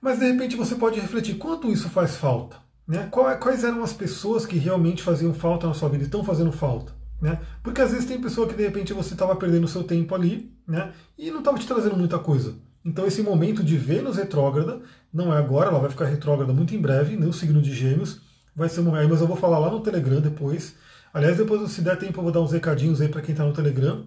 mas 0.00 0.18
de 0.18 0.30
repente 0.30 0.56
você 0.56 0.74
pode 0.74 0.98
refletir 0.98 1.36
quanto 1.36 1.70
isso 1.70 1.88
faz 1.90 2.16
falta. 2.16 2.56
Né? 2.86 3.08
Quais 3.10 3.62
eram 3.62 3.82
as 3.84 3.92
pessoas 3.92 4.44
que 4.44 4.56
realmente 4.56 5.02
faziam 5.02 5.32
falta 5.32 5.66
na 5.66 5.74
sua 5.74 5.88
vida 5.88 6.02
e 6.02 6.06
estão 6.06 6.24
fazendo 6.24 6.50
falta? 6.50 6.92
Né? 7.20 7.38
Porque 7.62 7.80
às 7.80 7.92
vezes 7.92 8.06
tem 8.06 8.20
pessoa 8.20 8.48
que 8.48 8.54
de 8.54 8.64
repente 8.64 8.92
você 8.92 9.12
estava 9.12 9.36
perdendo 9.36 9.68
seu 9.68 9.84
tempo 9.84 10.14
ali 10.14 10.52
né? 10.66 10.92
e 11.16 11.30
não 11.30 11.40
estava 11.40 11.58
te 11.58 11.66
trazendo 11.66 11.96
muita 11.96 12.18
coisa. 12.18 12.54
Então 12.84 13.06
esse 13.06 13.22
momento 13.22 13.62
de 13.62 13.76
Vênus 13.76 14.16
retrógrada, 14.16 14.80
não 15.12 15.32
é 15.32 15.36
agora, 15.36 15.68
ela 15.68 15.78
vai 15.78 15.90
ficar 15.90 16.06
retrógrada 16.06 16.52
muito 16.52 16.74
em 16.74 16.80
breve, 16.80 17.14
no 17.14 17.32
signo 17.32 17.60
de 17.60 17.74
Gêmeos, 17.74 18.22
vai 18.56 18.68
ser 18.68 18.80
um 18.80 18.84
momento, 18.84 19.10
mas 19.10 19.20
eu 19.20 19.26
vou 19.26 19.36
falar 19.36 19.58
lá 19.58 19.70
no 19.70 19.80
Telegram 19.80 20.20
depois. 20.20 20.74
Aliás, 21.12 21.36
depois 21.36 21.70
se 21.70 21.82
der 21.82 21.98
tempo 21.98 22.18
eu 22.18 22.24
vou 22.24 22.32
dar 22.32 22.40
uns 22.40 22.52
recadinhos 22.52 23.00
aí 23.00 23.08
para 23.08 23.20
quem 23.20 23.32
está 23.32 23.44
no 23.44 23.52
Telegram. 23.52 24.04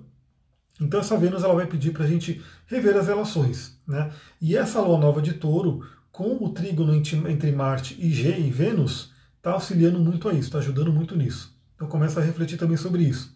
Então 0.79 0.99
essa 0.99 1.17
Vênus 1.17 1.43
ela 1.43 1.53
vai 1.53 1.67
pedir 1.67 1.91
para 1.91 2.03
a 2.03 2.07
gente 2.07 2.41
rever 2.65 2.95
as 2.97 3.07
relações. 3.07 3.79
Né? 3.87 4.11
E 4.41 4.57
essa 4.57 4.81
lua 4.81 4.97
nova 4.97 5.21
de 5.21 5.33
touro, 5.33 5.85
com 6.11 6.43
o 6.43 6.49
trígono 6.49 6.93
entre 6.95 7.51
Marte 7.51 7.95
e 7.99 8.09
G 8.11 8.37
e 8.39 8.49
Vênus, 8.49 9.11
está 9.37 9.51
auxiliando 9.51 9.99
muito 9.99 10.27
a 10.29 10.33
isso, 10.33 10.43
está 10.47 10.59
ajudando 10.59 10.91
muito 10.91 11.15
nisso. 11.15 11.55
Então 11.75 11.87
começa 11.87 12.19
a 12.19 12.23
refletir 12.23 12.57
também 12.57 12.77
sobre 12.77 13.03
isso. 13.03 13.35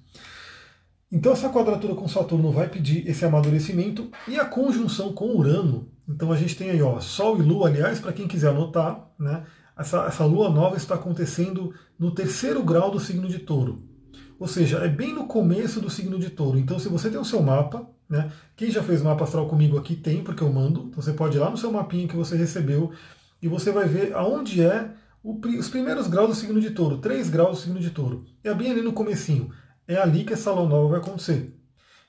Então 1.11 1.31
essa 1.31 1.49
quadratura 1.49 1.95
com 1.95 2.07
Saturno 2.07 2.51
vai 2.51 2.67
pedir 2.67 3.07
esse 3.07 3.23
amadurecimento 3.23 4.11
e 4.27 4.38
a 4.38 4.45
conjunção 4.45 5.13
com 5.13 5.35
Urano. 5.35 5.89
Então 6.07 6.31
a 6.31 6.38
gente 6.38 6.55
tem 6.55 6.69
aí 6.69 6.81
ó, 6.81 6.99
Sol 6.99 7.39
e 7.39 7.43
Lua, 7.43 7.69
aliás, 7.69 7.99
para 7.99 8.13
quem 8.13 8.27
quiser 8.27 8.49
anotar, 8.49 9.09
né? 9.17 9.45
Essa, 9.77 10.05
essa 10.05 10.25
Lua 10.25 10.49
nova 10.49 10.75
está 10.75 10.95
acontecendo 10.95 11.73
no 11.99 12.11
terceiro 12.11 12.63
grau 12.63 12.89
do 12.89 12.99
signo 12.99 13.27
de 13.27 13.39
Touro. 13.39 13.86
Ou 14.39 14.47
seja, 14.47 14.77
é 14.79 14.88
bem 14.88 15.13
no 15.13 15.25
começo 15.27 15.81
do 15.81 15.89
signo 15.89 16.19
de 16.19 16.29
Touro. 16.29 16.59
Então 16.59 16.79
se 16.79 16.88
você 16.89 17.09
tem 17.09 17.19
o 17.19 17.25
seu 17.25 17.41
mapa, 17.41 17.88
né? 18.09 18.31
Quem 18.55 18.69
já 18.71 18.83
fez 18.83 19.01
mapa 19.01 19.23
astral 19.23 19.47
comigo 19.47 19.77
aqui 19.77 19.95
tem, 19.95 20.23
porque 20.23 20.43
eu 20.43 20.51
mando. 20.51 20.88
Então 20.89 21.01
você 21.01 21.13
pode 21.13 21.38
ir 21.38 21.39
lá 21.39 21.49
no 21.49 21.57
seu 21.57 21.71
mapinha 21.71 22.07
que 22.07 22.15
você 22.15 22.38
recebeu 22.38 22.91
e 23.41 23.47
você 23.47 23.71
vai 23.71 23.88
ver 23.88 24.13
aonde 24.13 24.61
é 24.61 24.91
os 25.23 25.69
primeiros 25.69 26.07
graus 26.07 26.29
do 26.29 26.35
signo 26.35 26.61
de 26.61 26.69
touro, 26.69 26.99
3 26.99 27.29
graus 27.29 27.57
do 27.57 27.63
signo 27.63 27.79
de 27.79 27.89
touro. 27.89 28.25
É 28.43 28.53
bem 28.53 28.71
ali 28.71 28.81
no 28.81 28.93
comecinho. 28.93 29.51
é 29.88 29.97
ali 29.97 30.23
que 30.23 30.33
essa 30.33 30.51
lua 30.51 30.67
nova 30.67 30.89
vai 30.89 30.99
acontecer. 30.99 31.53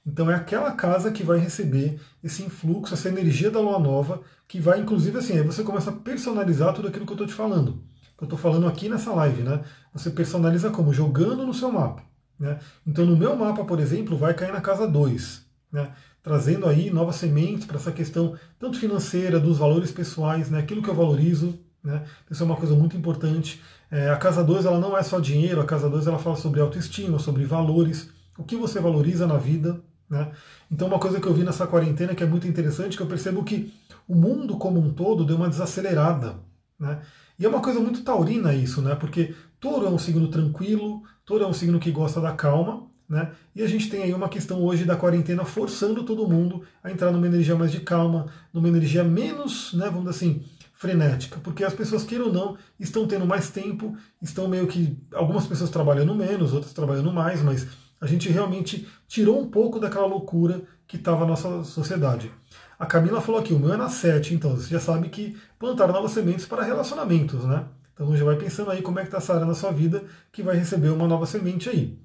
Então 0.05 0.31
é 0.31 0.35
aquela 0.35 0.73
casa 0.73 1.13
que 1.13 1.23
vai 1.23 1.39
receber 1.39 2.01
esse 2.23 2.43
influxo, 2.43 2.95
essa 2.95 3.09
energia 3.09 3.51
da 3.51 3.61
lua 3.61 3.79
nova, 3.79 4.23
que 4.49 4.61
vai, 4.61 4.81
inclusive, 4.81 5.19
assim, 5.19 5.35
aí 5.35 5.43
você 5.43 5.63
começa 5.63 5.91
a 5.91 5.93
personalizar 5.93 6.75
tudo 6.75 6.89
aquilo 6.89 7.05
que 7.07 7.13
eu 7.13 7.15
estou 7.15 7.27
te 7.27 7.35
falando. 7.35 7.85
Que 8.17 8.25
eu 8.25 8.27
estou 8.27 8.39
falando 8.39 8.67
aqui 8.67 8.89
nessa 8.89 9.13
live, 9.13 9.43
né? 9.43 9.63
Você 9.93 10.11
personaliza 10.11 10.71
como? 10.71 10.93
Jogando 10.93 11.47
no 11.47 11.55
seu 11.55 11.71
mapa. 11.71 12.03
Né? 12.39 12.59
Então 12.87 13.05
no 13.05 13.17
meu 13.17 13.35
mapa, 13.37 13.65
por 13.65 13.81
exemplo, 13.81 14.17
vai 14.17 14.35
cair 14.35 14.53
na 14.53 14.61
casa 14.61 14.87
2. 14.87 15.47
Né? 15.73 15.91
Trazendo 16.23 16.67
aí 16.67 16.91
novas 16.91 17.17
sementes 17.17 17.67
para 17.67 17.77
essa 17.77 17.93
questão 17.93 18.37
tanto 18.59 18.79
financeira, 18.79 19.41
dos 19.41 19.59
valores 19.59 19.91
pessoais, 19.91 20.51
né? 20.51 20.59
aquilo 20.59 20.83
que 20.83 20.89
eu 20.89 20.95
valorizo. 20.95 21.59
Né? 21.83 22.05
Isso 22.31 22.43
é 22.43 22.47
uma 22.47 22.57
coisa 22.57 22.75
muito 22.75 22.97
importante. 22.97 23.61
É, 23.91 24.11
a 24.11 24.17
casa 24.17 24.45
2 24.45 24.67
ela 24.67 24.79
não 24.79 24.97
é 24.97 25.03
só 25.03 25.19
dinheiro, 25.19 25.61
a 25.61 25.65
casa 25.65 25.89
2 25.89 26.07
ela 26.07 26.19
fala 26.19 26.37
sobre 26.37 26.61
autoestima, 26.61 27.19
sobre 27.19 27.45
valores, 27.45 28.11
o 28.37 28.45
que 28.45 28.57
você 28.57 28.81
valoriza 28.81 29.27
na 29.27 29.37
vida. 29.37 29.81
Né? 30.09 30.31
Então, 30.71 30.89
uma 30.89 30.99
coisa 30.99 31.21
que 31.21 31.27
eu 31.27 31.35
vi 31.35 31.45
nessa 31.45 31.67
quarentena 31.67 32.15
que 32.15 32.23
é 32.23 32.27
muito 32.27 32.47
interessante, 32.47 32.97
que 32.97 33.03
eu 33.03 33.07
percebo 33.07 33.45
que 33.45 33.73
o 34.07 34.15
mundo 34.15 34.57
como 34.57 34.81
um 34.81 34.93
todo 34.93 35.25
deu 35.25 35.37
uma 35.37 35.49
desacelerada. 35.49 36.37
Né? 36.79 37.01
E 37.39 37.45
é 37.45 37.49
uma 37.49 37.61
coisa 37.61 37.79
muito 37.81 38.03
taurina 38.03 38.55
isso, 38.55 38.81
né? 38.81 38.95
porque 38.95 39.35
touro 39.61 39.87
é 39.87 39.91
um 39.91 39.99
signo 39.99 40.29
tranquilo, 40.29 41.03
touro 41.25 41.45
é 41.45 41.47
um 41.47 41.53
signo 41.53 41.79
que 41.79 41.91
gosta 41.91 42.21
da 42.21 42.33
calma, 42.33 42.87
né? 43.09 43.33
E 43.55 43.63
a 43.63 43.67
gente 43.67 43.89
tem 43.89 44.03
aí 44.03 44.13
uma 44.13 44.29
questão 44.29 44.63
hoje 44.63 44.85
da 44.85 44.97
quarentena 44.97 45.45
forçando 45.45 46.05
todo 46.05 46.29
mundo 46.29 46.63
a 46.83 46.91
entrar 46.91 47.11
numa 47.11 47.27
energia 47.27 47.57
mais 47.57 47.73
de 47.73 47.81
calma, 47.81 48.27
numa 48.53 48.69
energia 48.69 49.03
menos, 49.03 49.73
né, 49.73 49.87
vamos 49.87 50.05
dizer 50.05 50.11
assim, 50.11 50.45
frenética, 50.75 51.41
porque 51.43 51.65
as 51.65 51.75
pessoas, 51.75 52.05
queiram 52.05 52.27
ou 52.27 52.33
não, 52.33 52.57
estão 52.79 53.07
tendo 53.07 53.27
mais 53.27 53.51
tempo, 53.51 53.97
estão 54.23 54.47
meio 54.47 54.67
que. 54.69 54.97
Algumas 55.13 55.47
pessoas 55.47 55.71
trabalhando 55.71 56.15
menos, 56.15 56.53
outras 56.53 56.73
trabalhando 56.73 57.13
mais, 57.13 57.43
mas 57.43 57.67
a 58.01 58.07
gente 58.07 58.29
realmente 58.29 58.87
tirou 59.09 59.41
um 59.41 59.51
pouco 59.51 59.81
daquela 59.81 60.07
loucura 60.07 60.63
que 60.87 60.97
estava 60.97 61.21
na 61.21 61.29
nossa 61.29 61.65
sociedade. 61.65 62.31
A 62.79 62.87
Camila 62.87 63.21
falou 63.21 63.41
aqui, 63.41 63.53
o 63.53 63.59
meu 63.59 63.75
é 63.75 63.77
na 63.77 63.89
7, 63.89 64.35
então 64.35 64.55
você 64.55 64.71
já 64.71 64.79
sabe 64.79 65.09
que 65.09 65.37
plantar 65.59 65.89
novas 65.89 66.13
sementes 66.13 66.47
para 66.47 66.63
relacionamentos, 66.63 67.45
né? 67.45 67.65
Então 67.99 68.17
já 68.17 68.25
vai 68.25 68.37
pensando 68.37 68.71
aí 68.71 68.81
como 68.81 69.01
é 69.01 69.03
que 69.03 69.09
está 69.09 69.19
essa 69.19 69.35
área 69.35 69.47
na 69.47 69.55
sua 69.55 69.73
vida 69.73 70.05
que 70.31 70.43
vai 70.43 70.57
receber 70.57 70.91
uma 70.91 71.09
nova 71.09 71.27
semente 71.27 71.69
aí. 71.69 71.99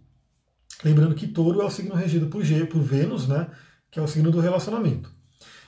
Lembrando 0.84 1.14
que 1.14 1.28
touro 1.28 1.62
é 1.62 1.66
o 1.66 1.70
signo 1.70 1.94
regido 1.94 2.28
por, 2.28 2.44
G, 2.44 2.66
por 2.66 2.82
Vênus, 2.82 3.28
né? 3.28 3.48
Que 3.91 4.00
é 4.00 4.02
o 4.02 4.08
signo 4.08 4.32
do 4.32 4.39
relacionamento. 4.39 5.12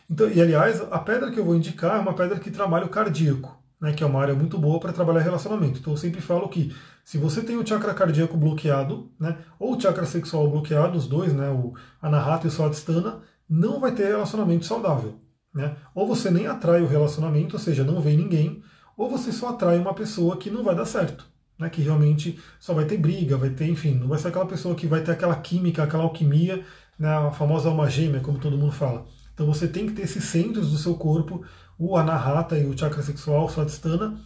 Então, 0.10 0.28
e 0.28 0.42
aliás, 0.42 0.82
a 0.92 1.00
pedra 1.00 1.32
que 1.32 1.40
eu 1.40 1.46
vou 1.46 1.56
indicar 1.56 1.98
é 1.98 2.00
uma 2.00 2.14
pedra 2.14 2.40
que 2.40 2.50
trabalha 2.50 2.86
o 2.86 2.90
cardíaco, 2.90 3.56
né? 3.80 3.94
Que 3.94 4.04
é 4.04 4.08
uma 4.08 4.20
área 4.20 4.34
muito 4.34 4.58
boa 4.58 4.80
para 4.80 4.92
trabalhar 4.92 5.22
relacionamento. 5.22 5.80
Então 5.80 5.94
eu 5.94 5.98
sempre 5.98 6.22
falo 6.22 6.50
que 6.50 6.76
se 7.04 7.20
você 7.20 7.44
tem 7.44 7.56
o 7.56 7.66
chakra 7.66 7.94
cardíaco 7.94 8.36
bloqueado, 8.36 9.12
né, 9.20 9.38
ou 9.60 9.76
o 9.76 9.80
chakra 9.80 10.08
sexual 10.08 10.50
bloqueado, 10.50 10.98
os 10.98 11.08
dois, 11.08 11.32
né, 11.34 11.52
o 11.52 11.76
anahata 12.02 12.48
e 12.48 12.50
o 12.50 12.52
swadhisthana, 12.52 13.22
não 13.48 13.80
vai 13.80 13.94
ter 13.94 14.08
relacionamento 14.08 14.66
saudável. 14.66 15.20
Né? 15.54 15.78
Ou 15.94 16.08
você 16.08 16.32
nem 16.32 16.48
atrai 16.48 16.82
o 16.82 16.88
relacionamento, 16.88 17.58
ou 17.58 17.62
seja, 17.62 17.84
não 17.84 18.02
vem 18.02 18.18
ninguém, 18.18 18.64
ou 18.98 19.10
você 19.10 19.32
só 19.32 19.50
atrai 19.50 19.78
uma 19.78 19.94
pessoa 19.94 20.38
que 20.38 20.50
não 20.50 20.64
vai 20.64 20.76
dar 20.76 20.86
certo. 20.86 21.26
Né, 21.58 21.70
que 21.70 21.82
realmente 21.82 22.38
só 22.60 22.74
vai 22.74 22.84
ter 22.84 22.98
briga, 22.98 23.38
vai 23.38 23.50
ter, 23.50 23.70
enfim, 23.70 23.94
não 23.96 24.10
vai 24.10 24.20
ser 24.20 24.28
aquela 24.28 24.46
pessoa 24.46 24.76
que 24.76 24.86
vai 24.86 25.02
ter 25.02 25.12
aquela 25.12 25.38
química, 25.38 25.84
aquela 25.84 26.04
alquimia, 26.04 26.66
né, 27.00 27.08
a 27.08 27.32
famosa 27.32 27.70
alma 27.70 27.90
gêmea, 27.90 28.20
como 28.20 28.40
todo 28.40 28.58
mundo 28.58 28.74
fala. 28.74 29.06
Então 29.34 29.46
você 29.46 29.66
tem 29.66 29.88
que 29.88 29.94
ter 29.94 30.02
esses 30.02 30.26
centros 30.26 30.72
do 30.72 30.78
seu 30.78 30.96
corpo, 30.96 31.46
o 31.80 31.96
anahata 31.96 32.58
e 32.58 32.66
o 32.66 32.78
chakra 32.78 33.02
sexual, 33.02 33.46
o 33.46 33.50
swadhisthana, 33.50 34.20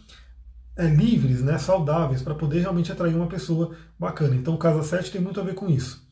é, 0.76 0.86
livres, 0.86 1.42
né, 1.42 1.58
saudáveis, 1.58 2.22
para 2.22 2.34
poder 2.34 2.60
realmente 2.60 2.90
atrair 2.90 3.14
uma 3.14 3.26
pessoa 3.26 3.76
bacana. 3.98 4.34
Então, 4.34 4.56
casa 4.56 4.82
7 4.82 5.10
tem 5.10 5.20
muito 5.20 5.40
a 5.40 5.44
ver 5.44 5.54
com 5.54 5.68
isso. 5.68 6.08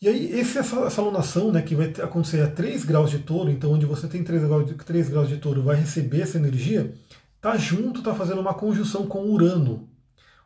E 0.00 0.08
aí, 0.08 0.38
esse, 0.38 0.58
essa, 0.58 0.80
essa 0.80 1.00
alunação, 1.00 1.50
né, 1.50 1.62
que 1.62 1.74
vai 1.74 1.88
acontecer 2.02 2.42
a 2.42 2.50
3 2.50 2.84
graus 2.84 3.10
de 3.10 3.18
touro, 3.18 3.50
então 3.50 3.72
onde 3.72 3.86
você 3.86 4.06
tem 4.06 4.22
3 4.22 4.44
graus, 4.44 4.66
de, 4.66 4.74
3 4.74 5.08
graus 5.08 5.28
de 5.28 5.38
touro 5.38 5.62
vai 5.62 5.76
receber 5.76 6.20
essa 6.20 6.36
energia, 6.38 6.94
tá 7.40 7.56
junto, 7.56 8.02
tá 8.02 8.14
fazendo 8.14 8.40
uma 8.40 8.54
conjunção 8.54 9.06
com 9.06 9.30
Urano. 9.30 9.88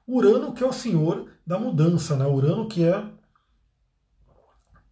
Urano 0.07 0.53
que 0.53 0.63
é 0.63 0.67
o 0.67 0.73
senhor 0.73 1.29
da 1.47 1.59
mudança, 1.59 2.17
né? 2.17 2.27
Urano 2.27 2.67
que 2.67 2.85
é 2.85 3.05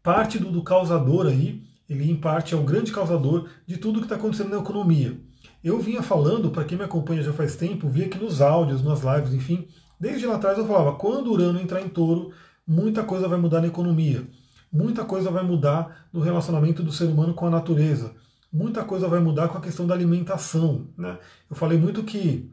parte 0.03 0.39
do, 0.39 0.51
do 0.51 0.63
causador 0.63 1.27
aí, 1.27 1.63
ele 1.89 2.11
em 2.11 2.17
parte 2.17 2.55
é 2.55 2.57
o 2.57 2.63
grande 2.63 2.93
causador 2.93 3.49
de 3.67 3.77
tudo 3.77 3.99
que 4.01 4.07
está 4.07 4.17
acontecendo 4.17 4.51
na 4.51 4.59
economia. 4.59 5.19
Eu 5.63 5.81
vinha 5.81 6.03
falando, 6.03 6.51
para 6.51 6.65
quem 6.65 6.79
me 6.79 6.85
acompanha 6.85 7.23
já 7.23 7.33
faz 7.33 7.57
tempo, 7.57 7.89
via 7.89 8.07
aqui 8.07 8.19
nos 8.19 8.41
áudios, 8.41 8.83
nas 8.83 9.03
lives, 9.03 9.35
enfim, 9.35 9.67
desde 9.99 10.27
lá 10.27 10.37
atrás 10.37 10.57
eu 10.57 10.67
falava, 10.67 10.97
quando 10.97 11.33
Urano 11.33 11.61
entrar 11.61 11.81
em 11.81 11.89
touro, 11.89 12.33
muita 12.67 13.03
coisa 13.03 13.27
vai 13.27 13.39
mudar 13.39 13.61
na 13.61 13.67
economia, 13.67 14.27
muita 14.73 15.05
coisa 15.05 15.31
vai 15.31 15.43
mudar 15.43 16.09
no 16.13 16.21
relacionamento 16.21 16.83
do 16.83 16.93
ser 16.93 17.07
humano 17.07 17.35
com 17.35 17.47
a 17.47 17.51
natureza, 17.51 18.15
muita 18.53 18.85
coisa 18.85 19.09
vai 19.09 19.21
mudar 19.21 19.49
com 19.49 19.59
a 19.59 19.61
questão 19.61 19.87
da 19.87 19.95
alimentação. 19.95 20.89
Né? 20.97 21.19
Eu 21.49 21.57
falei 21.57 21.79
muito 21.79 22.03
que 22.03 22.51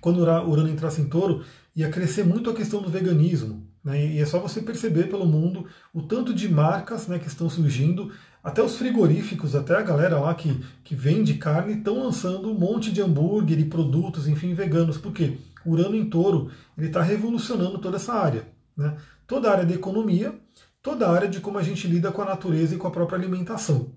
quando 0.00 0.18
Urano 0.18 0.68
entrasse 0.68 1.00
em 1.00 1.08
touro, 1.08 1.44
ia 1.74 1.88
crescer 1.88 2.24
muito 2.24 2.50
a 2.50 2.54
questão 2.54 2.82
do 2.82 2.90
veganismo. 2.90 3.66
Né? 3.84 4.14
E 4.14 4.18
é 4.18 4.26
só 4.26 4.38
você 4.38 4.60
perceber 4.60 5.08
pelo 5.08 5.26
mundo 5.26 5.66
o 5.92 6.02
tanto 6.02 6.34
de 6.34 6.48
marcas 6.48 7.06
né, 7.06 7.18
que 7.18 7.28
estão 7.28 7.48
surgindo 7.48 8.12
até 8.42 8.60
os 8.60 8.76
frigoríficos, 8.76 9.54
até 9.54 9.76
a 9.76 9.82
galera 9.82 10.18
lá 10.18 10.34
que, 10.34 10.60
que 10.82 10.96
vende 10.96 11.34
carne, 11.34 11.74
estão 11.74 12.02
lançando 12.02 12.50
um 12.50 12.58
monte 12.58 12.90
de 12.90 13.00
hambúrguer 13.00 13.60
e 13.60 13.64
produtos, 13.64 14.26
enfim, 14.26 14.52
veganos. 14.54 14.98
Por 14.98 15.12
quê? 15.12 15.38
Urano 15.64 15.94
em 15.94 16.04
touro, 16.04 16.50
ele 16.76 16.88
está 16.88 17.00
revolucionando 17.00 17.78
toda 17.78 17.96
essa 17.96 18.12
área. 18.12 18.48
Né? 18.76 18.96
Toda 19.26 19.48
a 19.48 19.52
área 19.52 19.64
da 19.64 19.74
economia, 19.74 20.34
toda 20.82 21.06
a 21.06 21.12
área 21.12 21.28
de 21.28 21.38
como 21.38 21.58
a 21.58 21.62
gente 21.62 21.86
lida 21.86 22.10
com 22.10 22.22
a 22.22 22.26
natureza 22.26 22.74
e 22.74 22.78
com 22.78 22.88
a 22.88 22.90
própria 22.90 23.16
alimentação. 23.16 23.92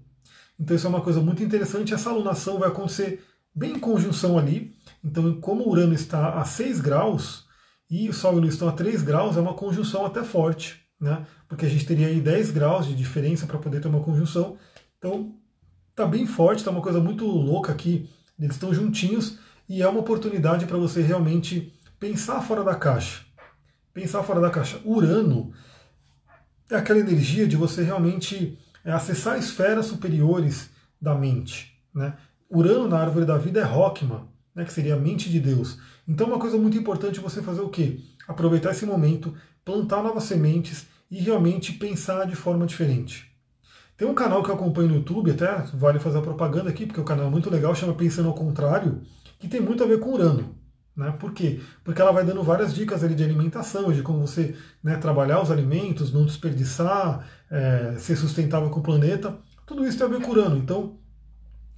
Então 0.60 0.76
isso 0.76 0.88
é 0.88 0.90
uma 0.90 1.02
coisa 1.02 1.22
muito 1.22 1.44
interessante. 1.44 1.94
Essa 1.94 2.10
alunação 2.10 2.60
vai 2.60 2.70
acontecer 2.70 3.24
bem 3.54 3.74
em 3.74 3.80
conjunção 3.80 4.38
ali. 4.38 4.76
Então, 5.04 5.40
como 5.40 5.64
o 5.64 5.70
Urano 5.70 5.94
está 5.94 6.40
a 6.40 6.46
6 6.46 6.82
graus 6.82 7.46
e 7.90 8.10
o 8.10 8.14
Sol 8.14 8.38
e 8.38 8.40
Lua 8.40 8.50
estão 8.50 8.68
a 8.68 8.72
3 8.72 9.02
graus, 9.02 9.38
é 9.38 9.40
uma 9.40 9.54
conjunção 9.54 10.06
até 10.06 10.24
forte 10.24 10.86
né? 11.00 11.26
porque 11.48 11.66
a 11.66 11.70
gente 11.70 11.86
teria 11.86 12.08
aí 12.08 12.20
10 12.20 12.52
graus 12.52 12.88
de 12.88 12.96
diferença 12.96 13.46
para 13.46 13.60
poder 13.60 13.82
ter 13.82 13.88
uma 13.88 14.02
conjunção. 14.02 14.58
Então, 14.98 15.36
tá 15.96 16.06
bem 16.06 16.26
forte, 16.26 16.64
tá 16.64 16.72
uma 16.72 16.82
coisa 16.82 17.00
muito 17.00 17.26
louca 17.26 17.72
aqui. 17.72 18.10
Eles 18.40 18.56
estão 18.56 18.74
juntinhos 18.74 19.38
e 19.68 19.82
é 19.82 19.88
uma 19.88 20.00
oportunidade 20.00 20.66
para 20.66 20.78
você 20.78 21.02
realmente 21.02 21.74
pensar 22.00 22.42
fora 22.42 22.64
da 22.64 22.76
caixa. 22.76 23.24
Pensar 23.94 24.24
fora 24.24 24.42
da 24.42 24.50
caixa. 24.50 24.82
Urano 24.84 25.54
é 26.70 26.76
aquela 26.76 27.00
energia 27.00 27.48
de 27.48 27.56
você 27.56 27.84
realmente 27.84 28.58
é, 28.86 28.92
acessar 28.92 29.38
esferas 29.38 29.88
superiores 29.88 30.70
da 31.02 31.16
mente. 31.16 31.78
Né? 31.94 32.14
Urano 32.50 32.88
na 32.88 33.00
árvore 33.00 33.26
da 33.26 33.38
vida 33.38 33.60
é 33.60 33.64
Rockman, 33.64 34.22
né, 34.54 34.64
que 34.64 34.72
seria 34.72 34.94
a 34.94 35.00
mente 35.00 35.30
de 35.30 35.40
Deus. 35.40 35.80
Então, 36.08 36.28
uma 36.28 36.40
coisa 36.40 36.58
muito 36.58 36.78
importante 36.78 37.20
é 37.20 37.22
você 37.22 37.42
fazer 37.42 37.62
o 37.62 37.70
quê? 37.70 38.00
Aproveitar 38.28 38.72
esse 38.72 38.86
momento, 38.86 39.34
plantar 39.66 40.04
novas 40.04 40.24
sementes 40.24 40.86
e 41.10 41.20
realmente 41.20 41.74
pensar 41.74 42.26
de 42.26 42.36
forma 42.36 42.66
diferente. 42.66 43.32
Tem 43.98 44.08
um 44.08 44.14
canal 44.14 44.44
que 44.44 44.50
eu 44.50 44.56
acompanho 44.56 44.90
no 44.90 44.96
YouTube, 44.96 45.32
até 45.32 45.48
vale 45.74 46.00
fazer 46.00 46.20
a 46.20 46.22
propaganda 46.22 46.70
aqui, 46.70 46.86
porque 46.86 47.00
o 47.00 47.06
canal 47.06 47.28
é 47.28 47.30
muito 47.30 47.50
legal, 47.50 47.74
chama 47.74 47.94
Pensando 47.94 48.28
ao 48.28 48.36
Contrário, 48.36 49.02
que 49.40 49.48
tem 49.48 49.62
muito 49.62 49.84
a 49.84 49.88
ver 49.88 50.00
com 50.00 50.14
Urano. 50.14 50.56
Né? 50.96 51.14
Por 51.20 51.34
quê? 51.34 51.60
Porque 51.84 52.02
ela 52.02 52.12
vai 52.12 52.24
dando 52.24 52.42
várias 52.44 52.74
dicas 52.74 53.04
ali 53.04 53.16
de 53.16 53.24
alimentação, 53.24 53.92
de 53.92 54.02
como 54.02 54.26
você 54.26 54.56
né, 54.84 54.98
trabalhar 54.98 55.42
os 55.42 55.52
alimentos, 55.52 56.14
não 56.14 56.26
desperdiçar, 56.26 57.28
é, 57.50 57.96
ser 57.98 58.16
sustentável 58.16 58.70
com 58.70 58.80
o 58.80 58.84
planeta. 58.84 59.38
Tudo 59.66 59.86
isso 59.86 59.98
tem 59.98 60.08
a 60.08 60.10
ver 60.10 60.22
com 60.22 60.32
Urano. 60.32 60.58
Então, 60.58 60.98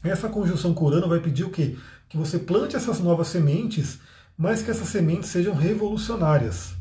essa 0.03 0.30
conjunção 0.30 0.74
com 0.74 0.86
Urano 0.86 1.09
vai 1.09 1.20
pedir 1.20 1.43
o 1.43 1.49
quê? 1.49 1.76
Que 2.07 2.18
você 2.18 2.38
plante 2.38 2.76
essas 2.76 2.99
novas 2.99 3.28
sementes, 3.28 3.99
mas 4.38 4.61
que 4.61 4.70
essas 4.70 4.89
sementes 4.89 5.30
sejam 5.30 5.55
revolucionárias 5.55 6.78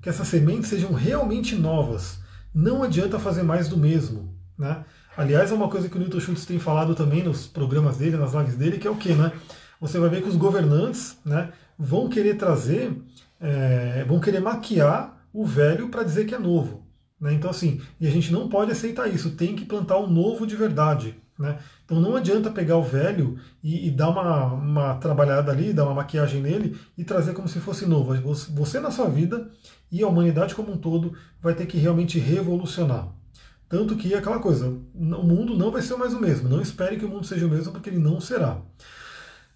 que 0.00 0.08
essas 0.08 0.28
sementes 0.28 0.68
sejam 0.68 0.92
realmente 0.92 1.54
novas. 1.54 2.20
Não 2.54 2.82
adianta 2.82 3.18
fazer 3.18 3.42
mais 3.42 3.68
do 3.68 3.76
mesmo. 3.76 4.34
Né? 4.56 4.84
Aliás, 5.16 5.50
é 5.50 5.54
uma 5.54 5.68
coisa 5.68 5.88
que 5.88 5.96
o 5.96 6.00
Newton 6.00 6.20
Schultz 6.20 6.44
tem 6.44 6.58
falado 6.58 6.94
também 6.94 7.22
nos 7.22 7.46
programas 7.46 7.96
dele, 7.96 8.16
nas 8.16 8.32
lives 8.32 8.56
dele, 8.56 8.78
que 8.78 8.86
é 8.86 8.90
o 8.90 8.96
que, 8.96 9.12
né? 9.12 9.32
Você 9.80 9.98
vai 9.98 10.08
ver 10.08 10.22
que 10.22 10.28
os 10.28 10.36
governantes 10.36 11.18
né, 11.24 11.52
vão 11.78 12.08
querer 12.08 12.36
trazer, 12.36 12.92
é, 13.40 14.04
vão 14.04 14.20
querer 14.20 14.40
maquiar 14.40 15.26
o 15.32 15.44
velho 15.44 15.88
para 15.88 16.02
dizer 16.02 16.26
que 16.26 16.34
é 16.34 16.38
novo. 16.38 16.86
Né? 17.20 17.32
Então, 17.32 17.50
assim, 17.50 17.80
e 18.00 18.06
a 18.06 18.10
gente 18.10 18.32
não 18.32 18.48
pode 18.48 18.72
aceitar 18.72 19.08
isso, 19.08 19.36
tem 19.36 19.54
que 19.54 19.64
plantar 19.64 19.98
um 19.98 20.08
novo 20.08 20.46
de 20.46 20.56
verdade. 20.56 21.16
Né? 21.38 21.56
Então 21.84 22.00
não 22.00 22.16
adianta 22.16 22.50
pegar 22.50 22.76
o 22.76 22.82
velho 22.82 23.38
e, 23.62 23.86
e, 23.86 23.90
dar 23.92 24.08
uma, 24.08 24.44
uma 24.54 24.94
trabalhada 24.96 25.52
ali, 25.52 25.72
dar 25.72 25.84
uma 25.84 25.94
maquiagem 25.94 26.42
nele 26.42 26.76
e 26.96 27.04
trazer 27.04 27.32
como 27.32 27.48
se 27.48 27.60
fosse 27.60 27.86
novo. 27.86 28.12
Você 28.54 28.80
na 28.80 28.90
sua 28.90 29.08
vida 29.08 29.48
e 29.90 30.02
a 30.02 30.08
humanidade 30.08 30.54
como 30.54 30.72
um 30.72 30.76
todo 30.76 31.14
vai 31.40 31.54
ter 31.54 31.66
que 31.66 31.78
realmente 31.78 32.18
revolucionar. 32.18 33.08
Tanto 33.68 33.96
que 33.96 34.14
é 34.14 34.18
aquela 34.18 34.40
coisa, 34.40 34.66
o 34.68 35.22
mundo 35.22 35.56
não 35.56 35.70
vai 35.70 35.82
ser 35.82 35.96
mais 35.96 36.12
o 36.12 36.20
mesmo. 36.20 36.48
Não 36.48 36.60
espere 36.60 36.96
que 36.96 37.04
o 37.04 37.08
mundo 37.08 37.26
seja 37.26 37.46
o 37.46 37.50
mesmo, 37.50 37.72
porque 37.72 37.90
ele 37.90 37.98
não 37.98 38.20
será. 38.20 38.60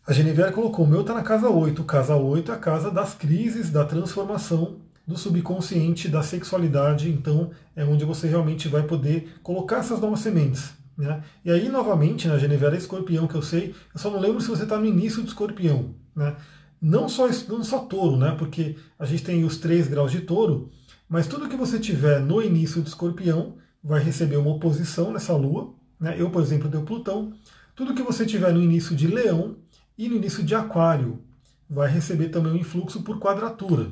A 0.05 0.13
Genevieve 0.13 0.51
colocou, 0.51 0.85
o 0.85 0.89
meu 0.89 1.03
está 1.03 1.15
na 1.15 1.23
casa 1.23 1.49
8. 1.49 1.85
Casa 1.85 2.17
8 2.17 2.51
é 2.51 2.55
a 2.57 2.59
casa 2.59 2.91
das 2.91 3.15
crises, 3.15 3.71
da 3.71 3.85
transformação. 3.85 4.81
do 5.05 5.17
subconsciente, 5.17 6.09
da 6.09 6.23
sexualidade, 6.23 7.11
então 7.11 7.51
é 7.75 7.85
onde 7.85 8.05
você 8.05 8.29
realmente 8.29 8.69
vai 8.69 8.85
poder 8.85 9.35
colocar 9.43 9.79
essas 9.79 10.01
novas 10.01 10.21
sementes. 10.21 10.75
Né? 10.97 11.23
E 11.45 11.51
aí, 11.51 11.69
novamente, 11.69 12.29
na 12.29 12.39
Genevera 12.39 12.77
Escorpião, 12.77 13.27
que 13.27 13.35
eu 13.35 13.43
sei, 13.43 13.75
eu 13.93 14.01
só 14.01 14.11
não 14.11 14.21
lembro 14.21 14.41
se 14.41 14.49
você 14.49 14.63
está 14.63 14.79
no 14.79 14.87
início 14.87 15.21
do 15.23 15.27
escorpião. 15.29 15.95
Né? 16.15 16.37
Não, 16.81 17.09
só, 17.09 17.29
não 17.49 17.65
só 17.65 17.81
touro, 17.81 18.17
né? 18.17 18.35
porque 18.39 18.77
a 18.97 19.05
gente 19.05 19.25
tem 19.25 19.45
os 19.45 19.57
três 19.57 19.89
graus 19.89 20.13
de 20.13 20.21
touro, 20.21 20.71
mas 21.09 21.27
tudo 21.27 21.49
que 21.49 21.57
você 21.57 21.81
tiver 21.81 22.21
no 22.21 22.41
início 22.41 22.81
do 22.81 22.89
escorpião 22.89 23.57
vai 23.83 24.01
receber 24.01 24.37
uma 24.37 24.53
oposição 24.53 25.13
nessa 25.13 25.37
lua. 25.37 25.75
Né? 25.99 26.15
Eu, 26.17 26.31
por 26.31 26.43
exemplo, 26.43 26.69
deu 26.69 26.83
Plutão. 26.83 27.33
Tudo 27.75 27.95
que 27.95 28.03
você 28.03 28.25
tiver 28.25 28.53
no 28.53 28.63
início 28.63 28.95
de 28.95 29.09
leão 29.09 29.57
e 29.97 30.09
no 30.09 30.16
início 30.16 30.43
de 30.43 30.55
aquário 30.55 31.22
vai 31.68 31.88
receber 31.88 32.28
também 32.28 32.53
um 32.53 32.57
influxo 32.57 33.03
por 33.03 33.18
quadratura. 33.18 33.88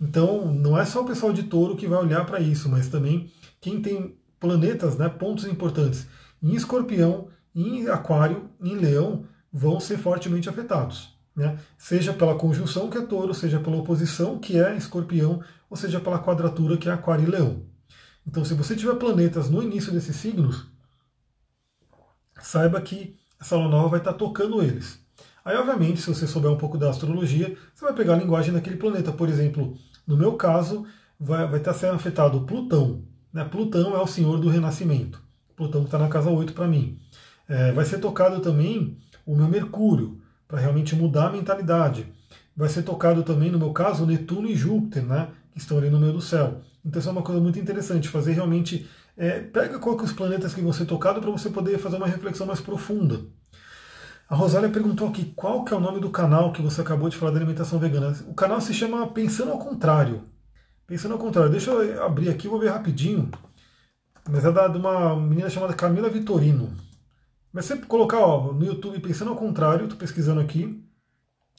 Então, 0.00 0.52
não 0.52 0.78
é 0.78 0.84
só 0.84 1.02
o 1.02 1.06
pessoal 1.06 1.32
de 1.32 1.44
touro 1.44 1.76
que 1.76 1.88
vai 1.88 1.98
olhar 1.98 2.24
para 2.24 2.40
isso, 2.40 2.68
mas 2.68 2.88
também 2.88 3.30
quem 3.60 3.82
tem 3.82 4.16
planetas, 4.38 4.96
né, 4.96 5.08
pontos 5.08 5.44
importantes 5.44 6.06
em 6.42 6.54
escorpião, 6.54 7.28
em 7.54 7.88
aquário, 7.88 8.48
em 8.60 8.76
leão, 8.76 9.24
vão 9.52 9.80
ser 9.80 9.98
fortemente 9.98 10.48
afetados. 10.48 11.16
Né? 11.34 11.58
Seja 11.76 12.12
pela 12.12 12.36
conjunção, 12.36 12.88
que 12.88 12.98
é 12.98 13.00
touro, 13.00 13.34
seja 13.34 13.60
pela 13.60 13.76
oposição, 13.76 14.38
que 14.38 14.58
é 14.58 14.76
escorpião, 14.76 15.42
ou 15.68 15.76
seja 15.76 16.00
pela 16.00 16.22
quadratura, 16.22 16.76
que 16.76 16.88
é 16.88 16.92
aquário 16.92 17.24
e 17.26 17.30
leão. 17.30 17.64
Então, 18.26 18.44
se 18.44 18.54
você 18.54 18.76
tiver 18.76 18.94
planetas 18.96 19.48
no 19.48 19.62
início 19.62 19.92
desses 19.92 20.14
signos, 20.16 20.66
saiba 22.40 22.80
que 22.80 23.16
essa 23.40 23.56
lua 23.56 23.68
nova 23.68 23.88
vai 23.88 23.98
estar 23.98 24.12
tocando 24.12 24.62
eles. 24.62 25.00
Aí, 25.48 25.56
obviamente, 25.56 26.02
se 26.02 26.06
você 26.06 26.26
souber 26.26 26.50
um 26.50 26.58
pouco 26.58 26.76
da 26.76 26.90
astrologia, 26.90 27.56
você 27.74 27.82
vai 27.82 27.94
pegar 27.94 28.12
a 28.12 28.16
linguagem 28.18 28.52
daquele 28.52 28.76
planeta. 28.76 29.10
Por 29.10 29.30
exemplo, 29.30 29.78
no 30.06 30.14
meu 30.14 30.34
caso, 30.34 30.84
vai, 31.18 31.48
vai 31.48 31.58
estar 31.58 31.72
sendo 31.72 31.94
afetado 31.94 32.42
Plutão. 32.42 33.02
Né? 33.32 33.42
Plutão 33.44 33.96
é 33.96 33.98
o 33.98 34.06
senhor 34.06 34.38
do 34.38 34.50
renascimento. 34.50 35.22
Plutão 35.56 35.84
está 35.84 35.98
na 35.98 36.08
casa 36.08 36.28
8 36.28 36.52
para 36.52 36.68
mim. 36.68 36.98
É, 37.48 37.72
vai 37.72 37.86
ser 37.86 37.96
tocado 37.96 38.40
também 38.40 38.98
o 39.24 39.34
meu 39.34 39.48
Mercúrio, 39.48 40.20
para 40.46 40.60
realmente 40.60 40.94
mudar 40.94 41.28
a 41.28 41.32
mentalidade. 41.32 42.12
Vai 42.54 42.68
ser 42.68 42.82
tocado 42.82 43.22
também, 43.22 43.50
no 43.50 43.58
meu 43.58 43.72
caso, 43.72 44.04
Netuno 44.04 44.50
e 44.50 44.54
Júpiter, 44.54 45.02
né? 45.02 45.28
que 45.52 45.60
estão 45.60 45.78
ali 45.78 45.88
no 45.88 45.98
meio 45.98 46.12
do 46.12 46.20
céu. 46.20 46.60
Então 46.84 47.00
isso 47.00 47.08
é 47.08 47.12
uma 47.12 47.22
coisa 47.22 47.40
muito 47.40 47.58
interessante, 47.58 48.06
fazer 48.10 48.32
realmente. 48.32 48.86
É, 49.16 49.40
pega 49.40 49.78
qual 49.78 49.96
que 49.96 50.04
os 50.04 50.12
planetas 50.12 50.52
que 50.52 50.60
vão 50.60 50.74
ser 50.74 50.84
tocados 50.84 51.22
para 51.22 51.30
você 51.30 51.48
poder 51.48 51.78
fazer 51.78 51.96
uma 51.96 52.06
reflexão 52.06 52.46
mais 52.46 52.60
profunda. 52.60 53.22
A 54.28 54.36
Rosália 54.36 54.68
perguntou 54.68 55.08
aqui 55.08 55.32
qual 55.34 55.64
que 55.64 55.72
é 55.72 55.76
o 55.76 55.80
nome 55.80 56.00
do 56.00 56.10
canal 56.10 56.52
que 56.52 56.60
você 56.60 56.82
acabou 56.82 57.08
de 57.08 57.16
falar 57.16 57.32
da 57.32 57.38
alimentação 57.38 57.78
vegana. 57.78 58.14
O 58.26 58.34
canal 58.34 58.60
se 58.60 58.74
chama 58.74 59.06
Pensando 59.06 59.52
ao 59.52 59.58
Contrário. 59.58 60.22
Pensando 60.86 61.12
ao 61.12 61.18
Contrário. 61.18 61.50
Deixa 61.50 61.70
eu 61.70 62.04
abrir 62.04 62.28
aqui, 62.28 62.46
vou 62.46 62.60
ver 62.60 62.68
rapidinho. 62.68 63.30
Mas 64.28 64.44
é 64.44 64.52
da, 64.52 64.68
de 64.68 64.76
uma 64.76 65.16
menina 65.16 65.48
chamada 65.48 65.72
Camila 65.72 66.10
Vitorino. 66.10 66.70
Mas 67.50 67.64
você 67.64 67.78
colocar 67.78 68.18
ó, 68.18 68.52
no 68.52 68.66
YouTube 68.66 69.00
Pensando 69.00 69.30
ao 69.30 69.36
Contrário, 69.36 69.84
estou 69.84 69.98
pesquisando 69.98 70.42
aqui, 70.42 70.84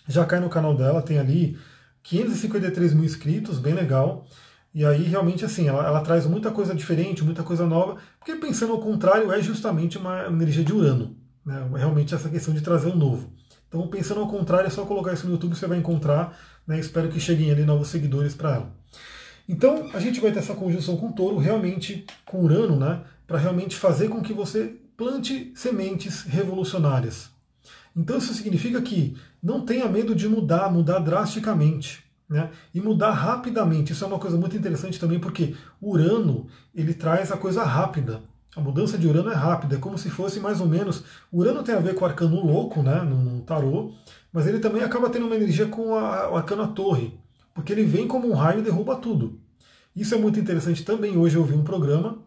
já 0.08 0.24
cai 0.24 0.40
no 0.40 0.48
canal 0.48 0.78
dela, 0.78 1.02
tem 1.02 1.18
ali 1.18 1.58
553 2.04 2.94
mil 2.94 3.04
inscritos, 3.04 3.58
bem 3.58 3.74
legal. 3.74 4.28
E 4.76 4.86
aí, 4.86 5.02
realmente, 5.06 5.44
assim, 5.44 5.68
ela, 5.68 5.84
ela, 5.84 6.02
traz 6.02 6.28
muita 6.28 6.52
coisa 6.52 6.76
diferente, 6.76 7.24
muita 7.24 7.42
coisa 7.42 7.66
nova, 7.66 7.98
porque 8.20 8.36
pensando 8.36 8.74
ao 8.74 8.80
contrário 8.80 9.32
é 9.32 9.42
justamente 9.42 9.98
uma 9.98 10.28
energia 10.28 10.64
de 10.64 10.72
Urano. 10.72 11.19
Né? 11.50 11.68
Realmente 11.76 12.14
essa 12.14 12.30
questão 12.30 12.54
de 12.54 12.62
trazer 12.62 12.90
o 12.90 12.96
novo. 12.96 13.34
Então, 13.68 13.88
pensando 13.88 14.22
ao 14.22 14.28
contrário, 14.28 14.68
é 14.68 14.70
só 14.70 14.86
colocar 14.86 15.14
isso 15.14 15.26
no 15.26 15.34
YouTube, 15.34 15.56
você 15.56 15.66
vai 15.66 15.80
encontrar. 15.80 16.38
Né? 16.68 16.80
Espero 16.80 17.10
que 17.10 17.20
cheguem 17.20 17.50
ali 17.50 17.66
novos 17.66 17.88
seguidores 17.88 18.36
para 18.36 18.54
ela. 18.54 18.72
Então, 19.48 19.90
a 19.92 20.00
gente 20.00 20.20
vai 20.20 20.32
ter 20.32 20.40
essa 20.40 20.54
conjunção 20.54 20.96
com 20.96 21.12
touro, 21.12 21.40
realmente 21.40 22.06
com 22.24 22.44
Urano, 22.44 22.76
né? 22.76 23.02
para 23.26 23.40
realmente 23.40 23.76
fazer 23.76 24.10
com 24.10 24.22
que 24.22 24.32
você 24.32 24.76
plante 24.96 25.52
sementes 25.56 26.22
revolucionárias. 26.22 27.32
Então, 27.96 28.20
isso 28.20 28.32
significa 28.36 28.80
que 28.80 29.18
não 29.42 29.66
tenha 29.66 29.88
medo 29.90 30.14
de 30.14 30.28
mudar, 30.30 30.72
mudar 30.72 31.00
drasticamente. 31.00 32.04
Né? 32.30 32.52
E 32.76 32.80
mudar 32.80 33.10
rapidamente. 33.10 33.92
Isso 33.92 34.04
é 34.04 34.08
uma 34.08 34.20
coisa 34.20 34.38
muito 34.38 34.56
interessante 34.56 35.00
também, 35.00 35.20
porque 35.20 35.56
Urano 35.82 36.46
ele 36.76 36.94
traz 36.94 37.32
a 37.32 37.38
coisa 37.38 37.64
rápida. 37.64 38.22
A 38.56 38.62
mudança 38.62 38.98
de 38.98 39.08
Urano 39.08 39.30
é 39.30 39.36
rápida, 39.36 39.76
é 39.76 39.80
como 39.80 39.98
se 39.98 40.10
fosse 40.10 40.40
mais 40.40 40.60
ou 40.60 40.68
menos. 40.68 41.04
Urano 41.32 41.64
tem 41.64 41.76
a 41.76 41.80
ver 41.80 41.94
com 41.94 42.04
o 42.04 42.08
arcano 42.08 42.44
louco, 42.44 42.82
né, 42.82 43.02
no, 43.02 43.16
no 43.16 43.42
tarô, 43.42 43.94
mas 44.34 44.48
ele 44.48 44.60
também 44.60 44.82
acaba 44.84 45.10
tendo 45.10 45.28
uma 45.28 45.36
energia 45.36 45.68
com 45.68 45.94
a, 45.96 46.32
o 46.32 46.36
arcano 46.36 46.64
a 46.64 46.68
torre, 46.68 47.20
porque 47.54 47.72
ele 47.72 47.84
vem 47.84 48.08
como 48.08 48.28
um 48.28 48.34
raio 48.34 48.60
e 48.60 48.64
derruba 48.64 48.96
tudo. 48.96 49.40
Isso 49.96 50.16
é 50.16 50.18
muito 50.18 50.40
interessante 50.40 50.84
também. 50.84 51.16
Hoje 51.16 51.36
eu 51.36 51.44
vi 51.44 51.54
um 51.54 51.64
programa 51.64 52.24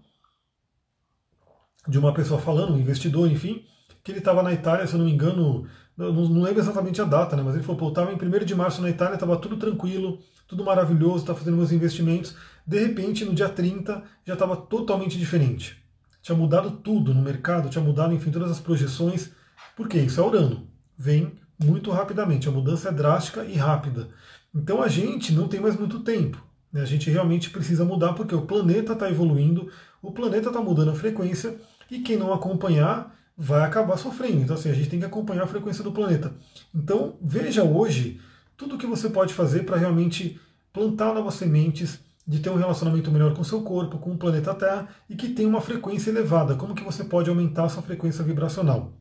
de 1.89 1.99
uma 1.99 2.15
pessoa 2.15 2.41
falando, 2.41 2.75
um 2.75 2.79
investidor, 2.79 3.29
enfim, 3.29 3.65
que 4.05 4.13
ele 4.13 4.21
estava 4.21 4.45
na 4.45 4.53
Itália, 4.53 4.87
se 4.87 4.95
eu 4.95 4.99
não 4.99 5.07
me 5.07 5.13
engano, 5.13 5.67
não, 5.97 6.13
não 6.13 6.43
lembro 6.43 6.61
exatamente 6.61 7.03
a 7.03 7.05
data, 7.05 7.37
né, 7.37 7.43
mas 7.43 7.55
ele 7.57 7.65
falou: 7.65 7.81
pô, 7.81 7.89
estava 7.89 8.13
em 8.13 8.17
1 8.17 8.45
de 8.45 8.55
março 8.55 8.81
na 8.81 8.91
Itália, 8.91 9.15
estava 9.15 9.37
tudo 9.39 9.57
tranquilo, 9.57 10.21
tudo 10.47 10.65
maravilhoso, 10.65 11.19
estava 11.19 11.39
fazendo 11.39 11.57
meus 11.57 11.73
investimentos. 11.73 12.37
De 12.65 12.79
repente, 12.79 13.25
no 13.25 13.35
dia 13.35 13.49
30, 13.49 14.05
já 14.25 14.35
estava 14.35 14.57
totalmente 14.57 15.19
diferente 15.19 15.82
tinha 16.23 16.39
mudado 16.39 16.71
tudo 16.71 17.13
no 17.13 17.21
mercado, 17.21 17.69
tinha 17.69 17.85
mudado, 17.85 18.15
enfim, 18.15 18.31
todas 18.31 18.51
as 18.51 18.61
projeções. 18.61 19.33
Por 19.77 19.89
quê? 19.89 19.99
Isso 19.99 20.21
é 20.21 20.25
Urano. 20.25 20.69
Vem 20.97 21.33
muito 21.63 21.91
rapidamente, 21.91 22.49
a 22.49 22.53
mudança 22.53 22.89
é 22.89 22.93
drástica 22.93 23.45
e 23.45 23.55
rápida. 23.55 24.09
Então 24.55 24.81
a 24.81 24.89
gente 24.89 25.33
não 25.33 25.49
tem 25.49 25.61
mais 25.61 25.77
muito 25.77 26.01
tempo. 26.01 26.43
Né? 26.73 26.81
A 26.81 26.85
gente 26.85 27.11
realmente 27.11 27.51
precisa 27.51 27.85
mudar 27.85 28.13
porque 28.13 28.35
o 28.35 28.43
planeta 28.43 28.93
está 28.93 29.11
evoluindo, 29.11 29.71
o 30.01 30.13
planeta 30.13 30.49
está 30.49 30.61
mudando 30.61 30.91
a 30.91 30.95
frequência 30.95 31.57
e 31.91 32.01
quem 32.01 32.17
não 32.17 32.33
acompanhar 32.33 33.17
vai 33.37 33.65
acabar 33.65 33.97
sofrendo. 33.97 34.43
Então 34.43 34.57
assim, 34.57 34.71
a 34.71 34.75
gente 34.75 34.91
tem 34.91 35.01
que 35.01 35.07
acompanhar 35.07 35.45
a 35.45 35.49
frequência 35.49 35.83
do 35.83 35.93
planeta. 35.93 36.33
Então 36.75 37.17
veja 37.21 37.65
hoje 37.65 38.21
tudo 38.57 38.77
o 38.77 38.79
que 38.79 38.87
você 38.87 39.09
pode 39.09 39.35
fazer 39.35 39.65
para 39.65 39.77
realmente 39.77 40.41
plantar 40.73 41.15
novas 41.15 41.35
sementes, 41.35 42.01
de 42.27 42.41
ter 42.41 42.51
um 42.51 42.57
relacionamento 42.57 43.11
melhor 43.11 43.35
com 43.35 43.43
seu 43.43 43.63
corpo, 43.63 43.99
com 43.99 44.13
o 44.13 44.19
planeta 44.19 44.55
Terra 44.55 44.89
e 45.09 45.17
que 45.17 45.31
tem 45.31 45.47
uma 45.47 45.61
frequência 45.61 46.11
elevada. 46.11 46.55
Como 46.55 46.75
que 46.75 46.85
você 46.85 47.05
pode 47.05 47.29
aumentar 47.29 47.65
a 47.65 47.69
sua 47.69 47.83
frequência 47.83 48.25
vibracional? 48.25 48.93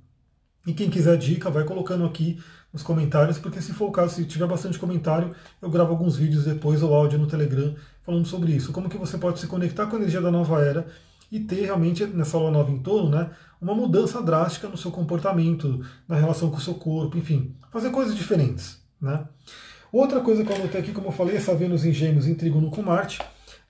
E 0.66 0.74
quem 0.74 0.90
quiser 0.90 1.18
dica, 1.18 1.50
vai 1.50 1.64
colocando 1.64 2.06
aqui 2.06 2.40
nos 2.72 2.84
comentários, 2.84 3.38
porque 3.38 3.62
se 3.62 3.74
for 3.74 3.90
o 3.90 3.92
caso, 3.92 4.16
se 4.16 4.26
tiver 4.26 4.48
bastante 4.48 4.80
comentário, 4.80 5.36
eu 5.62 5.70
gravo 5.70 5.92
alguns 5.92 6.16
vídeos 6.16 6.46
depois 6.46 6.82
ou 6.84 6.94
áudio 6.94 7.20
no 7.20 7.28
Telegram 7.28 7.76
falando 8.04 8.26
sobre 8.26 8.54
isso. 8.54 8.72
Como 8.72 8.90
que 8.90 8.98
você 8.98 9.18
pode 9.18 9.40
se 9.40 9.48
conectar 9.48 9.88
com 9.88 9.96
a 9.96 10.00
energia 10.00 10.22
da 10.22 10.32
nova 10.32 10.62
era 10.62 10.88
e 11.32 11.40
ter 11.40 11.62
realmente 11.62 12.06
nessa 12.06 12.38
lua 12.38 12.52
nova 12.52 12.72
em 12.72 12.80
torno, 12.80 13.10
né, 13.10 13.32
uma 13.60 13.74
mudança 13.74 14.22
drástica 14.22 14.68
no 14.68 14.78
seu 14.78 14.92
comportamento, 14.92 15.84
na 16.08 16.16
relação 16.16 16.50
com 16.50 16.58
o 16.58 16.62
seu 16.62 16.76
corpo, 16.76 17.18
enfim, 17.18 17.56
fazer 17.72 17.90
coisas 17.90 18.16
diferentes, 18.16 18.82
né? 19.00 19.26
Outra 19.92 20.22
coisa 20.22 20.44
que 20.46 20.52
eu 20.52 20.56
anotei 20.56 20.80
aqui, 20.80 20.94
como 20.94 21.08
eu 21.08 21.12
falei, 21.12 21.36
essa 21.36 21.54
Vênus 21.54 21.84
em 21.84 21.92
Gêmeos 21.92 22.26
em 22.26 22.34
trígono 22.34 22.72
com 22.72 22.82
Marte, 22.82 23.20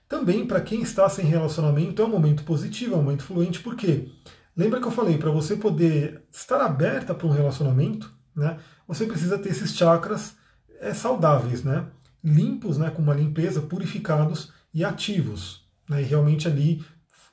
também 0.08 0.46
para 0.46 0.60
quem 0.60 0.82
está 0.82 1.08
sem 1.08 1.24
relacionamento 1.24 2.00
é 2.00 2.04
um 2.04 2.10
momento 2.10 2.44
positivo, 2.44 2.94
é 2.94 2.96
um 2.98 3.02
momento 3.02 3.24
fluente, 3.24 3.60
por 3.60 3.74
quê? 3.74 4.08
Lembra 4.56 4.80
que 4.80 4.86
eu 4.86 4.92
falei, 4.92 5.18
para 5.18 5.30
você 5.30 5.56
poder 5.56 6.22
estar 6.30 6.60
aberta 6.60 7.12
para 7.14 7.26
um 7.26 7.30
relacionamento, 7.30 8.12
né, 8.36 8.58
você 8.86 9.06
precisa 9.06 9.38
ter 9.38 9.48
esses 9.48 9.74
chakras 9.74 10.36
é, 10.80 10.94
saudáveis, 10.94 11.64
né, 11.64 11.86
limpos, 12.22 12.78
né, 12.78 12.90
com 12.90 13.02
uma 13.02 13.14
limpeza, 13.14 13.62
purificados 13.62 14.52
e 14.72 14.84
ativos, 14.84 15.66
né, 15.88 16.02
e 16.02 16.04
realmente 16.04 16.46
ali 16.46 16.84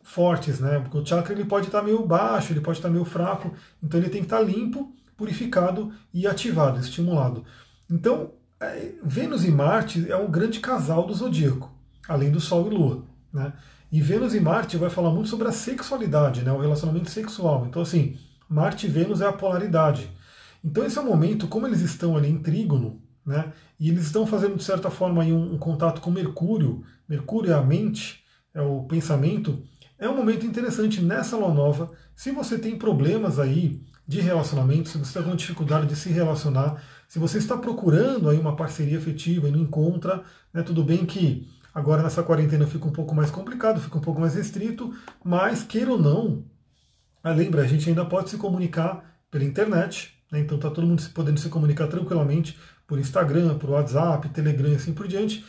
fortes, 0.01 0.59
né, 0.59 0.79
porque 0.79 0.97
o 0.97 1.05
chakra 1.05 1.33
ele 1.33 1.45
pode 1.45 1.67
estar 1.67 1.83
meio 1.83 2.03
baixo, 2.07 2.53
ele 2.53 2.61
pode 2.61 2.79
estar 2.79 2.89
meio 2.89 3.05
fraco, 3.05 3.53
então 3.83 3.99
ele 3.99 4.09
tem 4.09 4.21
que 4.21 4.25
estar 4.27 4.41
limpo, 4.41 4.95
purificado 5.15 5.91
e 6.13 6.25
ativado, 6.25 6.79
estimulado. 6.79 7.43
Então, 7.89 8.31
é, 8.31 8.38
Vênus 9.03 9.45
e 9.45 9.51
Marte 9.51 10.11
é 10.11 10.17
um 10.17 10.29
grande 10.29 10.59
casal 10.59 11.07
do 11.07 11.13
zodíaco, 11.13 11.71
além 12.07 12.29
do 12.29 12.39
Sol 12.39 12.67
e 12.67 12.75
Lua. 12.75 13.03
Né? 13.31 13.53
E 13.91 14.01
Vênus 14.01 14.35
e 14.35 14.39
Marte 14.39 14.77
vai 14.77 14.89
falar 14.89 15.11
muito 15.11 15.29
sobre 15.29 15.47
a 15.47 15.51
sexualidade, 15.51 16.43
né? 16.43 16.51
o 16.51 16.59
relacionamento 16.59 17.09
sexual. 17.09 17.65
Então, 17.67 17.81
assim, 17.81 18.17
Marte 18.49 18.85
e 18.85 18.89
Vênus 18.89 19.21
é 19.21 19.27
a 19.27 19.33
polaridade. 19.33 20.11
Então, 20.63 20.85
esse 20.85 20.97
é 20.97 21.01
o 21.01 21.05
momento, 21.05 21.47
como 21.47 21.65
eles 21.65 21.81
estão 21.81 22.17
ali 22.17 22.29
em 22.29 22.39
trígono, 22.39 23.01
né? 23.25 23.53
e 23.79 23.89
eles 23.89 24.05
estão 24.05 24.27
fazendo, 24.27 24.57
de 24.57 24.63
certa 24.63 24.89
forma, 24.89 25.23
um, 25.23 25.53
um 25.53 25.57
contato 25.57 26.01
com 26.01 26.11
Mercúrio, 26.11 26.83
Mercúrio 27.07 27.51
é 27.51 27.55
a 27.55 27.61
mente, 27.61 28.23
é 28.53 28.61
o 28.61 28.83
pensamento, 28.83 29.63
é 29.97 30.07
um 30.09 30.15
momento 30.15 30.45
interessante 30.45 31.01
nessa 31.01 31.37
lua 31.37 31.53
nova. 31.53 31.91
Se 32.15 32.31
você 32.31 32.57
tem 32.57 32.77
problemas 32.77 33.39
aí 33.39 33.81
de 34.07 34.21
relacionamento, 34.21 34.89
se 34.89 34.97
você 34.97 35.19
está 35.19 35.23
com 35.23 35.35
dificuldade 35.35 35.87
de 35.87 35.95
se 35.95 36.09
relacionar, 36.09 36.81
se 37.09 37.17
você 37.17 37.39
está 37.39 37.57
procurando 37.57 38.29
aí 38.29 38.37
uma 38.37 38.55
parceria 38.55 38.99
afetiva 38.99 39.49
e 39.49 39.51
não 39.51 39.59
encontra, 39.59 40.23
né, 40.53 40.61
tudo 40.61 40.83
bem 40.83 41.07
que 41.07 41.49
agora 41.73 42.03
nessa 42.03 42.21
quarentena 42.21 42.67
fica 42.67 42.87
um 42.87 42.91
pouco 42.91 43.15
mais 43.15 43.31
complicado, 43.31 43.81
fica 43.81 43.97
um 43.97 44.01
pouco 44.01 44.21
mais 44.21 44.35
restrito, 44.35 44.93
mas 45.25 45.63
queira 45.63 45.91
ou 45.91 45.99
não, 45.99 46.45
ah, 47.23 47.31
lembra, 47.31 47.63
a 47.63 47.67
gente 47.67 47.89
ainda 47.89 48.05
pode 48.05 48.29
se 48.29 48.37
comunicar 48.37 49.19
pela 49.31 49.43
internet, 49.43 50.13
né, 50.31 50.39
então 50.39 50.57
está 50.57 50.69
todo 50.69 50.85
mundo 50.85 51.01
podendo 51.11 51.39
se 51.39 51.49
comunicar 51.49 51.87
tranquilamente 51.87 52.55
por 52.85 52.99
Instagram, 52.99 53.57
por 53.57 53.71
WhatsApp, 53.71 54.29
Telegram 54.29 54.69
e 54.69 54.75
assim 54.75 54.93
por 54.93 55.07
diante. 55.07 55.43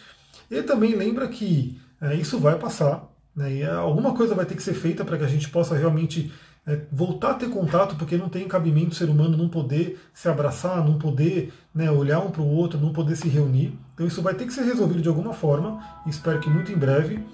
E 0.51 0.63
também 0.63 0.97
lembra 0.97 1.29
que 1.29 1.79
é, 2.01 2.15
isso 2.15 2.39
vai 2.39 2.59
passar, 2.59 3.07
né, 3.37 3.53
e 3.53 3.65
alguma 3.67 4.15
coisa 4.15 4.35
vai 4.35 4.47
ter 4.47 4.55
que 4.55 4.63
ser 4.63 4.73
feita 4.75 5.05
para 5.05 5.19
que 5.19 5.25
a 5.25 5.29
gente 5.29 5.51
possa 5.51 5.77
realmente 5.77 6.33
é, 6.67 6.79
voltar 6.93 7.33
a 7.33 7.35
ter 7.35 7.49
contato, 7.49 7.97
porque 7.97 8.17
não 8.17 8.29
tem 8.29 8.47
cabimento 8.47 8.95
ser 8.95 9.09
humano 9.09 9.37
não 9.37 9.49
poder 9.49 9.99
se 10.13 10.29
abraçar, 10.29 10.85
não 10.85 10.99
poder 10.99 11.53
né, 11.75 11.91
olhar 11.91 12.21
um 12.21 12.31
para 12.31 12.43
o 12.43 12.49
outro, 12.49 12.79
não 12.79 12.93
poder 12.93 13.17
se 13.17 13.29
reunir. 13.29 13.79
Então 13.95 14.07
isso 14.07 14.23
vai 14.23 14.35
ter 14.35 14.47
que 14.47 14.53
ser 14.53 14.63
resolvido 14.63 15.03
de 15.03 15.09
alguma 15.09 15.33
forma, 15.33 15.83
espero 16.07 16.39
que 16.41 16.51
muito 16.51 16.71
em 16.71 16.77
breve. 16.77 17.25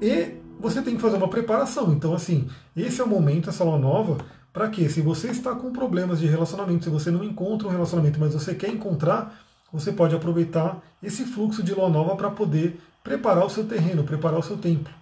E 0.00 0.34
você 0.60 0.82
tem 0.82 0.96
que 0.96 1.02
fazer 1.02 1.16
uma 1.16 1.28
preparação. 1.28 1.92
Então, 1.92 2.14
assim, 2.14 2.48
esse 2.76 3.00
é 3.00 3.04
o 3.04 3.08
momento, 3.08 3.50
essa 3.50 3.64
lua 3.64 3.78
nova, 3.78 4.18
para 4.52 4.68
que 4.68 4.88
se 4.88 5.00
você 5.00 5.28
está 5.28 5.54
com 5.54 5.72
problemas 5.72 6.20
de 6.20 6.26
relacionamento, 6.26 6.84
se 6.84 6.90
você 6.90 7.10
não 7.10 7.24
encontra 7.24 7.66
um 7.66 7.70
relacionamento, 7.70 8.20
mas 8.20 8.34
você 8.34 8.54
quer 8.54 8.68
encontrar, 8.68 9.38
você 9.72 9.92
pode 9.92 10.14
aproveitar 10.14 10.80
esse 11.02 11.24
fluxo 11.24 11.62
de 11.62 11.74
lua 11.74 11.88
nova 11.88 12.14
para 12.16 12.30
poder 12.30 12.80
preparar 13.02 13.44
o 13.44 13.50
seu 13.50 13.64
terreno, 13.64 14.04
preparar 14.04 14.38
o 14.38 14.42
seu 14.42 14.56
templo. 14.56 14.92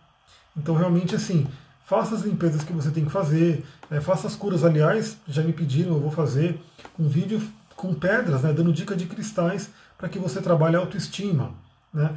Então, 0.56 0.74
realmente, 0.74 1.14
assim, 1.14 1.46
faça 1.84 2.14
as 2.14 2.22
limpezas 2.22 2.64
que 2.64 2.72
você 2.72 2.90
tem 2.90 3.04
que 3.04 3.10
fazer, 3.10 3.64
é, 3.90 4.00
faça 4.00 4.26
as 4.26 4.36
curas. 4.36 4.64
Aliás, 4.64 5.18
já 5.26 5.42
me 5.42 5.52
pediram, 5.52 5.94
eu 5.94 6.00
vou 6.00 6.10
fazer 6.10 6.60
um 6.98 7.08
vídeo 7.08 7.40
com 7.76 7.92
pedras, 7.94 8.42
né, 8.42 8.52
dando 8.52 8.72
dica 8.72 8.94
de 8.94 9.06
cristais 9.06 9.70
para 9.98 10.08
que 10.08 10.18
você 10.18 10.40
trabalhe 10.40 10.76
a 10.76 10.78
autoestima. 10.78 11.54
Né? 11.92 12.10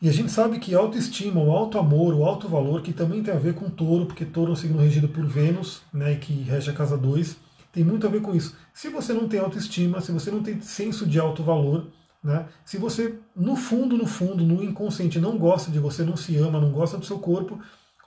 E 0.00 0.08
a 0.08 0.12
gente 0.12 0.30
sabe 0.30 0.58
que 0.58 0.74
autoestima, 0.74 1.42
o 1.42 1.50
alto 1.50 1.78
amor, 1.78 2.14
o 2.14 2.24
alto 2.24 2.48
valor, 2.48 2.80
que 2.80 2.92
também 2.92 3.22
tem 3.22 3.34
a 3.34 3.38
ver 3.38 3.54
com 3.54 3.68
touro, 3.68 4.06
porque 4.06 4.24
touro 4.24 4.50
é 4.50 4.52
um 4.52 4.56
signo 4.56 4.80
regido 4.80 5.08
por 5.08 5.24
Vênus, 5.26 5.82
né, 5.92 6.14
que 6.14 6.32
rege 6.32 6.70
a 6.70 6.74
casa 6.74 6.96
2, 6.96 7.36
tem 7.72 7.84
muito 7.84 8.06
a 8.06 8.10
ver 8.10 8.22
com 8.22 8.34
isso. 8.34 8.56
Se 8.72 8.88
você 8.88 9.12
não 9.12 9.28
tem 9.28 9.40
autoestima, 9.40 10.00
se 10.00 10.10
você 10.10 10.30
não 10.30 10.42
tem 10.42 10.60
senso 10.60 11.06
de 11.06 11.20
alto 11.20 11.42
valor, 11.42 11.88
né, 12.24 12.46
se 12.64 12.78
você, 12.78 13.14
no 13.36 13.56
fundo, 13.56 13.96
no 13.96 14.06
fundo, 14.06 14.44
no 14.44 14.64
inconsciente, 14.64 15.20
não 15.20 15.36
gosta 15.36 15.70
de 15.70 15.78
você, 15.78 16.02
não 16.02 16.16
se 16.16 16.36
ama, 16.36 16.60
não 16.60 16.70
gosta 16.70 16.96
do 16.96 17.04
seu 17.04 17.18
corpo, 17.18 17.60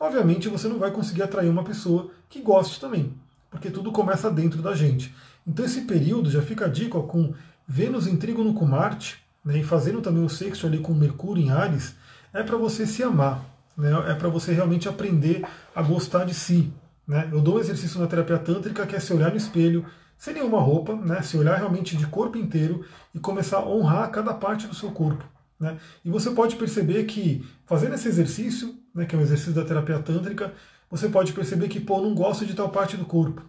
obviamente 0.04 0.50
você 0.50 0.68
não 0.68 0.78
vai 0.78 0.92
conseguir 0.92 1.24
atrair 1.24 1.50
uma 1.50 1.64
pessoa 1.64 2.12
que 2.30 2.42
goste 2.42 2.78
também, 2.78 3.14
porque 3.50 3.72
tudo 3.72 3.90
começa 3.90 4.30
dentro 4.30 4.62
da 4.62 4.76
gente. 4.76 5.16
Então 5.48 5.64
esse 5.64 5.82
período 5.82 6.30
já 6.30 6.42
fica 6.42 6.66
a 6.66 6.68
dica 6.68 6.98
ó, 6.98 7.04
com 7.04 7.34
Vênus 7.66 8.06
em 8.06 8.18
trígono 8.18 8.54
com 8.54 8.66
Marte, 8.66 9.24
né, 9.46 9.60
e 9.60 9.64
fazendo 9.64 10.02
também 10.02 10.22
o 10.22 10.30
sexto 10.30 10.68
ali 10.68 10.80
com 10.80 10.94
Mercúrio 10.94 11.42
em 11.42 11.52
Ares, 11.52 11.96
é 12.34 12.44
para 12.44 12.58
você 12.58 12.86
se 12.86 13.02
amar, 13.02 13.46
né, 13.78 13.92
é 14.10 14.14
para 14.14 14.28
você 14.28 14.52
realmente 14.52 14.90
aprender 14.90 15.46
a 15.74 15.82
gostar 15.82 16.26
de 16.26 16.34
si. 16.34 16.70
Né. 17.08 17.30
Eu 17.32 17.40
dou 17.40 17.56
um 17.56 17.60
exercício 17.60 17.98
na 17.98 18.08
terapia 18.08 18.38
tântrica 18.38 18.86
que 18.86 18.98
é 18.98 19.00
se 19.00 19.14
olhar 19.14 19.32
no 19.32 19.38
espelho, 19.38 19.86
sem 20.18 20.34
nenhuma 20.34 20.60
roupa, 20.60 20.98
né, 20.98 21.22
se 21.22 21.38
olhar 21.38 21.56
realmente 21.56 21.96
de 21.96 22.06
corpo 22.08 22.38
inteiro 22.38 22.86
e 23.16 23.20
começar 23.20 23.60
a 23.60 23.70
honrar 23.70 24.12
cada 24.12 24.34
parte 24.34 24.68
do 24.68 24.76
seu 24.76 24.92
corpo. 24.92 25.24
Né. 25.58 25.78
E 26.04 26.10
você 26.10 26.30
pode 26.32 26.58
perceber 26.58 27.06
que, 27.06 27.46
fazendo 27.66 27.96
esse 27.96 28.10
exercício, 28.10 28.83
né, 28.94 29.06
que 29.06 29.16
é 29.16 29.18
um 29.18 29.22
exercício 29.22 29.54
da 29.54 29.66
terapia 29.66 30.00
tântrica, 30.00 30.54
você 30.90 31.10
pode 31.10 31.34
perceber 31.34 31.68
que, 31.68 31.80
pô, 31.80 32.02
não 32.02 32.14
gosto 32.14 32.46
de 32.46 32.54
tal 32.54 32.70
parte 32.70 32.96
do 32.96 33.06
corpo, 33.06 33.44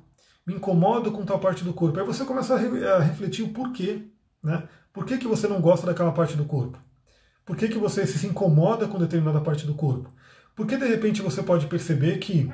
me 0.47 0.55
incomodo 0.55 1.13
com 1.13 1.25
tal 1.25 1.39
parte 1.39 1.65
do 1.65 1.73
corpo. 1.73 1.99
Aí 1.99 2.07
você 2.07 2.25
começa 2.25 2.55
a, 2.55 2.99
refletir 3.01 3.43
o 3.43 3.53
porquê. 3.53 4.03
Né? 4.43 4.63
Por 4.93 5.05
que, 5.05 5.19
que 5.19 5.27
você 5.27 5.49
não 5.49 5.61
gosta 5.61 5.87
daquela 5.87 6.13
parte 6.13 6.37
do 6.37 6.45
corpo? 6.45 6.79
Por 7.45 7.57
que, 7.57 7.69
que 7.69 7.79
você 7.79 8.07
se 8.07 8.27
incomoda 8.27 8.89
com 8.89 8.99
determinada 8.99 9.41
parte 9.41 9.67
do 9.67 9.75
corpo? 9.75 10.11
Porque 10.55 10.77
de 10.77 10.87
repente 10.87 11.21
você 11.21 11.43
pode 11.43 11.67
perceber 11.67 12.19
que, 12.19 12.51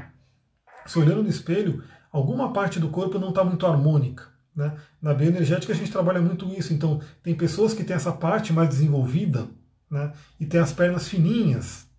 se 0.86 0.98
olhando 0.98 1.22
no 1.22 1.28
espelho, 1.28 1.82
alguma 2.10 2.52
parte 2.52 2.80
do 2.80 2.88
corpo 2.88 3.18
não 3.18 3.28
está 3.28 3.44
muito 3.44 3.66
harmônica. 3.66 4.28
Né? 4.54 4.76
Na 5.00 5.14
bioenergética 5.14 5.72
a 5.72 5.76
gente 5.76 5.92
trabalha 5.92 6.20
muito 6.20 6.48
isso. 6.48 6.72
Então, 6.72 7.00
tem 7.22 7.34
pessoas 7.34 7.74
que 7.74 7.84
têm 7.84 7.94
essa 7.94 8.12
parte 8.12 8.52
mais 8.52 8.68
desenvolvida 8.68 9.48
né? 9.90 10.12
e 10.38 10.46
tem 10.46 10.60
as 10.60 10.72
pernas 10.72 11.08
fininhas. 11.08 11.89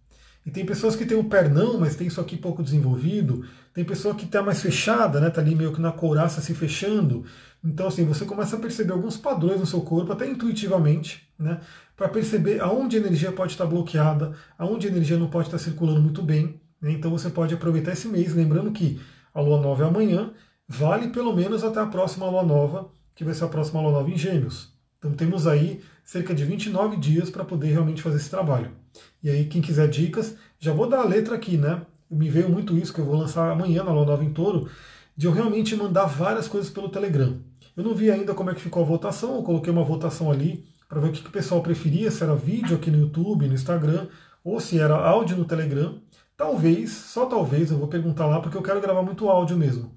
E 0.45 0.49
tem 0.49 0.65
pessoas 0.65 0.95
que 0.95 1.05
têm 1.05 1.17
o 1.17 1.23
pernão, 1.23 1.79
mas 1.79 1.95
tem 1.95 2.07
isso 2.07 2.19
aqui 2.19 2.35
pouco 2.35 2.63
desenvolvido. 2.63 3.45
Tem 3.73 3.85
pessoa 3.85 4.15
que 4.15 4.25
está 4.25 4.41
mais 4.41 4.61
fechada, 4.61 5.19
né? 5.19 5.27
Está 5.27 5.39
ali 5.39 5.53
meio 5.53 5.71
que 5.71 5.79
na 5.79 5.91
couraça 5.91 6.41
se 6.41 6.53
fechando. 6.55 7.23
Então, 7.63 7.87
assim, 7.87 8.03
você 8.05 8.25
começa 8.25 8.55
a 8.55 8.59
perceber 8.59 8.91
alguns 8.91 9.17
padrões 9.17 9.59
no 9.59 9.67
seu 9.67 9.81
corpo, 9.81 10.11
até 10.11 10.27
intuitivamente, 10.27 11.27
né? 11.37 11.59
Para 11.95 12.09
perceber 12.09 12.59
aonde 12.59 12.97
a 12.97 12.99
energia 12.99 13.31
pode 13.31 13.51
estar 13.51 13.67
bloqueada, 13.67 14.33
aonde 14.57 14.87
a 14.87 14.89
energia 14.89 15.17
não 15.17 15.29
pode 15.29 15.47
estar 15.47 15.59
circulando 15.59 16.01
muito 16.01 16.23
bem. 16.23 16.59
Né? 16.81 16.91
Então, 16.93 17.11
você 17.11 17.29
pode 17.29 17.53
aproveitar 17.53 17.91
esse 17.91 18.07
mês, 18.07 18.33
lembrando 18.33 18.71
que 18.71 18.99
a 19.33 19.39
lua 19.39 19.61
nova 19.61 19.83
é 19.83 19.87
amanhã, 19.87 20.33
vale 20.67 21.09
pelo 21.09 21.35
menos 21.35 21.63
até 21.63 21.79
a 21.79 21.85
próxima 21.85 22.27
lua 22.27 22.43
nova, 22.43 22.91
que 23.13 23.23
vai 23.23 23.35
ser 23.35 23.43
a 23.43 23.47
próxima 23.47 23.79
lua 23.79 23.91
nova 23.91 24.09
em 24.09 24.17
Gêmeos. 24.17 24.73
Então, 24.97 25.13
temos 25.13 25.45
aí 25.45 25.81
cerca 26.03 26.33
de 26.33 26.43
29 26.43 26.97
dias 26.97 27.29
para 27.29 27.45
poder 27.45 27.67
realmente 27.67 28.01
fazer 28.01 28.17
esse 28.17 28.29
trabalho. 28.29 28.80
E 29.23 29.29
aí, 29.29 29.45
quem 29.45 29.61
quiser 29.61 29.87
dicas, 29.87 30.35
já 30.59 30.73
vou 30.73 30.87
dar 30.87 31.01
a 31.01 31.07
letra 31.07 31.35
aqui, 31.35 31.57
né? 31.57 31.81
Me 32.09 32.29
veio 32.29 32.49
muito 32.49 32.77
isso 32.77 32.93
que 32.93 32.99
eu 32.99 33.05
vou 33.05 33.15
lançar 33.15 33.51
amanhã 33.51 33.83
na 33.83 33.91
lua 33.91 34.05
nova 34.05 34.23
em 34.23 34.33
touro, 34.33 34.69
de 35.15 35.27
eu 35.27 35.31
realmente 35.31 35.75
mandar 35.75 36.05
várias 36.05 36.47
coisas 36.47 36.69
pelo 36.69 36.89
Telegram. 36.89 37.39
Eu 37.75 37.83
não 37.83 37.93
vi 37.93 38.11
ainda 38.11 38.33
como 38.33 38.49
é 38.49 38.53
que 38.53 38.61
ficou 38.61 38.83
a 38.83 38.85
votação, 38.85 39.35
eu 39.35 39.43
coloquei 39.43 39.71
uma 39.71 39.83
votação 39.83 40.29
ali 40.29 40.65
para 40.89 40.99
ver 40.99 41.07
o 41.07 41.11
que, 41.11 41.21
que 41.21 41.29
o 41.29 41.31
pessoal 41.31 41.61
preferia, 41.61 42.11
se 42.11 42.21
era 42.21 42.35
vídeo 42.35 42.75
aqui 42.75 42.91
no 42.91 42.99
YouTube, 42.99 43.47
no 43.47 43.53
Instagram, 43.53 44.07
ou 44.43 44.59
se 44.59 44.77
era 44.77 44.95
áudio 44.95 45.37
no 45.37 45.45
Telegram. 45.45 46.01
Talvez, 46.35 46.91
só 46.91 47.25
talvez, 47.27 47.71
eu 47.71 47.77
vou 47.77 47.87
perguntar 47.87 48.25
lá, 48.25 48.41
porque 48.41 48.57
eu 48.57 48.61
quero 48.61 48.81
gravar 48.81 49.03
muito 49.03 49.29
áudio 49.29 49.55
mesmo. 49.55 49.95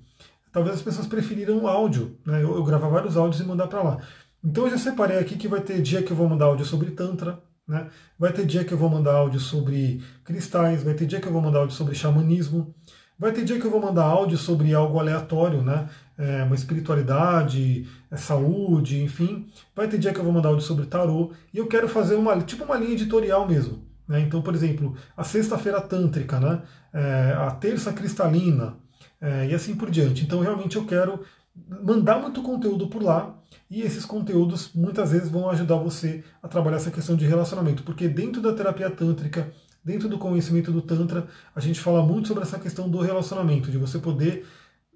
Talvez 0.52 0.76
as 0.76 0.82
pessoas 0.82 1.08
preferiram 1.08 1.66
áudio, 1.66 2.16
né? 2.24 2.40
Eu, 2.42 2.54
eu 2.54 2.62
gravar 2.62 2.88
vários 2.88 3.16
áudios 3.16 3.40
e 3.40 3.44
mandar 3.44 3.66
para 3.66 3.82
lá. 3.82 3.98
Então 4.44 4.64
eu 4.64 4.70
já 4.70 4.78
separei 4.78 5.18
aqui 5.18 5.36
que 5.36 5.48
vai 5.48 5.60
ter 5.60 5.82
dia 5.82 6.02
que 6.02 6.12
eu 6.12 6.16
vou 6.16 6.28
mandar 6.28 6.44
áudio 6.44 6.64
sobre 6.64 6.92
Tantra, 6.92 7.42
né? 7.66 7.88
vai 8.18 8.32
ter 8.32 8.46
dia 8.46 8.64
que 8.64 8.72
eu 8.72 8.78
vou 8.78 8.88
mandar 8.88 9.14
áudio 9.14 9.40
sobre 9.40 10.02
cristais, 10.24 10.82
vai 10.82 10.94
ter 10.94 11.06
dia 11.06 11.20
que 11.20 11.26
eu 11.26 11.32
vou 11.32 11.42
mandar 11.42 11.60
áudio 11.60 11.74
sobre 11.76 11.94
xamanismo, 11.94 12.74
vai 13.18 13.32
ter 13.32 13.44
dia 13.44 13.58
que 13.58 13.66
eu 13.66 13.70
vou 13.70 13.80
mandar 13.80 14.04
áudio 14.04 14.36
sobre 14.36 14.74
algo 14.74 14.98
aleatório, 14.98 15.62
né? 15.62 15.88
é, 16.16 16.42
uma 16.44 16.54
espiritualidade, 16.54 17.88
é, 18.10 18.16
saúde, 18.16 19.02
enfim. 19.02 19.48
Vai 19.74 19.88
ter 19.88 19.98
dia 19.98 20.12
que 20.12 20.18
eu 20.18 20.24
vou 20.24 20.32
mandar 20.32 20.50
áudio 20.50 20.64
sobre 20.64 20.86
tarô 20.86 21.32
e 21.52 21.58
eu 21.58 21.66
quero 21.66 21.88
fazer 21.88 22.14
uma 22.14 22.40
tipo 22.40 22.64
uma 22.64 22.76
linha 22.76 22.92
editorial 22.92 23.46
mesmo. 23.46 23.84
Né? 24.06 24.20
Então, 24.20 24.42
por 24.42 24.54
exemplo, 24.54 24.96
a 25.16 25.24
sexta-feira 25.24 25.80
tântrica, 25.80 26.38
né? 26.38 26.62
É, 26.92 27.34
a 27.38 27.50
terça 27.50 27.92
cristalina 27.92 28.76
é, 29.20 29.48
e 29.48 29.54
assim 29.54 29.74
por 29.74 29.90
diante. 29.90 30.24
Então, 30.24 30.40
realmente 30.40 30.76
eu 30.76 30.84
quero 30.84 31.20
mandar 31.82 32.20
muito 32.20 32.42
conteúdo 32.42 32.88
por 32.88 33.02
lá 33.02 33.38
e 33.70 33.82
esses 33.82 34.04
conteúdos 34.04 34.70
muitas 34.74 35.12
vezes 35.12 35.28
vão 35.28 35.48
ajudar 35.50 35.76
você 35.76 36.24
a 36.42 36.48
trabalhar 36.48 36.76
essa 36.76 36.90
questão 36.90 37.16
de 37.16 37.24
relacionamento, 37.24 37.82
porque 37.82 38.08
dentro 38.08 38.42
da 38.42 38.52
terapia 38.52 38.90
tântrica, 38.90 39.52
dentro 39.84 40.08
do 40.08 40.18
conhecimento 40.18 40.72
do 40.72 40.82
Tantra, 40.82 41.26
a 41.54 41.60
gente 41.60 41.78
fala 41.78 42.02
muito 42.02 42.28
sobre 42.28 42.42
essa 42.42 42.58
questão 42.58 42.88
do 42.88 43.00
relacionamento, 43.00 43.70
de 43.70 43.78
você 43.78 43.98
poder 43.98 44.46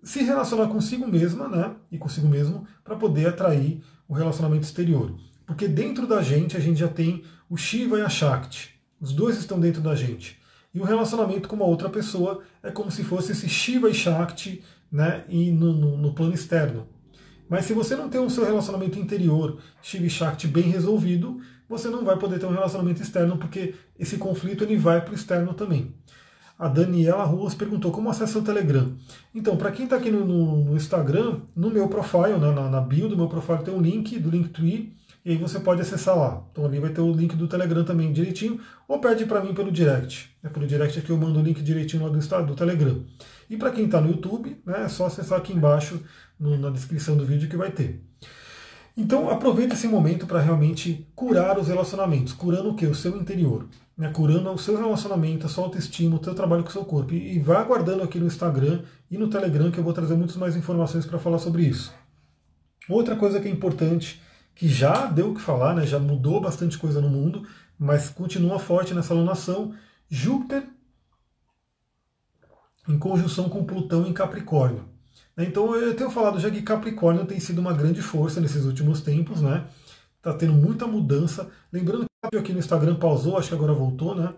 se 0.02 0.22
relacionar 0.22 0.68
consigo 0.68 1.06
mesma, 1.06 1.48
né, 1.48 1.74
e 1.90 1.98
consigo 1.98 2.28
mesmo, 2.28 2.66
para 2.82 2.96
poder 2.96 3.28
atrair 3.28 3.82
o 4.08 4.14
relacionamento 4.14 4.64
exterior. 4.64 5.14
Porque 5.46 5.66
dentro 5.66 6.06
da 6.06 6.22
gente 6.22 6.56
a 6.56 6.60
gente 6.60 6.80
já 6.80 6.88
tem 6.88 7.24
o 7.48 7.56
Shiva 7.56 7.98
e 7.98 8.02
a 8.02 8.08
Shakti. 8.08 8.78
Os 9.00 9.12
dois 9.12 9.36
estão 9.38 9.58
dentro 9.58 9.80
da 9.80 9.94
gente. 9.94 10.38
E 10.72 10.80
o 10.80 10.84
relacionamento 10.84 11.48
com 11.48 11.56
uma 11.56 11.64
outra 11.64 11.88
pessoa 11.88 12.42
é 12.62 12.70
como 12.70 12.90
se 12.90 13.02
fosse 13.02 13.32
esse 13.32 13.48
Shiva 13.48 13.88
e 13.88 13.94
Shakti 13.94 14.62
né, 14.90 15.24
e 15.28 15.50
no, 15.50 15.72
no, 15.72 15.96
no 15.96 16.14
plano 16.14 16.34
externo. 16.34 16.86
Mas 17.48 17.64
se 17.64 17.72
você 17.72 17.96
não 17.96 18.08
tem 18.08 18.20
o 18.20 18.28
seu 18.28 18.44
relacionamento 18.44 18.98
interior, 18.98 19.58
Shiva 19.82 20.08
Shakti, 20.08 20.46
bem 20.46 20.64
resolvido, 20.64 21.40
você 21.68 21.88
não 21.88 22.04
vai 22.04 22.18
poder 22.18 22.38
ter 22.38 22.46
um 22.46 22.52
relacionamento 22.52 23.02
externo, 23.02 23.38
porque 23.38 23.74
esse 23.98 24.16
conflito 24.16 24.64
ele 24.64 24.76
vai 24.76 25.00
para 25.00 25.12
o 25.12 25.14
externo 25.14 25.54
também. 25.54 25.94
A 26.58 26.66
Daniela 26.66 27.24
Ruas 27.24 27.54
perguntou 27.54 27.92
como 27.92 28.10
acessa 28.10 28.38
o 28.38 28.42
Telegram. 28.42 28.92
Então, 29.34 29.56
para 29.56 29.70
quem 29.70 29.84
está 29.84 29.96
aqui 29.96 30.10
no, 30.10 30.24
no, 30.24 30.64
no, 30.64 30.76
Instagram, 30.76 31.40
no 31.54 31.70
meu 31.70 31.88
profile, 31.88 32.36
né, 32.38 32.50
na, 32.50 32.68
na, 32.68 32.80
bio 32.80 33.08
do 33.08 33.16
meu 33.16 33.28
profile, 33.28 33.62
tem 33.62 33.72
um 33.72 33.80
link 33.80 34.18
do 34.18 34.28
Linktree, 34.28 34.92
e 35.28 35.32
aí 35.32 35.36
você 35.36 35.60
pode 35.60 35.82
acessar 35.82 36.16
lá. 36.16 36.42
Então 36.50 36.64
ali 36.64 36.80
vai 36.80 36.88
ter 36.88 37.02
o 37.02 37.12
link 37.12 37.36
do 37.36 37.46
Telegram 37.46 37.84
também 37.84 38.10
direitinho, 38.10 38.58
ou 38.88 38.98
pede 38.98 39.26
para 39.26 39.42
mim 39.42 39.52
pelo 39.52 39.70
direct. 39.70 40.34
É 40.42 40.48
pelo 40.48 40.66
direct 40.66 40.98
aqui 40.98 41.10
eu 41.10 41.18
mando 41.18 41.38
o 41.38 41.42
link 41.42 41.62
direitinho 41.62 42.04
lá 42.04 42.08
do, 42.08 42.46
do 42.46 42.54
Telegram. 42.54 43.04
E 43.50 43.58
para 43.58 43.70
quem 43.70 43.84
está 43.84 44.00
no 44.00 44.08
YouTube, 44.08 44.58
né, 44.64 44.84
é 44.84 44.88
só 44.88 45.04
acessar 45.04 45.36
aqui 45.36 45.52
embaixo 45.52 46.02
no, 46.40 46.56
na 46.56 46.70
descrição 46.70 47.14
do 47.14 47.26
vídeo 47.26 47.46
que 47.46 47.58
vai 47.58 47.70
ter. 47.70 48.02
Então 48.96 49.28
aproveite 49.28 49.74
esse 49.74 49.86
momento 49.86 50.26
para 50.26 50.40
realmente 50.40 51.06
curar 51.14 51.58
os 51.58 51.68
relacionamentos, 51.68 52.32
curando 52.32 52.70
o 52.70 52.74
que? 52.74 52.86
O 52.86 52.94
seu 52.94 53.14
interior 53.14 53.68
né, 53.98 54.10
curando 54.10 54.48
o 54.50 54.56
seu 54.56 54.78
relacionamento, 54.78 55.44
a 55.44 55.48
sua 55.48 55.64
autoestima, 55.64 56.18
o 56.18 56.24
seu 56.24 56.32
trabalho 56.32 56.62
com 56.62 56.70
o 56.70 56.72
seu 56.72 56.84
corpo. 56.84 57.12
E, 57.12 57.34
e 57.34 57.38
vá 57.38 57.58
aguardando 57.58 58.02
aqui 58.02 58.18
no 58.18 58.26
Instagram 58.26 58.82
e 59.10 59.18
no 59.18 59.28
Telegram 59.28 59.70
que 59.72 59.78
eu 59.78 59.84
vou 59.84 59.92
trazer 59.92 60.14
muitas 60.14 60.36
mais 60.36 60.56
informações 60.56 61.04
para 61.04 61.18
falar 61.18 61.38
sobre 61.38 61.64
isso. 61.64 61.92
Outra 62.88 63.16
coisa 63.16 63.40
que 63.40 63.48
é 63.48 63.50
importante, 63.50 64.22
que 64.58 64.68
já 64.68 65.06
deu 65.06 65.30
o 65.30 65.34
que 65.36 65.40
falar, 65.40 65.72
né, 65.72 65.86
já 65.86 66.00
mudou 66.00 66.40
bastante 66.40 66.76
coisa 66.76 67.00
no 67.00 67.08
mundo, 67.08 67.46
mas 67.78 68.10
continua 68.10 68.58
forte 68.58 68.92
nessa 68.92 69.14
alunação, 69.14 69.72
Júpiter 70.10 70.64
em 72.88 72.98
conjunção 72.98 73.48
com 73.48 73.64
Plutão 73.64 74.04
em 74.04 74.12
Capricórnio. 74.12 74.84
Então 75.36 75.76
eu 75.76 75.94
tenho 75.94 76.10
falado 76.10 76.40
já 76.40 76.50
que 76.50 76.62
Capricórnio 76.62 77.24
tem 77.24 77.38
sido 77.38 77.60
uma 77.60 77.72
grande 77.72 78.02
força 78.02 78.40
nesses 78.40 78.64
últimos 78.64 79.00
tempos, 79.00 79.40
né? 79.40 79.68
Está 80.16 80.34
tendo 80.34 80.54
muita 80.54 80.88
mudança. 80.88 81.48
Lembrando 81.72 82.06
aqui 82.36 82.52
no 82.52 82.58
Instagram 82.58 82.96
pausou, 82.96 83.38
acho 83.38 83.50
que 83.50 83.54
agora 83.54 83.72
voltou, 83.72 84.16
né? 84.16 84.34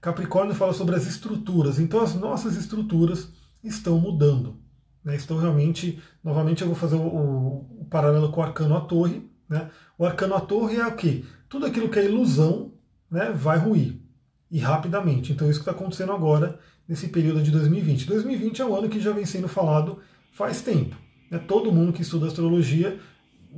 Capricórnio 0.00 0.52
fala 0.52 0.72
sobre 0.72 0.96
as 0.96 1.06
estruturas. 1.06 1.78
Então 1.78 2.00
as 2.00 2.16
nossas 2.16 2.56
estruturas 2.56 3.28
estão 3.62 4.00
mudando. 4.00 4.56
Né? 5.04 5.14
Estão 5.14 5.38
realmente. 5.38 6.02
Novamente 6.24 6.62
eu 6.62 6.66
vou 6.66 6.76
fazer 6.76 6.96
o, 6.96 7.06
o, 7.06 7.82
o 7.82 7.84
paralelo 7.88 8.32
com 8.32 8.40
o 8.40 8.44
arcano 8.44 8.76
à 8.76 8.80
torre. 8.80 9.29
Né? 9.50 9.68
O 9.98 10.06
arcano 10.06 10.36
à 10.36 10.40
torre 10.40 10.76
é 10.76 10.86
o 10.86 10.94
quê? 10.94 11.24
Tudo 11.48 11.66
aquilo 11.66 11.88
que 11.88 11.98
é 11.98 12.04
ilusão 12.04 12.72
né, 13.10 13.32
vai 13.34 13.58
ruir. 13.58 14.00
E 14.48 14.58
rapidamente. 14.58 15.32
Então 15.32 15.50
isso 15.50 15.58
que 15.58 15.68
está 15.68 15.72
acontecendo 15.72 16.12
agora, 16.12 16.58
nesse 16.88 17.08
período 17.08 17.42
de 17.42 17.50
2020. 17.50 18.06
2020 18.06 18.62
é 18.62 18.64
um 18.64 18.74
ano 18.74 18.88
que 18.88 19.00
já 19.00 19.12
vem 19.12 19.26
sendo 19.26 19.48
falado 19.48 19.98
faz 20.32 20.62
tempo. 20.62 20.96
Né? 21.30 21.38
Todo 21.38 21.72
mundo 21.72 21.92
que 21.92 22.02
estuda 22.02 22.26
astrologia, 22.26 22.98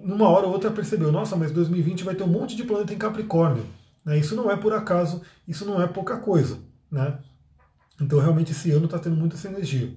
numa 0.02 0.28
hora 0.28 0.46
ou 0.46 0.52
outra 0.52 0.70
percebeu, 0.70 1.12
nossa, 1.12 1.36
mas 1.36 1.52
2020 1.52 2.04
vai 2.04 2.14
ter 2.14 2.24
um 2.24 2.28
monte 2.28 2.56
de 2.56 2.64
planeta 2.64 2.94
em 2.94 2.98
Capricórnio. 2.98 3.66
Né? 4.04 4.18
Isso 4.18 4.34
não 4.34 4.50
é 4.50 4.56
por 4.56 4.72
acaso, 4.72 5.22
isso 5.46 5.64
não 5.66 5.80
é 5.80 5.86
pouca 5.86 6.16
coisa. 6.16 6.58
Né? 6.90 7.18
Então 8.00 8.18
realmente 8.18 8.52
esse 8.52 8.70
ano 8.70 8.86
está 8.86 8.98
tendo 8.98 9.16
muita 9.16 9.36
essa 9.36 9.48
energia. 9.48 9.94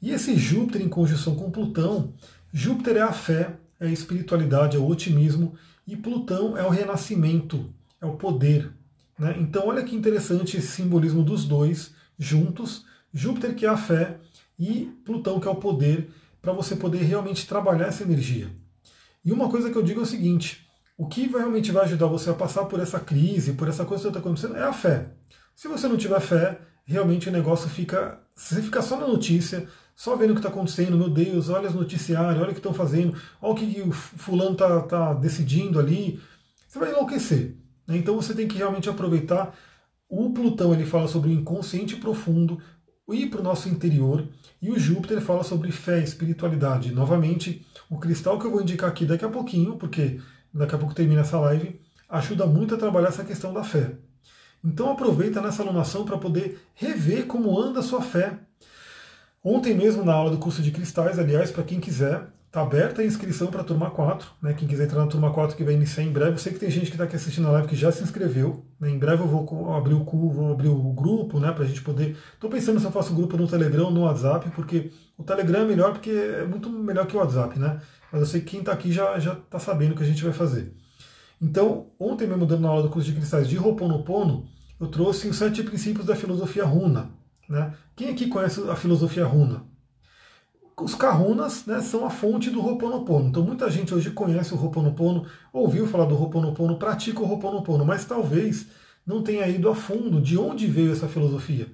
E 0.00 0.10
esse 0.10 0.36
Júpiter 0.36 0.80
em 0.80 0.88
conjunção 0.88 1.34
com 1.34 1.50
Plutão, 1.50 2.14
Júpiter 2.52 2.96
é 2.96 3.02
a 3.02 3.12
fé, 3.12 3.58
é 3.80 3.86
a 3.86 3.90
espiritualidade, 3.90 4.76
é 4.76 4.80
o 4.80 4.86
otimismo, 4.86 5.56
e 5.86 5.96
Plutão 5.96 6.56
é 6.56 6.64
o 6.64 6.68
renascimento, 6.68 7.72
é 8.00 8.06
o 8.06 8.16
poder. 8.16 8.70
Né? 9.18 9.36
Então 9.40 9.66
olha 9.66 9.82
que 9.82 9.96
interessante 9.96 10.56
esse 10.56 10.68
simbolismo 10.68 11.24
dos 11.24 11.44
dois 11.44 11.94
juntos, 12.18 12.84
Júpiter 13.12 13.56
que 13.56 13.66
é 13.66 13.68
a 13.68 13.76
fé 13.76 14.20
e 14.58 14.92
Plutão 15.04 15.40
que 15.40 15.48
é 15.48 15.50
o 15.50 15.56
poder, 15.56 16.10
para 16.40 16.52
você 16.52 16.76
poder 16.76 17.02
realmente 17.02 17.46
trabalhar 17.46 17.86
essa 17.86 18.02
energia. 18.02 18.48
E 19.24 19.32
uma 19.32 19.48
coisa 19.48 19.70
que 19.70 19.76
eu 19.76 19.82
digo 19.82 20.00
é 20.00 20.02
o 20.02 20.06
seguinte: 20.06 20.66
o 20.96 21.06
que 21.06 21.26
realmente 21.26 21.72
vai 21.72 21.84
ajudar 21.84 22.06
você 22.06 22.30
a 22.30 22.34
passar 22.34 22.66
por 22.66 22.80
essa 22.80 23.00
crise, 23.00 23.54
por 23.54 23.68
essa 23.68 23.84
coisa 23.84 24.02
que 24.02 24.08
está 24.08 24.20
acontecendo, 24.20 24.56
é 24.56 24.62
a 24.62 24.72
fé. 24.72 25.10
Se 25.54 25.68
você 25.68 25.88
não 25.88 25.96
tiver 25.96 26.20
fé, 26.20 26.60
realmente 26.84 27.28
o 27.28 27.32
negócio 27.32 27.68
fica. 27.68 28.20
Se 28.34 28.54
você 28.54 28.62
ficar 28.62 28.82
só 28.82 28.98
na 28.98 29.06
notícia, 29.06 29.68
só 30.00 30.16
vendo 30.16 30.30
o 30.30 30.32
que 30.32 30.38
está 30.38 30.48
acontecendo, 30.48 30.96
meu 30.96 31.10
Deus, 31.10 31.50
olha 31.50 31.68
os 31.68 31.74
noticiários, 31.74 32.40
olha 32.40 32.52
o 32.52 32.54
que 32.54 32.58
estão 32.58 32.72
fazendo, 32.72 33.14
olha 33.38 33.52
o 33.52 33.54
que 33.54 33.82
o 33.82 33.92
fulano 33.92 34.52
está 34.52 34.80
tá 34.80 35.12
decidindo 35.12 35.78
ali, 35.78 36.18
você 36.66 36.78
vai 36.78 36.88
enlouquecer. 36.88 37.54
Né? 37.86 37.98
Então 37.98 38.16
você 38.16 38.32
tem 38.32 38.48
que 38.48 38.56
realmente 38.56 38.88
aproveitar. 38.88 39.54
O 40.08 40.30
Plutão 40.30 40.72
ele 40.72 40.86
fala 40.86 41.06
sobre 41.06 41.28
o 41.28 41.32
inconsciente 41.34 41.96
profundo, 41.96 42.62
ir 43.10 43.28
para 43.28 43.42
o 43.42 43.44
nosso 43.44 43.68
interior, 43.68 44.26
e 44.62 44.70
o 44.70 44.78
Júpiter 44.78 45.20
fala 45.20 45.44
sobre 45.44 45.70
fé, 45.70 46.02
espiritualidade. 46.02 46.92
Novamente, 46.92 47.66
o 47.90 47.98
cristal 47.98 48.38
que 48.38 48.46
eu 48.46 48.50
vou 48.50 48.62
indicar 48.62 48.88
aqui 48.88 49.04
daqui 49.04 49.26
a 49.26 49.28
pouquinho, 49.28 49.76
porque 49.76 50.18
daqui 50.50 50.74
a 50.74 50.78
pouco 50.78 50.94
termina 50.94 51.20
essa 51.20 51.38
live, 51.40 51.78
ajuda 52.08 52.46
muito 52.46 52.74
a 52.74 52.78
trabalhar 52.78 53.08
essa 53.08 53.22
questão 53.22 53.52
da 53.52 53.62
fé. 53.62 53.98
Então 54.64 54.90
aproveita 54.90 55.42
nessa 55.42 55.62
alunação 55.62 56.06
para 56.06 56.16
poder 56.16 56.58
rever 56.74 57.26
como 57.26 57.60
anda 57.60 57.80
a 57.80 57.82
sua 57.82 58.00
fé. 58.00 58.38
Ontem 59.42 59.74
mesmo, 59.74 60.04
na 60.04 60.12
aula 60.12 60.30
do 60.30 60.38
curso 60.38 60.62
de 60.62 60.70
cristais, 60.70 61.18
aliás, 61.18 61.50
para 61.50 61.64
quem 61.64 61.80
quiser, 61.80 62.30
Está 62.50 62.62
aberta 62.62 63.00
a 63.00 63.04
inscrição 63.04 63.46
para 63.46 63.60
a 63.60 63.64
turma 63.64 63.92
4. 63.92 64.28
Né? 64.42 64.52
Quem 64.54 64.66
quiser 64.66 64.82
entrar 64.82 64.98
na 64.98 65.06
turma 65.06 65.32
4 65.32 65.56
que 65.56 65.62
vai 65.62 65.72
iniciar 65.72 66.02
em 66.02 66.10
breve. 66.10 66.32
Eu 66.32 66.38
sei 66.38 66.52
que 66.52 66.58
tem 66.58 66.68
gente 66.68 66.86
que 66.86 66.94
está 66.94 67.04
aqui 67.04 67.14
assistindo 67.14 67.46
a 67.46 67.52
live 67.52 67.68
que 67.68 67.76
já 67.76 67.92
se 67.92 68.02
inscreveu. 68.02 68.66
Né? 68.80 68.90
Em 68.90 68.98
breve 68.98 69.22
eu 69.22 69.28
vou 69.28 69.72
abrir 69.72 69.94
o 69.94 70.04
cu, 70.04 70.32
vou 70.32 70.50
abrir 70.50 70.66
o 70.66 70.92
grupo, 70.92 71.38
né? 71.38 71.52
Para 71.52 71.62
a 71.62 71.66
gente 71.68 71.80
poder. 71.80 72.16
Estou 72.34 72.50
pensando 72.50 72.80
se 72.80 72.86
eu 72.86 72.90
faço 72.90 73.14
grupo 73.14 73.36
no 73.36 73.46
Telegram 73.46 73.84
ou 73.84 73.90
no 73.92 74.00
WhatsApp, 74.00 74.50
porque 74.50 74.90
o 75.16 75.22
Telegram 75.22 75.60
é 75.60 75.64
melhor 75.64 75.92
porque 75.92 76.10
é 76.10 76.44
muito 76.44 76.68
melhor 76.68 77.06
que 77.06 77.14
o 77.14 77.20
WhatsApp, 77.20 77.56
né? 77.56 77.80
Mas 78.10 78.20
eu 78.20 78.26
sei 78.26 78.40
que 78.40 78.50
quem 78.50 78.60
está 78.60 78.72
aqui 78.72 78.90
já 78.90 79.16
está 79.16 79.60
sabendo 79.60 79.92
o 79.92 79.96
que 79.96 80.02
a 80.02 80.06
gente 80.06 80.24
vai 80.24 80.32
fazer. 80.32 80.74
Então, 81.40 81.86
ontem 82.00 82.26
mesmo 82.26 82.46
dando 82.46 82.62
na 82.62 82.68
aula 82.68 82.82
do 82.82 82.90
curso 82.90 83.08
de 83.08 83.14
cristais 83.14 83.48
de 83.48 83.56
Ho'oponopono, 83.56 84.48
eu 84.80 84.88
trouxe 84.88 85.28
os 85.28 85.36
sete 85.36 85.62
princípios 85.62 86.04
da 86.04 86.16
filosofia 86.16 86.64
runa. 86.64 87.12
Né? 87.50 87.74
Quem 87.96 88.08
aqui 88.08 88.28
conhece 88.28 88.62
a 88.70 88.76
filosofia 88.76 89.26
runa? 89.26 89.68
os 90.82 90.94
kahunas 90.94 91.66
né, 91.66 91.80
são 91.82 92.06
a 92.06 92.10
fonte 92.10 92.48
do 92.48 92.64
Ho'oponopono. 92.64 93.28
Então 93.28 93.42
muita 93.42 93.70
gente 93.70 93.94
hoje 93.94 94.10
conhece 94.10 94.54
o 94.54 94.56
Ho'oponopono, 94.56 95.26
ouviu 95.52 95.86
falar 95.86 96.06
do 96.06 96.14
Ho'oponopono, 96.14 96.78
pratica 96.78 97.20
o 97.20 97.28
Ho'oponopono, 97.28 97.84
mas 97.84 98.06
talvez 98.06 98.66
não 99.06 99.22
tenha 99.22 99.46
ido 99.46 99.68
a 99.68 99.74
fundo 99.74 100.22
de 100.22 100.38
onde 100.38 100.66
veio 100.66 100.92
essa 100.92 101.06
filosofia, 101.06 101.68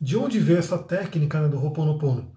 de 0.00 0.16
onde 0.16 0.38
veio 0.38 0.58
essa 0.58 0.78
técnica 0.78 1.40
né, 1.40 1.48
do 1.48 1.58
Ho'oponopono. 1.58 2.32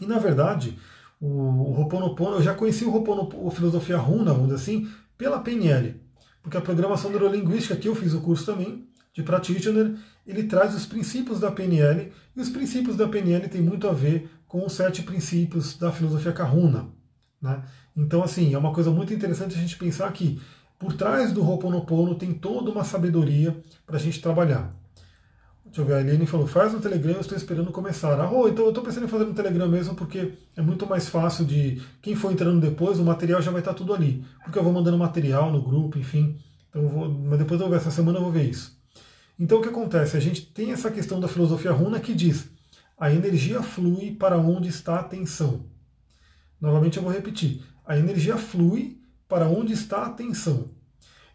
E 0.00 0.06
na 0.06 0.18
verdade, 0.18 0.78
o, 1.20 1.26
o 1.26 1.88
eu 2.34 2.42
já 2.42 2.54
conheci 2.54 2.84
o 2.84 2.92
Ho'oponopono, 2.94 3.48
a 3.48 3.50
filosofia 3.50 3.96
runa, 3.96 4.32
vamos 4.32 4.50
dizer 4.50 4.62
assim, 4.62 4.88
pela 5.18 5.40
PNL, 5.40 6.00
porque 6.42 6.56
a 6.56 6.60
programação 6.60 7.10
neurolinguística, 7.10 7.74
que 7.76 7.88
eu 7.88 7.94
fiz 7.96 8.14
o 8.14 8.20
curso 8.20 8.46
também, 8.46 8.88
de 9.12 9.22
Practitioner, 9.22 9.96
ele 10.30 10.44
traz 10.44 10.74
os 10.74 10.86
princípios 10.86 11.40
da 11.40 11.50
PNL, 11.50 12.10
e 12.36 12.40
os 12.40 12.48
princípios 12.48 12.96
da 12.96 13.08
PNL 13.08 13.48
têm 13.48 13.60
muito 13.60 13.88
a 13.88 13.92
ver 13.92 14.30
com 14.46 14.64
os 14.64 14.72
sete 14.72 15.02
princípios 15.02 15.76
da 15.76 15.92
filosofia 15.92 16.32
Kahuna. 16.32 16.88
Né? 17.40 17.62
Então, 17.96 18.22
assim, 18.22 18.54
é 18.54 18.58
uma 18.58 18.72
coisa 18.72 18.90
muito 18.90 19.12
interessante 19.12 19.54
a 19.54 19.58
gente 19.58 19.76
pensar 19.76 20.10
que 20.12 20.40
por 20.78 20.94
trás 20.94 21.32
do 21.32 21.44
Ho'oponopono 21.44 22.14
tem 22.14 22.32
toda 22.32 22.70
uma 22.70 22.84
sabedoria 22.84 23.56
para 23.86 23.96
a 23.96 24.00
gente 24.00 24.20
trabalhar. 24.20 24.74
Deixa 25.64 25.82
eu 25.82 25.84
ver, 25.84 25.94
a 25.94 26.00
Eliane 26.00 26.26
falou, 26.26 26.48
faz 26.48 26.72
no 26.72 26.80
Telegram, 26.80 27.12
eu 27.12 27.20
estou 27.20 27.36
esperando 27.36 27.70
começar. 27.70 28.18
Ah, 28.18 28.28
oh, 28.28 28.48
então 28.48 28.64
eu 28.64 28.70
estou 28.70 28.82
pensando 28.82 29.04
em 29.04 29.08
fazer 29.08 29.24
no 29.24 29.34
Telegram 29.34 29.68
mesmo, 29.68 29.94
porque 29.94 30.32
é 30.56 30.62
muito 30.62 30.84
mais 30.84 31.08
fácil 31.08 31.44
de. 31.44 31.80
Quem 32.02 32.16
for 32.16 32.32
entrando 32.32 32.60
depois, 32.60 32.98
o 32.98 33.04
material 33.04 33.40
já 33.40 33.52
vai 33.52 33.60
estar 33.60 33.74
tudo 33.74 33.94
ali. 33.94 34.24
Porque 34.42 34.58
eu 34.58 34.64
vou 34.64 34.72
mandando 34.72 34.98
material 34.98 35.52
no 35.52 35.62
grupo, 35.62 35.96
enfim. 35.96 36.36
Então 36.68 36.88
vou, 36.88 37.08
mas 37.08 37.38
depois 37.38 37.60
eu 37.60 37.68
vou 37.68 37.76
ver, 37.76 37.80
essa 37.80 37.90
semana 37.92 38.18
eu 38.18 38.22
vou 38.22 38.32
ver 38.32 38.50
isso. 38.50 38.79
Então 39.40 39.58
o 39.58 39.62
que 39.62 39.70
acontece? 39.70 40.18
A 40.18 40.20
gente 40.20 40.44
tem 40.44 40.70
essa 40.70 40.90
questão 40.90 41.18
da 41.18 41.26
filosofia 41.26 41.72
runa 41.72 41.98
que 41.98 42.12
diz 42.12 42.50
a 42.98 43.10
energia 43.10 43.62
flui 43.62 44.14
para 44.14 44.36
onde 44.36 44.68
está 44.68 44.96
a 44.96 45.00
atenção. 45.00 45.64
Novamente 46.60 46.98
eu 46.98 47.02
vou 47.02 47.10
repetir. 47.10 47.64
A 47.86 47.96
energia 47.96 48.36
flui 48.36 49.00
para 49.26 49.48
onde 49.48 49.72
está 49.72 50.02
a 50.02 50.06
atenção. 50.08 50.74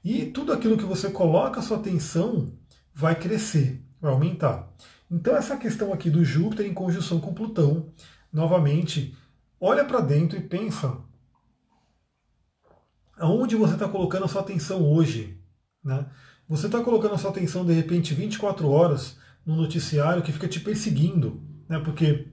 E 0.04 0.28
tudo 0.28 0.54
aquilo 0.54 0.78
que 0.78 0.84
você 0.84 1.10
coloca 1.10 1.60
a 1.60 1.64
sua 1.64 1.78
atenção 1.78 2.54
vai 2.94 3.16
crescer, 3.16 3.84
vai 4.00 4.12
aumentar. 4.12 4.72
Então 5.10 5.36
essa 5.36 5.58
questão 5.58 5.92
aqui 5.92 6.12
do 6.12 6.24
Júpiter 6.24 6.68
em 6.68 6.74
conjunção 6.76 7.20
com 7.20 7.34
Plutão, 7.34 7.92
novamente, 8.32 9.18
olha 9.60 9.84
para 9.84 10.02
dentro 10.02 10.38
e 10.38 10.42
pensa 10.42 10.96
aonde 13.18 13.56
você 13.56 13.74
está 13.74 13.90
colocando 13.90 14.26
a 14.26 14.28
sua 14.28 14.42
atenção 14.42 14.84
hoje. 14.84 15.42
Né? 15.84 16.06
Você 16.48 16.68
está 16.68 16.82
colocando 16.82 17.16
a 17.16 17.18
sua 17.18 17.32
atenção 17.32 17.66
de 17.66 17.74
repente 17.74 18.14
24 18.14 18.70
horas 18.70 19.18
no 19.46 19.56
noticiário 19.56 20.24
que 20.24 20.32
fica 20.32 20.48
te 20.48 20.60
perseguindo 20.60 21.42
né? 21.68 21.80
Porque 21.80 22.28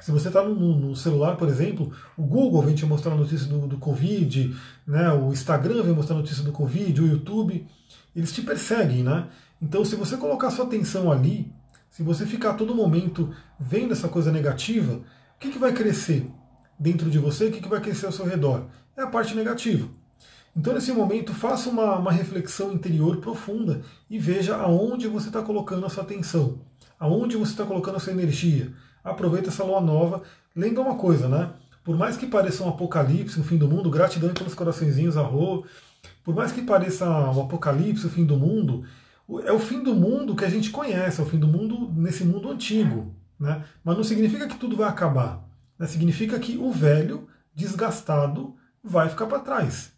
se 0.00 0.10
você 0.10 0.28
está 0.28 0.42
no, 0.42 0.54
no, 0.54 0.96
celular, 0.96 1.36
por 1.36 1.48
exemplo, 1.48 1.92
o 2.16 2.22
Google 2.22 2.62
vem 2.62 2.74
te 2.74 2.86
mostrar 2.86 3.12
a 3.12 3.16
notícia 3.16 3.46
do, 3.48 3.66
do 3.66 3.78
Covid, 3.78 4.56
né? 4.86 5.12
o 5.12 5.32
Instagram 5.32 5.82
vem 5.82 5.92
mostrar 5.92 6.16
a 6.16 6.20
notícia 6.20 6.44
do 6.44 6.52
Covid, 6.52 7.00
o 7.00 7.06
YouTube, 7.06 7.66
eles 8.14 8.32
te 8.32 8.42
perseguem, 8.42 9.02
né? 9.02 9.28
Então, 9.60 9.84
se 9.84 9.96
você 9.96 10.16
colocar 10.16 10.50
sua 10.50 10.66
atenção 10.66 11.10
ali, 11.10 11.52
se 11.90 12.02
você 12.02 12.24
ficar 12.24 12.50
a 12.50 12.54
todo 12.54 12.74
momento 12.74 13.34
vendo 13.58 13.92
essa 13.92 14.08
coisa 14.08 14.30
negativa, 14.30 14.94
o 14.94 15.38
que, 15.40 15.50
que 15.50 15.58
vai 15.58 15.72
crescer 15.72 16.30
dentro 16.78 17.10
de 17.10 17.18
você? 17.18 17.46
O 17.46 17.52
que, 17.52 17.60
que 17.60 17.68
vai 17.68 17.80
crescer 17.80 18.06
ao 18.06 18.12
seu 18.12 18.24
redor? 18.24 18.68
É 18.96 19.02
a 19.02 19.08
parte 19.08 19.34
negativa. 19.34 19.88
Então, 20.58 20.74
nesse 20.74 20.92
momento, 20.92 21.32
faça 21.32 21.70
uma, 21.70 21.96
uma 21.96 22.10
reflexão 22.10 22.72
interior 22.72 23.18
profunda 23.18 23.80
e 24.10 24.18
veja 24.18 24.56
aonde 24.56 25.06
você 25.06 25.28
está 25.28 25.40
colocando 25.40 25.86
a 25.86 25.88
sua 25.88 26.02
atenção 26.02 26.58
aonde 26.98 27.36
você 27.36 27.52
está 27.52 27.64
colocando 27.64 27.96
a 27.96 28.00
sua 28.00 28.12
energia. 28.12 28.72
Aproveita 29.04 29.48
essa 29.48 29.64
lua 29.64 29.80
nova. 29.80 30.22
Lembra 30.54 30.82
uma 30.82 30.96
coisa, 30.96 31.28
né? 31.28 31.50
Por 31.84 31.96
mais 31.96 32.16
que 32.16 32.26
pareça 32.26 32.64
um 32.64 32.68
apocalipse, 32.68 33.40
um 33.40 33.44
fim 33.44 33.56
do 33.56 33.68
mundo, 33.68 33.90
gratidão 33.90 34.34
pelos 34.34 34.54
coraçõezinhos, 34.54 35.16
arro. 35.16 35.64
Por 36.24 36.34
mais 36.34 36.52
que 36.52 36.62
pareça 36.62 37.08
um 37.08 37.42
apocalipse, 37.42 38.06
o 38.06 38.10
fim 38.10 38.24
do 38.24 38.36
mundo, 38.36 38.84
é 39.44 39.52
o 39.52 39.58
fim 39.58 39.82
do 39.82 39.94
mundo 39.94 40.34
que 40.34 40.44
a 40.44 40.50
gente 40.50 40.70
conhece, 40.70 41.20
é 41.20 41.24
o 41.24 41.26
fim 41.26 41.38
do 41.38 41.48
mundo 41.48 41.90
nesse 41.96 42.24
mundo 42.24 42.50
antigo. 42.50 43.14
Né? 43.38 43.64
Mas 43.82 43.96
não 43.96 44.04
significa 44.04 44.48
que 44.48 44.58
tudo 44.58 44.76
vai 44.76 44.88
acabar. 44.88 45.48
Né? 45.78 45.86
Significa 45.86 46.38
que 46.38 46.58
o 46.58 46.70
velho, 46.70 47.28
desgastado, 47.54 48.54
vai 48.82 49.08
ficar 49.08 49.26
para 49.26 49.38
trás. 49.38 49.92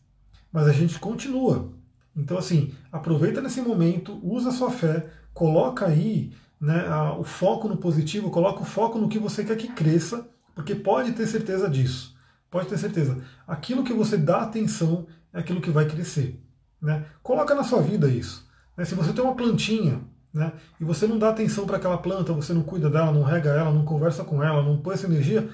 Mas 0.53 0.67
a 0.67 0.73
gente 0.73 0.99
continua. 0.99 1.73
Então, 2.17 2.37
assim, 2.37 2.75
aproveita 2.91 3.41
nesse 3.41 3.61
momento, 3.61 4.19
usa 4.23 4.49
a 4.49 4.53
sua 4.53 4.71
fé, 4.71 5.07
coloca 5.33 5.87
aí 5.87 6.33
né, 6.61 6.87
a, 6.89 7.15
o 7.15 7.25
foco 7.25 7.69
no 7.69 7.77
positivo, 7.77 8.31
coloca 8.31 8.63
o 8.63 8.67
foco 8.67 8.99
no 8.99 9.09
que 9.09 9.19
você 9.19 9.45
quer 9.45 9.57
que 9.57 9.69
cresça, 9.69 10.29
porque 10.55 10.75
pode 10.75 11.13
ter 11.13 11.27
certeza 11.27 11.69
disso. 11.69 12.17
Pode 12.51 12.69
ter 12.69 12.79
certeza. 12.79 13.23
Aquilo 13.47 13.85
que 13.85 13.93
você 13.93 14.17
dá 14.17 14.43
atenção 14.43 15.07
é 15.33 15.39
aquilo 15.39 15.61
que 15.61 15.71
vai 15.71 15.87
crescer. 15.87 16.43
Né? 16.83 17.05
Coloca 17.23 17.55
na 17.55 17.63
sua 17.63 17.81
vida 17.81 18.09
isso. 18.09 18.49
Né? 18.77 18.85
Se 18.85 18.95
você 18.95 19.13
tem 19.13 19.23
uma 19.23 19.37
plantinha 19.37 20.01
né, 20.35 20.53
e 20.81 20.85
você 20.85 21.07
não 21.07 21.19
dá 21.19 21.29
atenção 21.29 21.65
para 21.65 21.77
aquela 21.77 21.99
planta, 21.99 22.33
você 22.33 22.53
não 22.53 22.63
cuida 22.63 22.91
dela, 22.91 23.13
não 23.13 23.23
rega 23.23 23.51
ela, 23.51 23.73
não 23.73 23.85
conversa 23.85 24.25
com 24.25 24.43
ela, 24.43 24.63
não 24.63 24.79
põe 24.79 24.95
essa 24.95 25.07
energia, 25.07 25.49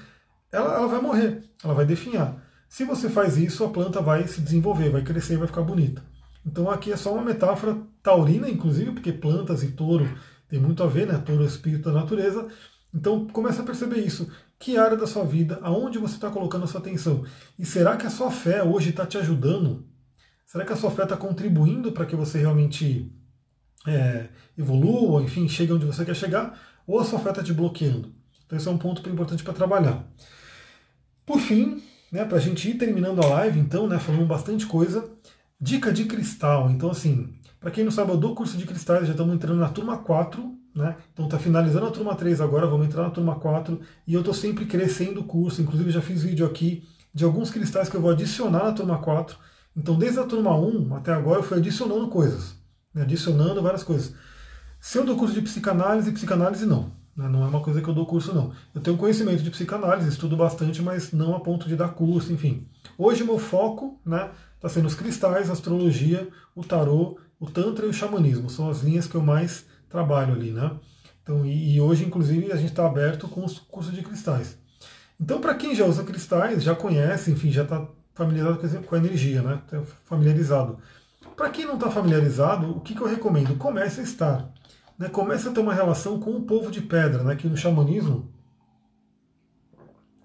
ela, 0.51 0.75
ela 0.75 0.87
vai 0.87 1.01
morrer, 1.01 1.43
ela 1.63 1.73
vai 1.73 1.85
definhar. 1.85 2.35
Se 2.67 2.83
você 2.83 3.09
faz 3.09 3.37
isso, 3.37 3.63
a 3.63 3.69
planta 3.69 4.01
vai 4.01 4.27
se 4.27 4.41
desenvolver, 4.41 4.89
vai 4.89 5.01
crescer, 5.01 5.37
vai 5.37 5.47
ficar 5.47 5.61
bonita. 5.61 6.03
Então 6.45 6.69
aqui 6.69 6.91
é 6.91 6.97
só 6.97 7.13
uma 7.13 7.23
metáfora 7.23 7.77
taurina, 8.01 8.49
inclusive, 8.49 8.91
porque 8.91 9.11
plantas 9.11 9.63
e 9.63 9.71
touro 9.71 10.07
tem 10.49 10.59
muito 10.59 10.81
a 10.83 10.87
ver, 10.87 11.07
né? 11.07 11.17
Touro 11.17 11.43
é 11.43 11.45
o 11.45 11.47
espírito 11.47 11.91
da 11.91 11.99
natureza. 11.99 12.47
Então 12.93 13.27
comece 13.27 13.59
a 13.61 13.63
perceber 13.63 13.99
isso. 13.99 14.29
Que 14.59 14.77
área 14.77 14.97
da 14.97 15.05
sua 15.05 15.23
vida, 15.23 15.59
aonde 15.61 15.99
você 15.99 16.15
está 16.15 16.29
colocando 16.29 16.63
a 16.63 16.67
sua 16.67 16.79
atenção? 16.79 17.25
E 17.59 17.65
será 17.65 17.95
que 17.95 18.07
a 18.07 18.09
sua 18.09 18.31
fé 18.31 18.63
hoje 18.63 18.89
está 18.89 19.05
te 19.05 19.17
ajudando? 19.17 19.85
Será 20.45 20.65
que 20.65 20.73
a 20.73 20.77
sua 20.77 20.89
fé 20.89 21.03
está 21.03 21.17
contribuindo 21.17 21.91
para 21.91 22.05
que 22.05 22.15
você 22.15 22.39
realmente 22.39 23.11
é, 23.85 24.29
evolua, 24.57 25.21
enfim, 25.21 25.47
chegue 25.47 25.73
onde 25.73 25.85
você 25.85 26.03
quer 26.05 26.15
chegar? 26.15 26.59
Ou 26.87 26.99
a 26.99 27.03
sua 27.03 27.19
fé 27.19 27.29
está 27.29 27.43
te 27.43 27.53
bloqueando? 27.53 28.13
Então 28.45 28.57
esse 28.57 28.67
é 28.67 28.71
um 28.71 28.77
ponto 28.77 29.07
importante 29.07 29.43
para 29.43 29.53
trabalhar. 29.53 30.09
Por 31.25 31.39
fim, 31.39 31.83
né, 32.11 32.25
para 32.25 32.37
a 32.37 32.41
gente 32.41 32.69
ir 32.69 32.75
terminando 32.75 33.23
a 33.23 33.27
live, 33.27 33.59
então, 33.59 33.87
né, 33.87 33.99
falando 33.99 34.25
bastante 34.25 34.65
coisa, 34.65 35.09
dica 35.59 35.91
de 35.91 36.05
cristal. 36.05 36.69
Então, 36.69 36.91
assim, 36.91 37.33
para 37.59 37.71
quem 37.71 37.83
não 37.83 37.91
sabe, 37.91 38.11
eu 38.11 38.17
dou 38.17 38.35
curso 38.35 38.57
de 38.57 38.65
cristais, 38.65 39.05
já 39.05 39.11
estamos 39.11 39.33
entrando 39.33 39.59
na 39.59 39.69
turma 39.69 39.97
4, 39.97 40.55
né? 40.75 40.95
Então 41.11 41.25
está 41.25 41.39
finalizando 41.39 41.87
a 41.87 41.91
turma 41.91 42.15
3 42.15 42.39
agora, 42.39 42.67
vamos 42.67 42.85
entrar 42.85 43.03
na 43.03 43.09
turma 43.09 43.35
4, 43.35 43.79
e 44.05 44.13
eu 44.13 44.19
estou 44.19 44.33
sempre 44.33 44.65
crescendo 44.65 45.21
o 45.21 45.23
curso, 45.23 45.61
inclusive 45.61 45.89
já 45.89 46.01
fiz 46.01 46.21
vídeo 46.21 46.45
aqui 46.45 46.87
de 47.13 47.23
alguns 47.25 47.49
cristais 47.49 47.89
que 47.89 47.95
eu 47.95 48.01
vou 48.01 48.11
adicionar 48.11 48.65
na 48.65 48.71
turma 48.71 48.99
4. 48.99 49.37
Então, 49.75 49.97
desde 49.97 50.19
a 50.19 50.23
turma 50.23 50.55
1 50.55 50.95
até 50.95 51.11
agora, 51.11 51.39
eu 51.39 51.43
fui 51.43 51.57
adicionando 51.57 52.07
coisas, 52.09 52.55
né? 52.93 53.01
adicionando 53.01 53.61
várias 53.61 53.83
coisas. 53.83 54.13
Se 54.79 54.97
eu 54.97 55.03
dou 55.03 55.17
curso 55.17 55.33
de 55.33 55.41
psicanálise, 55.41 56.11
psicanálise 56.11 56.65
não. 56.65 56.91
Né? 57.17 57.27
Não 57.27 57.43
é 57.43 57.47
uma 57.47 57.61
coisa 57.61 57.81
que 57.81 57.87
eu 57.87 57.93
dou 57.93 58.05
curso, 58.05 58.33
não. 58.33 58.53
Eu 58.75 58.79
tenho 58.79 58.95
conhecimento 58.95 59.41
de 59.41 59.49
psicanálise, 59.49 60.07
estudo 60.07 60.37
bastante, 60.37 60.81
mas 60.81 61.11
não 61.11 61.35
a 61.35 61.39
ponto 61.39 61.67
de 61.67 61.75
dar 61.75 61.89
curso, 61.89 62.31
enfim. 62.31 62.67
Hoje 62.97 63.23
meu 63.23 63.39
foco 63.39 63.99
né, 64.05 64.29
está 64.55 64.69
sendo 64.69 64.85
os 64.85 64.93
cristais, 64.93 65.49
a 65.49 65.53
astrologia, 65.53 66.29
o 66.55 66.63
tarô, 66.63 67.17
o 67.39 67.49
tantra 67.49 67.87
e 67.87 67.89
o 67.89 67.93
xamanismo. 67.93 68.49
São 68.49 68.69
as 68.69 68.81
linhas 68.81 69.07
que 69.07 69.15
eu 69.15 69.21
mais 69.21 69.65
trabalho 69.89 70.33
ali, 70.33 70.51
né? 70.51 70.71
Então, 71.23 71.45
e, 71.45 71.75
e 71.75 71.81
hoje, 71.81 72.05
inclusive, 72.05 72.51
a 72.51 72.55
gente 72.55 72.69
está 72.69 72.85
aberto 72.85 73.27
com 73.27 73.43
os 73.43 73.59
cursos 73.59 73.93
de 73.93 74.01
cristais. 74.01 74.57
Então, 75.19 75.41
para 75.41 75.55
quem 75.55 75.75
já 75.75 75.85
usa 75.85 76.03
cristais, 76.03 76.63
já 76.63 76.75
conhece, 76.75 77.31
enfim, 77.31 77.51
já 77.51 77.63
está 77.63 77.85
familiarizado 78.13 78.83
com 78.83 78.95
a 78.95 78.97
energia, 78.97 79.41
né? 79.41 79.61
Tá 79.69 79.81
familiarizado. 80.05 80.77
Para 81.35 81.49
quem 81.49 81.65
não 81.65 81.75
está 81.75 81.89
familiarizado, 81.91 82.71
o 82.71 82.79
que, 82.79 82.95
que 82.95 83.01
eu 83.01 83.07
recomendo? 83.07 83.57
Comece 83.57 83.99
a 83.99 84.03
estar 84.03 84.49
né, 84.97 85.07
começa 85.09 85.49
a 85.49 85.53
ter 85.53 85.59
uma 85.59 85.73
relação 85.73 86.19
com 86.19 86.31
o 86.31 86.43
povo 86.43 86.71
de 86.71 86.81
pedra, 86.81 87.23
né, 87.23 87.35
que 87.35 87.47
no 87.47 87.57
xamanismo, 87.57 88.31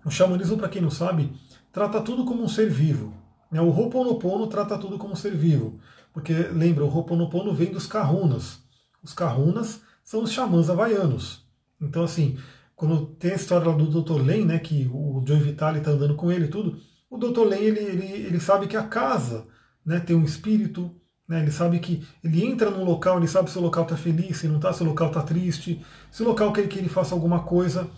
o 0.04 0.10
xamanismo, 0.10 0.56
para 0.56 0.68
quem 0.68 0.82
não 0.82 0.90
sabe, 0.90 1.32
trata 1.72 2.00
tudo 2.00 2.24
como 2.24 2.42
um 2.42 2.48
ser 2.48 2.68
vivo. 2.68 3.14
Né, 3.50 3.60
o 3.60 3.68
Ho'oponopono 3.68 4.46
trata 4.46 4.78
tudo 4.78 4.98
como 4.98 5.12
um 5.12 5.16
ser 5.16 5.36
vivo, 5.36 5.78
porque 6.12 6.32
lembra, 6.32 6.84
o 6.84 6.88
Ho'oponopono 6.88 7.54
vem 7.54 7.70
dos 7.70 7.86
Kahunas. 7.86 8.62
Os 9.02 9.12
Kahunas 9.12 9.82
são 10.02 10.22
os 10.22 10.32
xamãs 10.32 10.70
havaianos. 10.70 11.46
Então, 11.80 12.02
assim, 12.02 12.38
quando 12.74 13.06
tem 13.06 13.32
a 13.32 13.36
história 13.36 13.72
do 13.72 14.02
Dr. 14.02 14.22
Len, 14.22 14.44
né, 14.44 14.58
que 14.58 14.88
o 14.92 15.22
Joe 15.26 15.38
Vitale 15.38 15.78
está 15.78 15.90
andando 15.90 16.16
com 16.16 16.32
ele 16.32 16.46
e 16.46 16.50
tudo, 16.50 16.80
o 17.08 17.18
Dr. 17.18 17.44
Len 17.44 17.60
ele, 17.60 17.80
ele, 17.80 18.06
ele 18.06 18.40
sabe 18.40 18.66
que 18.66 18.76
a 18.76 18.82
casa 18.82 19.46
né, 19.84 20.00
tem 20.00 20.16
um 20.16 20.24
espírito, 20.24 20.94
né? 21.32 21.40
Ele 21.40 21.50
sabe 21.50 21.78
que 21.78 22.06
ele 22.22 22.44
entra 22.44 22.70
num 22.70 22.84
local, 22.84 23.16
ele 23.16 23.26
sabe 23.26 23.50
se 23.50 23.58
o 23.58 23.62
local 23.62 23.84
está 23.84 23.96
feliz, 23.96 24.36
se 24.36 24.46
não 24.46 24.56
está, 24.56 24.72
se 24.72 24.82
o 24.82 24.86
local 24.86 25.08
está 25.08 25.22
triste, 25.22 25.84
se 26.10 26.22
o 26.22 26.26
local 26.26 26.52
quer 26.52 26.68
que 26.68 26.78
ele 26.78 26.88
faça 26.88 27.14
alguma 27.14 27.40
coisa. 27.40 27.88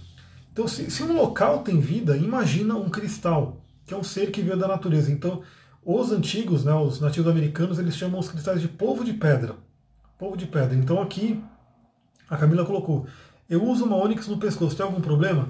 Então, 0.52 0.68
se, 0.68 0.90
se 0.90 1.02
um 1.02 1.12
local 1.12 1.58
tem 1.58 1.80
vida, 1.80 2.16
imagina 2.16 2.76
um 2.76 2.88
cristal, 2.88 3.60
que 3.84 3.92
é 3.92 3.96
um 3.96 4.04
ser 4.04 4.30
que 4.30 4.40
veio 4.40 4.56
da 4.56 4.68
natureza. 4.68 5.10
Então, 5.10 5.42
os 5.84 6.12
antigos, 6.12 6.64
né, 6.64 6.72
os 6.72 7.00
nativos 7.00 7.28
americanos, 7.28 7.78
eles 7.78 7.96
chamam 7.96 8.20
os 8.20 8.28
cristais 8.28 8.60
de 8.60 8.68
polvo 8.68 9.04
de 9.04 9.12
pedra. 9.12 9.56
Polvo 10.16 10.36
de 10.36 10.46
pedra. 10.46 10.74
Então 10.74 11.02
aqui, 11.02 11.42
a 12.30 12.36
Camila 12.36 12.64
colocou, 12.64 13.06
eu 13.50 13.62
uso 13.62 13.84
uma 13.84 13.96
ônix 13.96 14.28
no 14.28 14.38
pescoço, 14.38 14.76
tem 14.76 14.86
algum 14.86 15.00
problema? 15.00 15.48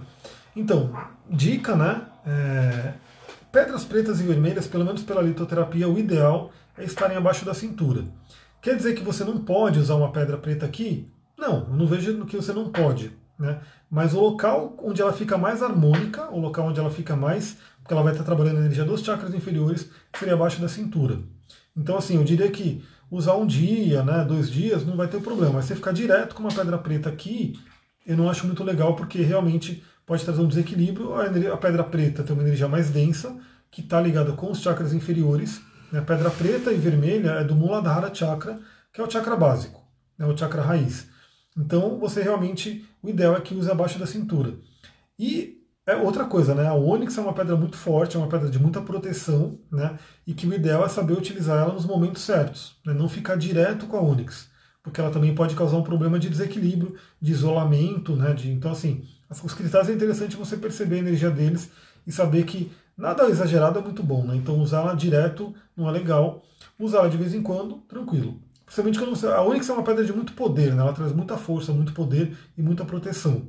Então, 0.56 0.90
dica, 1.30 1.76
né? 1.76 2.02
É, 2.26 2.94
pedras 3.52 3.84
pretas 3.84 4.20
e 4.20 4.24
vermelhas, 4.24 4.66
pelo 4.66 4.84
menos 4.84 5.02
pela 5.02 5.22
litoterapia, 5.22 5.88
o 5.88 5.98
ideal 5.98 6.50
é 6.50 6.63
estarem 6.78 7.16
abaixo 7.16 7.44
da 7.44 7.54
cintura. 7.54 8.04
Quer 8.60 8.76
dizer 8.76 8.94
que 8.94 9.04
você 9.04 9.24
não 9.24 9.38
pode 9.38 9.78
usar 9.78 9.94
uma 9.94 10.10
pedra 10.10 10.38
preta 10.38 10.64
aqui? 10.64 11.08
Não, 11.36 11.68
eu 11.68 11.76
não 11.76 11.86
vejo 11.86 12.24
que 12.24 12.36
você 12.36 12.52
não 12.52 12.70
pode. 12.70 13.12
Né? 13.38 13.60
Mas 13.90 14.14
o 14.14 14.20
local 14.20 14.74
onde 14.82 15.02
ela 15.02 15.12
fica 15.12 15.36
mais 15.36 15.62
harmônica, 15.62 16.30
o 16.30 16.40
local 16.40 16.68
onde 16.68 16.80
ela 16.80 16.90
fica 16.90 17.16
mais, 17.16 17.56
porque 17.80 17.92
ela 17.92 18.02
vai 18.02 18.12
estar 18.12 18.24
trabalhando 18.24 18.56
a 18.56 18.60
energia 18.60 18.84
dos 18.84 19.02
chakras 19.02 19.34
inferiores, 19.34 19.90
seria 20.16 20.34
abaixo 20.34 20.60
da 20.60 20.68
cintura. 20.68 21.18
Então, 21.76 21.96
assim, 21.96 22.16
eu 22.16 22.24
diria 22.24 22.50
que 22.50 22.82
usar 23.10 23.34
um 23.34 23.46
dia, 23.46 24.02
né, 24.02 24.24
dois 24.24 24.50
dias, 24.50 24.86
não 24.86 24.96
vai 24.96 25.08
ter 25.08 25.20
problema. 25.20 25.54
Mas 25.54 25.66
você 25.66 25.74
ficar 25.74 25.92
direto 25.92 26.34
com 26.34 26.42
uma 26.42 26.54
pedra 26.54 26.78
preta 26.78 27.08
aqui, 27.08 27.58
eu 28.06 28.16
não 28.16 28.30
acho 28.30 28.46
muito 28.46 28.62
legal, 28.62 28.94
porque 28.94 29.20
realmente 29.22 29.82
pode 30.06 30.24
trazer 30.24 30.40
um 30.40 30.48
desequilíbrio. 30.48 31.14
A, 31.14 31.56
pedra 31.56 31.84
preta 31.84 32.22
tem 32.22 32.34
uma 32.34 32.42
energia 32.42 32.68
mais 32.68 32.90
densa, 32.90 33.36
que 33.70 33.80
está 33.80 34.00
ligada 34.00 34.32
com 34.32 34.50
os 34.50 34.60
chakras 34.60 34.92
inferiores, 34.92 35.60
né? 35.92 36.00
Pedra 36.00 36.30
preta 36.30 36.72
e 36.72 36.76
vermelha 36.76 37.30
é 37.30 37.44
do 37.44 37.54
Muladhara 37.54 38.14
Chakra, 38.14 38.60
que 38.92 39.00
é 39.00 39.04
o 39.04 39.10
chakra 39.10 39.36
básico, 39.36 39.82
né? 40.18 40.26
o 40.26 40.36
chakra 40.36 40.62
raiz. 40.62 41.08
Então 41.56 41.98
você 41.98 42.22
realmente, 42.22 42.84
o 43.02 43.08
ideal 43.08 43.36
é 43.36 43.40
que 43.40 43.54
use 43.54 43.70
abaixo 43.70 43.98
da 43.98 44.06
cintura. 44.06 44.54
E 45.18 45.64
é 45.86 45.94
outra 45.94 46.24
coisa, 46.24 46.54
né? 46.54 46.66
A 46.66 46.72
ônix 46.74 47.16
é 47.18 47.20
uma 47.20 47.34
pedra 47.34 47.56
muito 47.56 47.76
forte, 47.76 48.16
é 48.16 48.18
uma 48.18 48.28
pedra 48.28 48.48
de 48.48 48.58
muita 48.58 48.80
proteção, 48.80 49.58
né? 49.70 49.98
E 50.26 50.32
que 50.32 50.46
o 50.46 50.54
ideal 50.54 50.84
é 50.84 50.88
saber 50.88 51.12
utilizar 51.12 51.62
ela 51.62 51.74
nos 51.74 51.84
momentos 51.84 52.22
certos, 52.22 52.76
né? 52.86 52.94
não 52.94 53.08
ficar 53.08 53.36
direto 53.36 53.86
com 53.86 53.96
a 53.96 54.00
ônix, 54.00 54.48
porque 54.82 55.00
ela 55.00 55.10
também 55.10 55.34
pode 55.34 55.54
causar 55.54 55.76
um 55.76 55.82
problema 55.82 56.18
de 56.18 56.30
desequilíbrio, 56.30 56.94
de 57.20 57.32
isolamento, 57.32 58.16
né? 58.16 58.32
De, 58.32 58.50
então, 58.50 58.72
assim, 58.72 59.04
os 59.42 59.52
cristais 59.52 59.88
é 59.88 59.92
interessante 59.92 60.36
você 60.36 60.56
perceber 60.56 60.96
a 60.96 61.00
energia 61.00 61.30
deles 61.30 61.70
e 62.06 62.12
saber 62.12 62.44
que 62.44 62.72
Nada 62.96 63.28
exagerado 63.28 63.78
é 63.78 63.82
muito 63.82 64.02
bom, 64.02 64.24
né? 64.24 64.36
Então 64.36 64.60
usá-la 64.60 64.94
direto 64.94 65.54
não 65.76 65.88
é 65.88 65.92
legal. 65.92 66.44
Usá-la 66.78 67.08
de 67.08 67.16
vez 67.16 67.34
em 67.34 67.42
quando, 67.42 67.76
tranquilo. 67.88 68.40
Principalmente 68.64 68.98
quando 68.98 69.10
você. 69.10 69.26
A 69.26 69.42
Onyx 69.42 69.68
é 69.68 69.72
uma 69.72 69.82
pedra 69.82 70.04
de 70.04 70.12
muito 70.12 70.32
poder, 70.32 70.74
né? 70.74 70.82
Ela 70.82 70.92
traz 70.92 71.12
muita 71.12 71.36
força, 71.36 71.72
muito 71.72 71.92
poder 71.92 72.36
e 72.56 72.62
muita 72.62 72.84
proteção. 72.84 73.48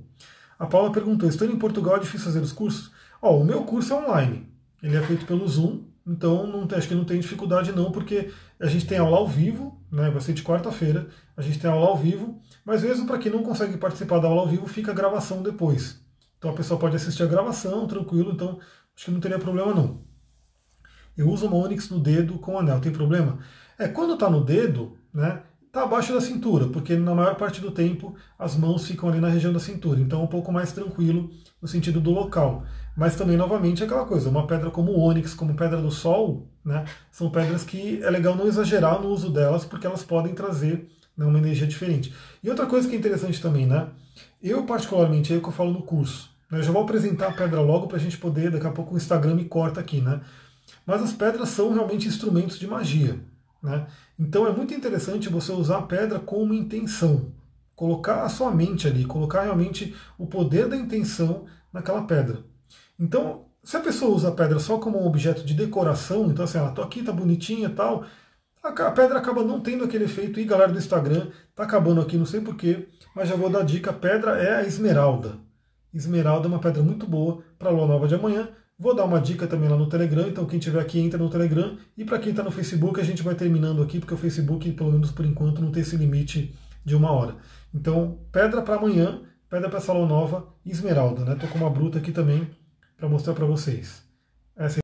A 0.57 0.65
Paula 0.65 0.91
perguntou: 0.91 1.27
estando 1.29 1.53
em 1.53 1.59
Portugal 1.59 1.97
é 1.97 1.99
difícil 1.99 2.25
fazer 2.25 2.39
os 2.39 2.51
cursos? 2.51 2.91
Ó, 3.21 3.37
o 3.37 3.43
meu 3.43 3.63
curso 3.63 3.93
é 3.93 3.97
online. 3.97 4.49
Ele 4.81 4.95
é 4.95 5.01
feito 5.01 5.25
pelo 5.25 5.47
Zoom, 5.47 5.83
então 6.05 6.45
não, 6.45 6.67
acho 6.77 6.87
que 6.87 6.95
não 6.95 7.05
tem 7.05 7.19
dificuldade 7.19 7.71
não, 7.71 7.91
porque 7.91 8.31
a 8.59 8.67
gente 8.67 8.85
tem 8.85 8.97
aula 8.97 9.17
ao 9.17 9.27
vivo, 9.27 9.81
né? 9.91 10.09
Vai 10.09 10.21
ser 10.21 10.33
de 10.33 10.43
quarta-feira, 10.43 11.07
a 11.35 11.41
gente 11.41 11.59
tem 11.59 11.69
aula 11.69 11.87
ao 11.87 11.97
vivo, 11.97 12.39
mas 12.63 12.83
mesmo 12.83 13.07
para 13.07 13.17
quem 13.17 13.31
não 13.31 13.41
consegue 13.41 13.77
participar 13.77 14.19
da 14.19 14.27
aula 14.27 14.41
ao 14.41 14.47
vivo, 14.47 14.67
fica 14.67 14.91
a 14.91 14.95
gravação 14.95 15.41
depois. 15.41 15.99
Então 16.37 16.51
a 16.51 16.53
pessoa 16.53 16.79
pode 16.79 16.95
assistir 16.95 17.23
a 17.23 17.27
gravação, 17.27 17.87
tranquilo, 17.87 18.31
então 18.31 18.59
Acho 18.95 19.05
que 19.05 19.11
não 19.11 19.19
teria 19.19 19.39
problema 19.39 19.73
não. 19.73 20.05
Eu 21.17 21.29
uso 21.29 21.47
uma 21.47 21.57
Onyx 21.57 21.89
no 21.89 21.99
dedo 21.99 22.37
com 22.39 22.59
anel, 22.59 22.79
tem 22.79 22.91
problema? 22.91 23.39
É, 23.77 23.87
quando 23.87 24.13
está 24.13 24.29
no 24.29 24.43
dedo, 24.43 24.97
né, 25.13 25.43
está 25.65 25.83
abaixo 25.83 26.13
da 26.13 26.21
cintura, 26.21 26.67
porque 26.67 26.95
na 26.95 27.13
maior 27.13 27.35
parte 27.35 27.59
do 27.59 27.71
tempo 27.71 28.15
as 28.39 28.55
mãos 28.55 28.87
ficam 28.87 29.09
ali 29.09 29.19
na 29.19 29.27
região 29.27 29.51
da 29.51 29.59
cintura, 29.59 29.99
então 29.99 30.21
é 30.21 30.23
um 30.23 30.27
pouco 30.27 30.51
mais 30.51 30.71
tranquilo 30.71 31.29
no 31.61 31.67
sentido 31.67 31.99
do 31.99 32.11
local. 32.11 32.63
Mas 32.95 33.15
também, 33.15 33.35
novamente, 33.35 33.83
é 33.83 33.85
aquela 33.85 34.05
coisa, 34.05 34.29
uma 34.29 34.47
pedra 34.47 34.69
como 34.69 34.91
o 34.91 34.99
ônix, 34.99 35.33
como 35.33 35.53
pedra 35.55 35.81
do 35.81 35.91
sol, 35.91 36.47
né, 36.63 36.85
são 37.11 37.29
pedras 37.29 37.63
que 37.63 38.01
é 38.01 38.09
legal 38.09 38.35
não 38.35 38.47
exagerar 38.47 39.01
no 39.01 39.09
uso 39.09 39.29
delas, 39.29 39.65
porque 39.65 39.85
elas 39.87 40.03
podem 40.03 40.33
trazer 40.33 40.89
né, 41.17 41.25
uma 41.25 41.37
energia 41.37 41.67
diferente. 41.67 42.13
E 42.41 42.49
outra 42.49 42.65
coisa 42.65 42.87
que 42.87 42.95
é 42.95 42.97
interessante 42.97 43.41
também, 43.41 43.65
né, 43.65 43.89
eu 44.41 44.63
particularmente, 44.65 45.33
é 45.33 45.37
o 45.37 45.41
que 45.41 45.47
eu 45.47 45.53
falo 45.53 45.71
no 45.71 45.83
curso, 45.83 46.34
eu 46.51 46.61
já 46.61 46.71
vou 46.71 46.83
apresentar 46.83 47.27
a 47.27 47.33
pedra 47.33 47.61
logo 47.61 47.87
para 47.87 47.97
a 47.97 47.99
gente 47.99 48.17
poder, 48.17 48.51
daqui 48.51 48.67
a 48.67 48.71
pouco 48.71 48.93
o 48.93 48.97
Instagram 48.97 49.35
me 49.35 49.45
corta 49.45 49.79
aqui, 49.79 50.01
né? 50.01 50.21
Mas 50.85 51.01
as 51.01 51.13
pedras 51.13 51.49
são 51.49 51.73
realmente 51.73 52.07
instrumentos 52.07 52.59
de 52.59 52.67
magia, 52.67 53.19
né? 53.61 53.87
Então 54.17 54.47
é 54.47 54.51
muito 54.51 54.73
interessante 54.73 55.29
você 55.29 55.51
usar 55.51 55.79
a 55.79 55.83
pedra 55.83 56.19
com 56.19 56.41
uma 56.43 56.55
intenção, 56.55 57.31
colocar 57.75 58.23
a 58.23 58.29
sua 58.29 58.51
mente 58.51 58.87
ali, 58.87 59.05
colocar 59.05 59.41
realmente 59.41 59.95
o 60.17 60.27
poder 60.27 60.67
da 60.67 60.77
intenção 60.77 61.45
naquela 61.73 62.03
pedra. 62.03 62.43
Então, 62.99 63.45
se 63.63 63.75
a 63.75 63.81
pessoa 63.81 64.15
usa 64.15 64.29
a 64.29 64.31
pedra 64.31 64.59
só 64.59 64.77
como 64.77 65.01
um 65.01 65.07
objeto 65.07 65.43
de 65.43 65.53
decoração, 65.53 66.27
então 66.29 66.45
assim, 66.45 66.57
ela 66.57 66.71
tô 66.71 66.81
aqui, 66.81 67.03
tá 67.03 67.11
bonitinha 67.11 67.69
tal, 67.69 68.05
a 68.63 68.91
pedra 68.91 69.19
acaba 69.19 69.43
não 69.43 69.59
tendo 69.59 69.83
aquele 69.83 70.05
efeito. 70.05 70.39
E 70.39 70.45
galera 70.45 70.71
do 70.71 70.77
Instagram, 70.77 71.27
tá 71.55 71.63
acabando 71.63 72.01
aqui, 72.01 72.17
não 72.17 72.25
sei 72.25 72.41
porquê, 72.41 72.87
mas 73.15 73.29
já 73.29 73.35
vou 73.35 73.49
dar 73.49 73.63
dica: 73.63 73.91
a 73.91 73.93
pedra 73.93 74.41
é 74.41 74.55
a 74.55 74.63
esmeralda. 74.63 75.37
Esmeralda 75.95 76.47
é 76.47 76.49
uma 76.49 76.59
pedra 76.59 76.83
muito 76.83 77.07
boa 77.07 77.41
para 77.57 77.69
a 77.69 77.71
lua 77.71 77.87
nova 77.87 78.05
de 78.05 78.15
amanhã. 78.15 78.49
Vou 78.77 78.93
dar 78.93 79.05
uma 79.05 79.21
dica 79.21 79.47
também 79.47 79.69
lá 79.69 79.77
no 79.77 79.87
Telegram, 79.87 80.27
então 80.27 80.45
quem 80.45 80.59
tiver 80.59 80.81
aqui 80.81 80.99
entra 80.99 81.17
no 81.17 81.29
Telegram. 81.29 81.77
E 81.97 82.03
para 82.03 82.19
quem 82.19 82.31
está 82.31 82.43
no 82.43 82.51
Facebook, 82.51 82.99
a 82.99 83.03
gente 83.03 83.23
vai 83.23 83.33
terminando 83.33 83.81
aqui, 83.81 83.99
porque 83.99 84.13
o 84.13 84.17
Facebook, 84.17 84.69
pelo 84.73 84.91
menos 84.91 85.11
por 85.11 85.25
enquanto, 85.25 85.61
não 85.61 85.71
tem 85.71 85.81
esse 85.81 85.95
limite 85.95 86.53
de 86.83 86.95
uma 86.97 87.11
hora. 87.11 87.37
Então, 87.73 88.19
pedra 88.29 88.61
para 88.61 88.75
amanhã, 88.75 89.21
pedra 89.49 89.69
para 89.69 89.77
essa 89.77 89.93
lua 89.93 90.05
nova, 90.05 90.53
esmeralda, 90.65 91.23
né? 91.23 91.37
Com 91.49 91.57
uma 91.57 91.69
bruta 91.69 91.99
aqui 91.99 92.11
também 92.11 92.45
para 92.97 93.07
mostrar 93.07 93.33
para 93.33 93.45
vocês. 93.45 94.03
Essa 94.53 94.73